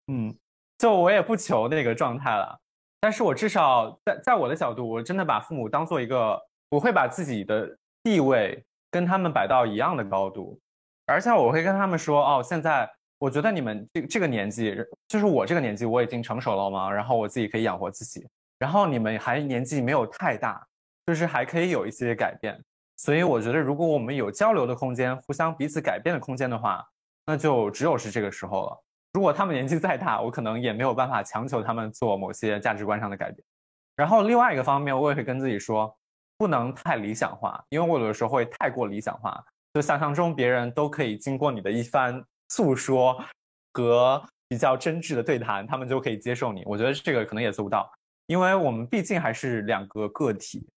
[0.06, 0.32] 嗯，
[0.78, 2.56] 就我也不求那个状态了。
[3.00, 6.40] 但是我至少在在我的角度，我真的把父母当做一个，
[6.70, 10.58] 我会把自己的地位跟他们摆到一样的高度，
[11.06, 14.76] 而且我会跟他们说，哦，现在我觉得你们这这个年纪，
[15.08, 18.26] 就是我这个年纪，我已经成熟了嘛，然后我自己可以养活自己，
[18.58, 20.66] 然后你们还年纪没有太大，
[21.06, 22.58] 就是还可以有一些改变，
[22.96, 26.84] 所以我觉得如果我们有交流的空间，互相彼此改变的空间的话，
[27.26, 28.82] 那就只有是这个时候了。
[29.16, 33.42] 如果他们年纪再大，我可能也没有办法强求他们做某些价值观上的改变。
[33.96, 35.96] 然后另外一个方面，我也会跟自己说，
[36.36, 43.18] 不能太理想化，因为我有的时候会太过理想化，就想象中别人都可以经过你的一番诉说
[43.72, 46.62] 和比较真挚的对谈，他们就可以接受你。
[46.66, 47.90] 我觉得这个可能也做不到，
[48.26, 50.68] 因为我们毕竟还是两个个体。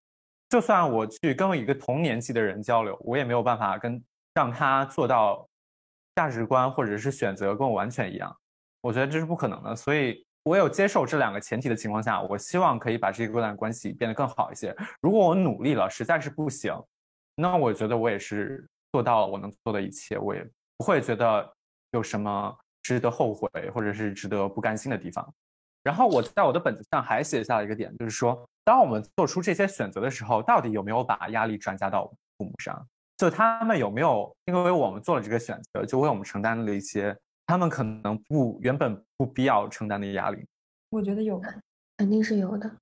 [0.48, 4.02] 就算我去跟一个同年纪的人交流，我也没有办法跟
[4.34, 5.46] 让他做到。
[6.20, 8.36] 价值观或者是选择跟我完全一样，
[8.82, 9.74] 我觉得这是不可能的。
[9.74, 14.76] 所以，我有接受这两个前提的情况下，我希望可以把这个段关系变得更好一些。
[15.00, 16.76] 如果我努力了，实在是不行，
[17.36, 21.50] 那我觉得我也是做到了我能做的一切，我也不会觉得
[21.92, 25.26] 有什么值得后悔或者是值得不甘心的地方。
[25.84, 32.86] 然后，我在我的本子上还写下了一个点，就是说，当我们做出这些选择的时候，到底有没有把压力转嫁到父母上？
[33.20, 37.14] 就他们有没有因为我们做了这个选择，就为我们承担了一些
[37.46, 40.48] 他们可能不原本不必要承担的压力？
[40.90, 41.38] 我觉得有，
[41.98, 42.78] 肯定是有的。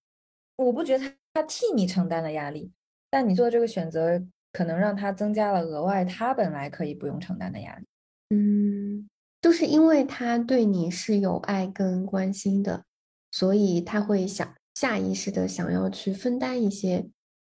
[0.58, 2.72] 我不觉得他他替你承担了压力，
[3.10, 4.24] 但你做这个选择
[4.54, 7.86] 可能让他增加了额外他本来可以不用承担的压力。
[8.30, 9.10] 嗯，
[9.42, 12.84] 就是因为他对你是有爱跟关心的，
[13.32, 17.08] 所以他会想下意识的想要去分担一些。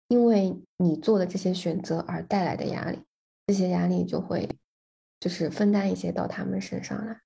[0.09, 3.01] 因为你做的这些选择而带来的压力，
[3.47, 4.49] 这些压力就会
[5.21, 7.21] 就是分担一些到他们身上来。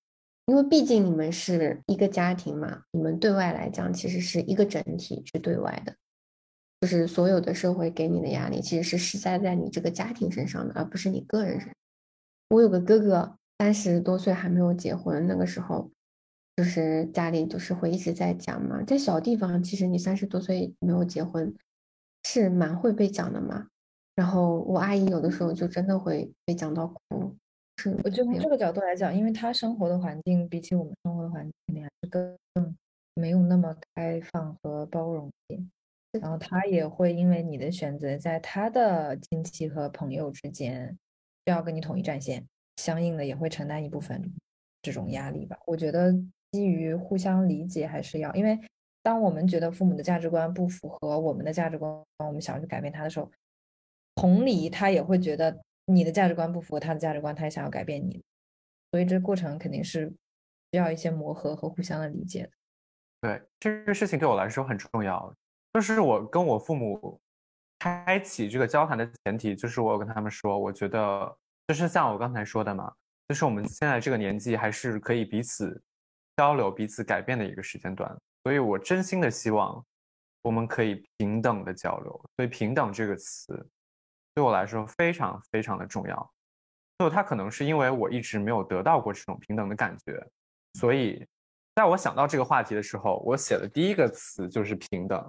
[0.46, 5.94] 因为毕竟你们是一个家庭嘛，你们对外来讲其实是一个整体去对外的。
[6.80, 11.74] 就是所有的社会给你的压力，其实是施加在你这个家庭身上的，而不是你个人身上。
[12.48, 15.90] 我有个哥哥，三十多岁还没有结婚，那个时候
[16.56, 21.54] 就是家里就是会一直在讲嘛，在小地方，其实你三十多岁没有结婚
[22.24, 23.66] 是蛮会被讲的嘛。
[24.14, 27.34] 然后我阿姨有的时候就真的会被讲到哭。
[27.78, 32.76] 是，我就从这个角度来讲，因为她生活的环境比起我们生活的环境，肯定还是更
[33.14, 35.70] 没有那么开放和包容点。
[36.20, 40.88] 然后他也会因为你的选择，在他的亲戚和朋友之间，
[41.46, 42.44] 需要跟你统一战线，
[42.78, 44.20] 相应的也会承担一部分
[44.82, 45.56] 这种压力吧。
[45.66, 46.12] 我觉得
[46.50, 48.58] 基于互相理解还是要，因为
[49.02, 53.30] 当我们觉得父母的价值观不符合我们的价值观，我们想要去改变他的时候，
[54.14, 58.22] 同理他也会觉得你的价值观不符合他的价值观，他也想要改变你，
[58.90, 60.08] 所以这过程肯定是
[60.72, 62.50] 需要一些磨合和互相的理解的。
[63.22, 65.34] 对这个事情对我来说很重要。
[65.72, 67.20] 就是我跟我父母
[67.78, 71.36] 开启这个交谈的前提，就是我跟他们说，我觉得
[71.68, 72.92] 就是像我刚才说的嘛，
[73.28, 75.80] 就是我们现在这个年纪还是可以彼此
[76.36, 78.14] 交流、彼此改变的一个时间段，
[78.44, 79.84] 所以我真心的希望
[80.42, 82.10] 我们可以平等的交流。
[82.36, 83.68] 所以“平等”这个词
[84.34, 86.32] 对我来说非常非常的重要。
[86.98, 90.24] 就它可能是因为我一直没有得到过这种平等的感觉，
[90.74, 91.26] 所以
[91.74, 95.22] 在我想到这个话题的时候，我写的第一个词就是“平等”。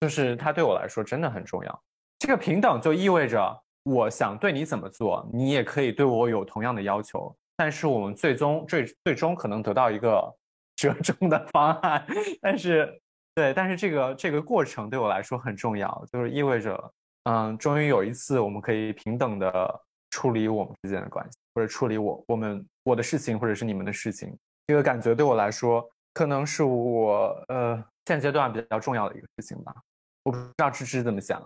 [0.00, 1.82] 就是它对我来说真的很重要。
[2.18, 7.36] 这个平等就意味着，我想对你怎么做，你也可以对我有同样的要求。
[7.54, 10.34] 但是我们最终最最终可能得到一个
[10.80, 12.06] 折 中的方案。
[12.40, 13.00] 但是，
[13.34, 16.92] 对，但是这个这个过程对我来说很重要，就是意味着，
[17.24, 19.80] 嗯，终于有一次我们可以平等的
[20.10, 24.34] 处理我们之间的关系，或者处理我我们我的事情，或者是你们的事情。
[24.66, 29.74] 这个感觉对我来说，可能是我呃现阶段比较重要的一个事情吧。
[30.22, 31.40] 我不知道芝芝怎么想，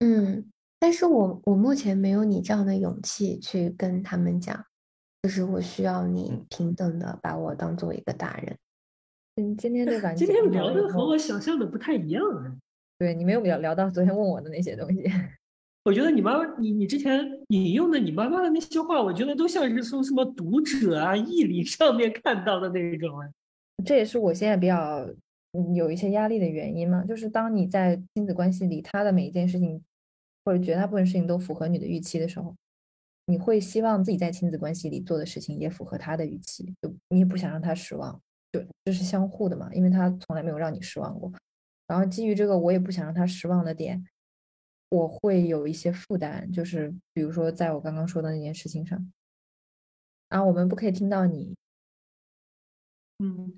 [0.00, 0.44] 嗯，
[0.80, 4.64] 但是我我目前没有你这样的勇气去跟他们讲，
[5.22, 8.56] 就是我需要你平等的把我当做一个大人。
[9.36, 12.56] 嗯，今天这感觉今天聊的和我想象的不太一样啊。
[12.98, 15.02] 对你没有聊聊到昨天问我的那些东西，
[15.84, 23.28] 我觉得你妈妈你你之前引用的你妈妈的那些话，我觉得都像是从什么读者啊、义理上面看到的那种啊。
[23.84, 25.08] 这也是我现在比较。
[25.72, 29.80] 有一些压力的原因嘛，就是当你在亲子关系里，他的每一件事情
[30.44, 32.52] 或者绝大部分事情都符合你的预期的时候，
[33.26, 38.20] 你会希望自己在亲子关系里做的事情也符合他的预期，就你也不想让他失望，
[38.60, 41.32] 就这是相互的嘛，因为他从来没有让你失望过。
[41.86, 44.06] 然后基于这个，我也不想让他失望的点，
[44.90, 49.12] 我会有一些负担，就是比如说在我刚刚说的那件事情上，
[50.28, 51.54] 啊，我们不可以听到你，
[53.18, 53.56] 嗯。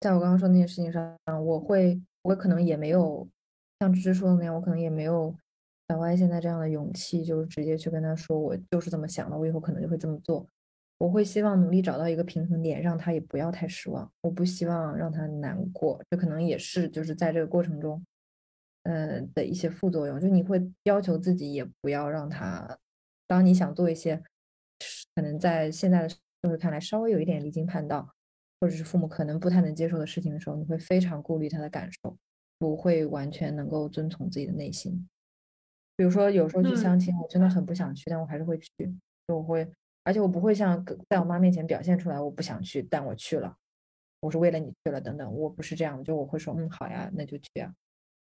[0.00, 3.26] 在我刚刚说那件事情上，我会，我可能也没有
[3.80, 5.34] 像芝芝说的那样，我可能也没有
[5.88, 10.46] 小歪现在这样的勇气，就是直接去跟他说，我就是这么想的，我以后可能就会这么做。
[11.02, 14.08] 我会希望努力找到一个平衡点，让他也不要太失望。
[14.20, 18.00] 我不希望让他难过，这可能也是就是在这个过程中，
[18.84, 20.20] 呃的一些副作用。
[20.20, 22.78] 就你会要求自己，也不要让他，
[23.26, 24.22] 当你想做一些
[25.16, 28.08] 可能在现在的社会看来稍微有一点离经叛道。
[28.60, 32.16] 或者是父母可能不太能接受的事情的时候，你会非常顾虑他的感受，
[32.60, 35.08] 不会完全能够遵从自己的内心。
[35.96, 38.70] 比如说，有时候去相亲，我真的很不想去，但我还是会去。
[39.26, 39.68] 就我会，
[40.04, 43.56] 而且我不会像在我妈面前表现出来我不想去，但我去了，
[44.20, 45.32] 我是为了你去了等等。
[45.32, 47.72] 我不是这样，就我会说，嗯，好呀，那就去啊。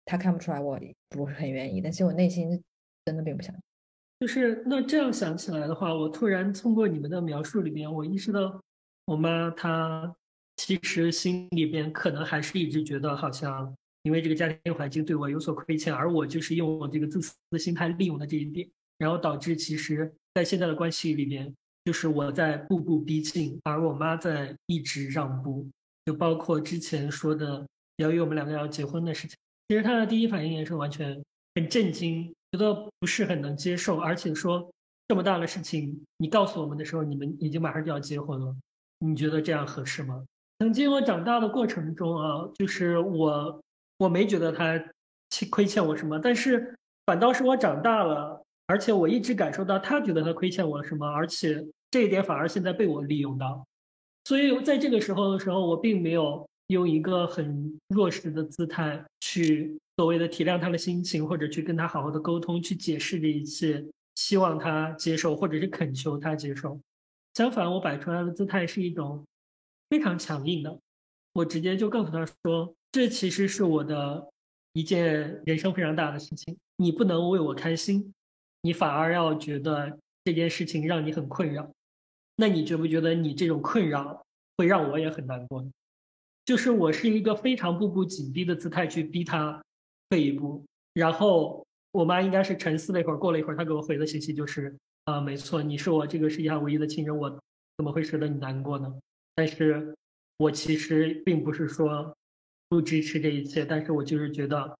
[0.05, 0.78] 他看不出来我
[1.09, 2.62] 不是很愿意，但其实我内心
[3.05, 3.55] 真的并不想。
[4.19, 8.62] 就是那这样想起来的话，我突然通过你们的描述里面，我意识到
[9.07, 10.15] 我妈她。
[10.57, 21.51] 其实心里边可能还是一直觉得，好像因为这个家庭环境对我有所亏欠，而我就是用我这个自私的心态利用了这一点，然后导致其实，在现在的关系里边，
[21.91, 25.69] 就是我在步步逼近，而我妈在一直让步。
[26.07, 29.37] 就包括之前说的由于我们两个要结婚的事情，
[29.67, 31.21] 其实他的第一反应也是完全
[31.57, 34.71] 很震惊，觉得不是很能接受，而且说
[35.09, 38.55] 这么大的事情你告诉我们的时候，你们已经马上就要结婚了，
[39.01, 40.25] 你觉得这样合适吗？
[40.61, 43.61] 曾经我长大的过程中啊，就是我
[43.99, 44.81] 我没觉得他
[45.31, 46.73] 欠亏欠我什么，但是
[47.05, 53.67] 反倒是我长大了，而且我一直感受到他觉得他亏欠我什么，而且这一点反而现在被我利用到，
[54.25, 63.85] 所以在这个时候的时候，我并没有用一个很弱势的姿态去所谓的体谅他的心情，或者去跟他好好的沟通，去解释这一切，
[64.15, 66.81] 希望他接受，或者是恳求他接受。
[67.35, 69.25] 相反，我摆出来的姿态是一种。
[69.91, 70.79] 非常强硬的，
[71.33, 74.25] 我直接就告诉他说：“这其实是我的
[74.73, 78.15] 一件人生非常大的事情，你不能为我开心，
[78.62, 81.69] 你反而要觉得这件事情让你很困扰，
[82.41, 84.25] 那你觉不觉得你这种困扰
[84.57, 85.62] 会让我也很难过？
[86.47, 89.62] 就是我是一个非常步步紧逼的姿态去逼他
[90.09, 90.65] 退一步，
[90.95, 97.29] 然后我妈应该是沉思了一会儿，过了一会儿，她给我回的信息就是啊，没错，你是我这个世界上唯一的亲人，我
[97.77, 98.91] 怎么会舍得你难过呢？
[99.35, 99.95] 但是
[100.39, 102.17] 我其实并不是说
[102.71, 104.75] 不支持这一切，但是我就是觉得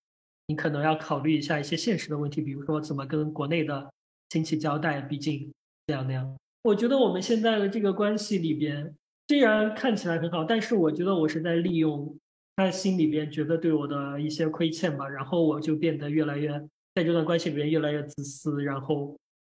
[0.47, 3.93] 你可能要考虑一下一些现实的问题，比如说怎么跟国内的
[4.31, 5.53] 亲戚交代，毕竟
[5.87, 6.37] 这样那样。
[6.63, 8.95] 我觉得我们现在的这个关系里边。
[9.29, 12.19] 虽然看起来很好，但是我觉得我是在利用
[12.57, 16.49] 他心里边觉得对我的一些亏欠吧，然后我就变得越来越
[16.97, 19.17] 在这段关系里面越来越自私，然后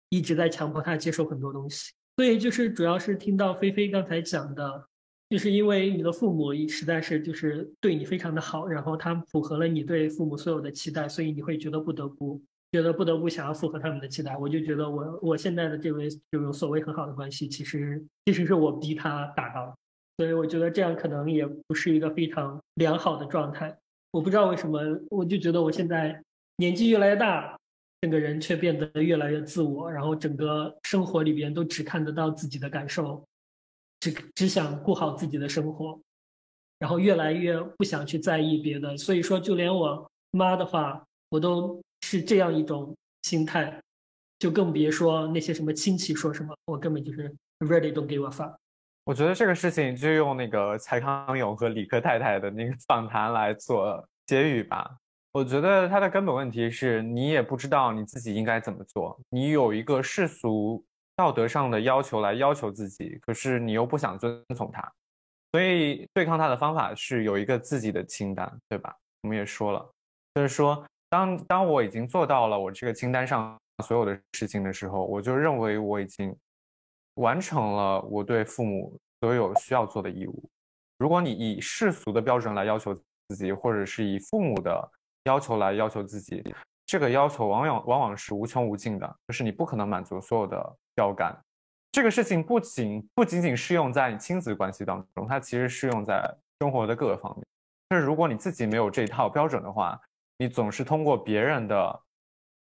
[0.10, 1.94] 一直在强迫他接受很多东西。
[2.18, 4.86] 所以就是主要是听到菲菲刚才讲的，
[5.30, 12.44] 就是因为你的父母实在是就是对你非常的好，然后他符合了你对父母所有的期待，所以你会觉得不得不。
[12.72, 19.78] 觉得不得不想要符合他们的期待，我就觉得我我现在的这位这种所谓很好的关系，其实其实是我逼他达到，
[20.18, 23.78] 所以我觉得这样可能也不是一个非常良好的状态。
[24.12, 24.80] 我不知道为什么，
[25.10, 26.24] 我就觉得我现在
[26.58, 27.60] 年纪越来越大，
[28.00, 33.22] 整个人却变得越来越自我，然后整个生活里边都只看得到自己的感受，
[34.00, 36.00] 只只想过好自己的生活，
[36.80, 38.96] 然后越来越不想去在意别的。
[38.96, 41.82] 所以说，就连我妈的话，我都。
[42.02, 43.80] 是这样一种心态，
[44.40, 48.56] 就更别说那些什么亲戚说什么，我根本就是 ready to give a fuck。
[49.04, 54.98] 我觉得这个事情就用那个蔡康永和李克太太的那个 访谈来做结语吧。
[55.32, 60.84] 我觉得他的根本问题是你也不知道你自己应该怎么做，你有一个世俗
[61.16, 64.92] 道德上的要求来要求自己，可是你又不想遵从他，
[65.52, 68.94] 所以对抗他的方法是有一个自己的清单，对吧？
[69.22, 69.92] 我们也说了，
[70.36, 70.84] 就是说。
[71.12, 76.34] 当当我已经做到了我这个清单上所有的事情的时候，我就认为我已经
[77.16, 80.50] 完成了我对父母所有需要做的义务。
[80.98, 82.96] 如果你以世俗的标准来要求
[83.28, 84.90] 自己，或者是以父母的
[85.26, 86.42] 要求来要求自己，
[86.86, 91.38] 这个要求往往往往是无穷无尽的，就是你不可能满足所有的标杆。
[91.92, 96.24] 这个事情不仅不仅仅适用在你亲子关系当中，它其实适用在
[96.62, 97.46] 生活的各个方面。
[97.90, 100.00] 但是如果你自己没有这套标准的话，
[100.42, 102.02] 你总是通过别人的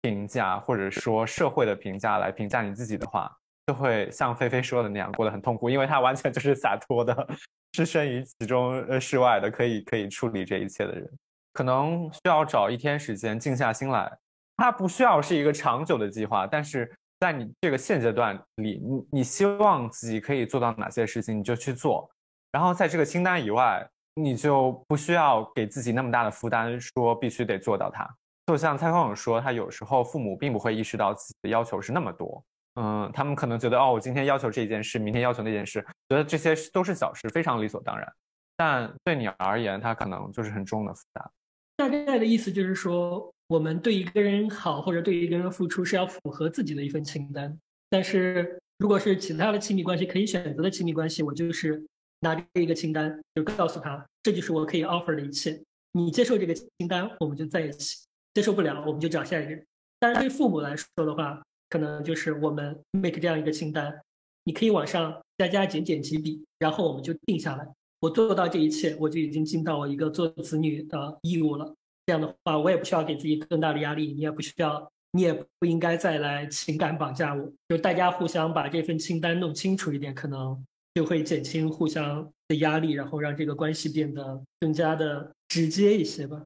[0.02, 3.35] 评价，或者说社会的评价来评价你自己的话，
[3.66, 7.27] 就会像菲菲说的那样过得很痛苦，因为他完全就是洒脱的，
[7.73, 11.11] 置身于其中呃世外的，可以可以处理这一切的人，
[11.55, 14.12] 可能需要找一天时间静下心来。
[14.59, 22.11] 他不需要是一个长久的计划，但是在你这个现阶段里，你你希望自己可以做到哪些事情，你就去做。
[22.52, 23.89] 然后在这个清单以外。
[24.15, 28.09] 你就不需要给自己那么大的负担，说必须得做到它。
[28.47, 32.45] 就像蔡康永说，他有时候父母并不会意识到自己的要求是那么多。
[32.74, 38.12] 嗯，他们可能觉得，哦，我今天要求这件事，明天要求那件事，觉得这些都是小事，非常理所当然。
[38.57, 41.31] 但对你而言，他可能就是很重的负担。
[41.77, 47.57] 大概的意思就是说，我们对一个人好，或者对一个人付出，是要符合自己的一份清单。
[47.89, 51.85] 但是，如果是其他的亲密关系，可以选择的亲密关系，我就是。
[52.21, 55.61] 拿着一个清单，就告诉他，这就是我可以 offer 的一切。
[55.93, 59.67] 你接受这个清单，我们就在一起；接受不了，我们就找下一个人。
[59.99, 64.01] 但是对父母来说的话，可能就是我们 make 这样一个清单，
[64.45, 67.67] 你可以往上加加减减几笔，然后我们就定下来。
[68.01, 71.75] 我做到这一切，我就已经尽到我一个做子女的义务了。
[72.07, 77.53] 这样的话，我也不需要给自己更大的压力，你也不需要，你也不应该再来情感绑架我。
[77.69, 80.65] 就大家互相把这份清单弄清楚一点，可能。
[80.93, 86.43] 就会减轻互相的压力，然后让这个关系变得更加的直接一些吧。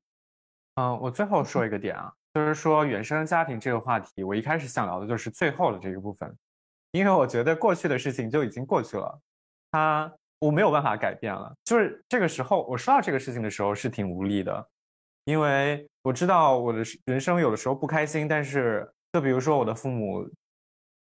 [0.75, 6.31] 嗯，我最后说一个点啊，就是说原生家庭这个话题，我一开始想聊的就是最后的这个部分，
[6.93, 9.19] 因为我觉得过去的事情就已经过去了，
[9.71, 11.55] 它我没有办法改变了。
[11.65, 14.69] 就是这个时候我说到这个事情的时候是挺无力的，
[15.25, 20.29] 因为我知道我的人生有的时候不开心，但是就比如说我的父母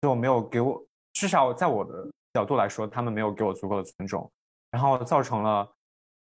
[0.02, 2.08] 就没有给我，至少在我的。
[2.36, 4.30] 角度来说，他们没有给我足够的尊重，
[4.70, 5.72] 然后造成了，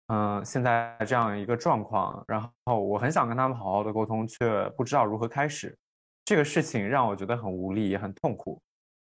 [0.07, 2.23] 嗯，现在这样一个状况。
[2.25, 5.77] 然后我很想跟他们好好的沟通，却不知道如何开始。
[6.23, 8.61] 这个事情让我觉得很无力，也很痛苦。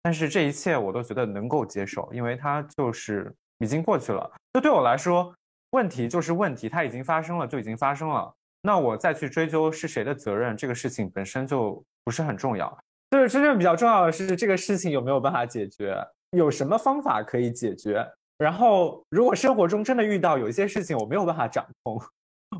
[0.02, 4.30] 但是这一切我都觉得能够接受，因为它就是已经过去了。
[4.54, 5.34] 就对我来说，
[5.72, 8.34] 问题就是问题，它已经发生了，就已经发生了。
[8.62, 12.78] 那我再去追究是谁的责任，这个事情本身就不是很重要。
[13.10, 15.96] 就是真正比较重要的是，这个事情有没有办法解决。
[16.34, 18.06] 有什么方法可以解决？
[18.36, 22.00] 然后，如果生活中真的遇到有一些事情我没有办法掌控，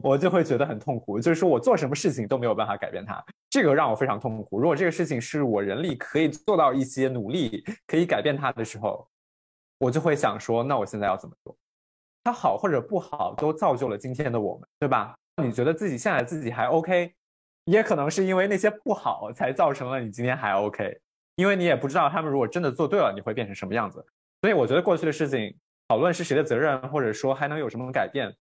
[0.02, 4.60] 我就会觉得很痛苦，就是说我做什么事情都没有办法改变它，这个让我非常痛苦。
[4.60, 9.06] 如果这个事情是我人力可以做到一些努力，可以改变它的时候，
[9.78, 11.56] 我就会想说，那我现在要怎么做？
[12.22, 15.14] 它好或者不好，都造就了今天的我们，对吧？
[15.42, 17.12] 你觉得自己现在自己还 OK，
[17.64, 21.00] 也可能是因为那些不好才造成了你今天还 OK，
[21.36, 24.04] 因为你也不知道他们如果真的做对了，你会变成什么样子。
[24.42, 25.56] 所以我觉得过去的事情，
[25.88, 28.34] 讨论是谁的责任，或者说还能有什么改变，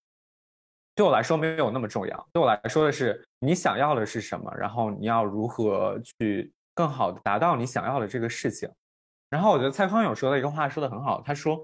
[0.96, 2.28] 对我来说没有那么重要。
[2.32, 8.70] 对我来说的是，你想要的是什么，然后你要如何去更好的达到你想要的这个事情。
[9.30, 11.64] 然后我觉得蔡康永说的一个话说的很好，他说，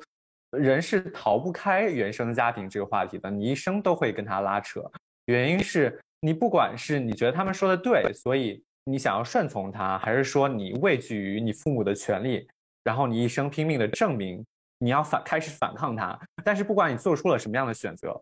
[0.51, 4.81] 人是逃不开原生家庭这个话题的，你一生都会跟他拉扯。
[5.25, 12.47] 原因是你不管是你觉得他们说的对，所以你想要顺从他，还是说你畏惧于你父母的权利，
[12.83, 14.45] 然后你一生拼命的证明
[14.79, 16.19] 你要反开始反抗他。
[16.43, 18.21] 但是不管你做出了什么样的选择，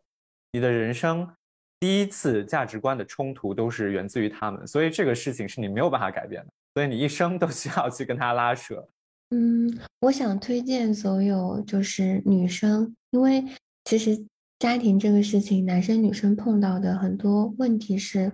[0.51, 1.27] 你的人生
[1.79, 8.87] 第一次价值观的冲突都是源自于他们，所以这个事情是你没有办法改变的，所以你一生都需要去跟他拉扯。
[9.29, 13.43] 嗯，我想推荐所有就是女生，因为
[13.85, 14.25] 其实。
[14.59, 18.33] 家庭这个事情，男生女生碰到的很多问题是，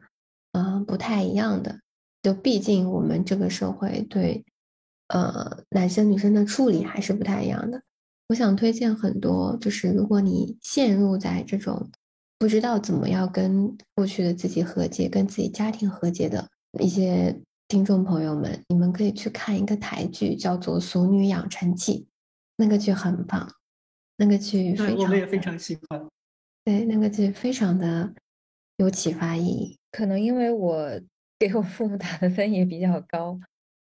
[0.54, 1.78] 呃，不太一样的。
[2.24, 4.44] 就毕竟我们这个社会对，
[5.10, 7.84] 呃，男生女生的处理还是不太一样的。
[8.30, 11.92] 我想推荐很多，就是如果你陷入在这种
[12.40, 17.38] 不知道怎么样跟过去的自己和解、跟自己家庭和解的一些
[17.68, 21.94] 听众朋友们，你们可以去看一个台剧，叫做《俗女养成记》，
[22.56, 23.48] 那个剧很棒。
[24.16, 26.08] 那个剧非常，我们也非常喜欢。
[26.64, 28.14] 对，那个剧非常的
[28.78, 29.78] 有启发意义。
[29.92, 30.90] 可能因为我
[31.40, 33.40] 给我父母打的分也比较高，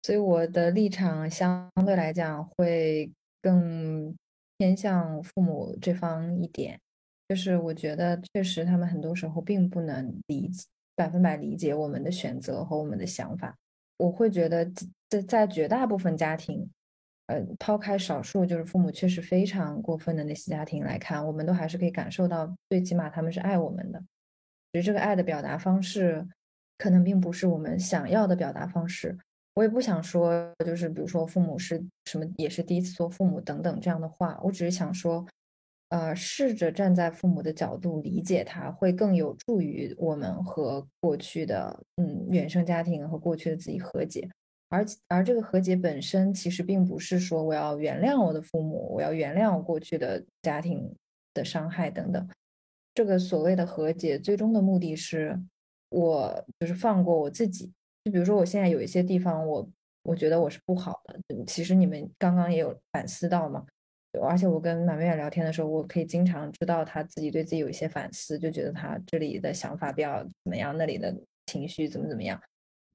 [0.02, 3.10] 所以我的立场相对来讲会
[3.42, 4.14] 更
[4.58, 6.78] 偏向父母这方一点。
[7.28, 10.50] 就是我觉得确实他们很多时候并不能理
[10.94, 13.56] 百分百理解我们的选择和我们的想法。
[13.96, 14.64] 我会觉得
[15.08, 16.70] 在在绝大部分家庭。
[17.26, 23.98] 呃，抛开少数就是父母确实非常过分的那些家庭来看，我们都还是可以感受到，最起码他们是爱我们的。
[24.74, 26.28] 只是这个爱的表达方式，
[26.84, 29.16] 可能并不是我们想要的表达方式。
[29.54, 34.38] 我也不想说，就是比如说父母是什么，也是第一次做父母等等这样的话。
[34.44, 35.26] 我只是想说，
[35.88, 44.28] 呃，试着站在父母的角度理解他，会更有助于我们和过去的嗯原生家庭和过去的自己和解。
[44.68, 50.94] 而而这个和解本身其实并不是说我要原谅我的父母，我要原谅过去的家庭
[51.32, 52.28] 的伤害等等。
[52.92, 55.40] 这个所谓的和解，最终的目的是，
[55.94, 57.72] 我就是放过我自己。
[58.04, 59.68] 就比如说，我现在有一些地方，我
[60.02, 61.44] 我觉得我是不好的。
[61.46, 63.64] 其实你们刚刚也有反思到嘛。
[64.22, 71.12] 而且我跟马妹妹聊天的时候，我可以经常知道他自己对自己有一些反思，就觉得他这里的想法比较怎么样，那里的
[71.46, 72.40] 情绪怎么怎么样。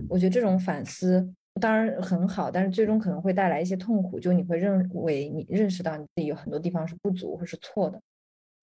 [0.07, 1.33] 我觉得这种反思。
[1.59, 4.17] 当然很好，但是最终可能会带来一些痛苦。
[4.17, 7.99] 就你会认为你认识到你自己有很多地方是不足或是错的，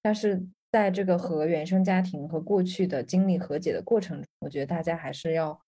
[0.01, 0.43] 但是
[0.73, 5.59] 在这个和原生家庭和过去的经历和解的过程中，我觉得大家还是要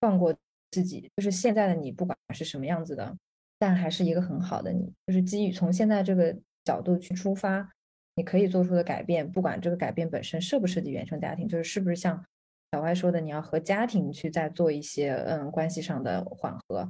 [0.00, 0.34] 放过
[0.70, 1.10] 自己。
[1.16, 3.16] 就是现在的你，不管是什么样子的，
[3.58, 4.92] 但还是一个很好的你。
[5.06, 7.70] 就是基于从现在这个角度去出发，
[8.16, 12.24] 你可以做出的改变，不管这个改变本身涉不涉及原生家庭，就是是不是像。
[12.72, 16.86] 小歪说的，你要和家庭去再做一些嗯关系上的缓和，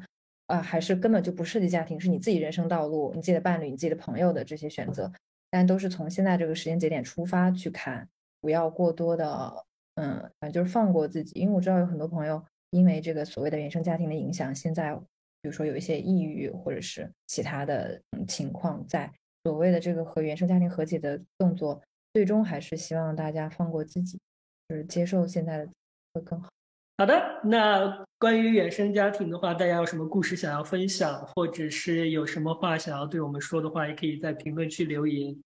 [0.46, 5.12] 啊，还是根本就不涉及家庭，是你自己人生道路、你自己的伴侣、你自己的朋友的这些选择，
[5.50, 8.08] 但都是从现在这个时间节点出发去看，
[8.40, 9.64] 不要过多的
[9.94, 19.10] 嗯，反正就是放过自己，因为我知道有很多朋友因为这个所谓的原生家庭的影响，现在比如说有一些抑郁或者是其他的情况，在
[19.44, 21.80] 所谓的这个和原生家庭和解的动作，
[22.12, 24.18] 最终还是希望大家放过自己。
[24.68, 25.68] 就是接受现在的
[26.12, 26.50] 会更好。
[26.98, 35.36] 好的，那关于原生家庭的话，大家有什么故事想要分享，或者是有什么话想要对我们说的话，也可以在评论区留言。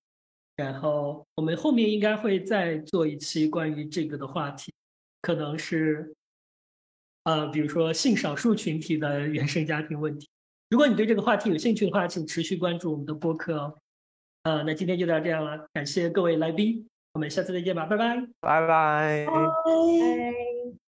[0.56, 4.72] 然后我们后面应该会再做一期关于这个的话题，
[5.20, 6.14] 可能是
[7.24, 10.26] 呃，比如说性少数群体的原生家庭问题。
[10.70, 13.78] 如果你对这个话题有兴趣的话，请持续关注我们的播客哦。
[14.44, 16.88] 呃，那今天就到这样了，感谢各位来宾。
[17.12, 20.81] 我们下次再见吧，拜拜，拜拜，拜。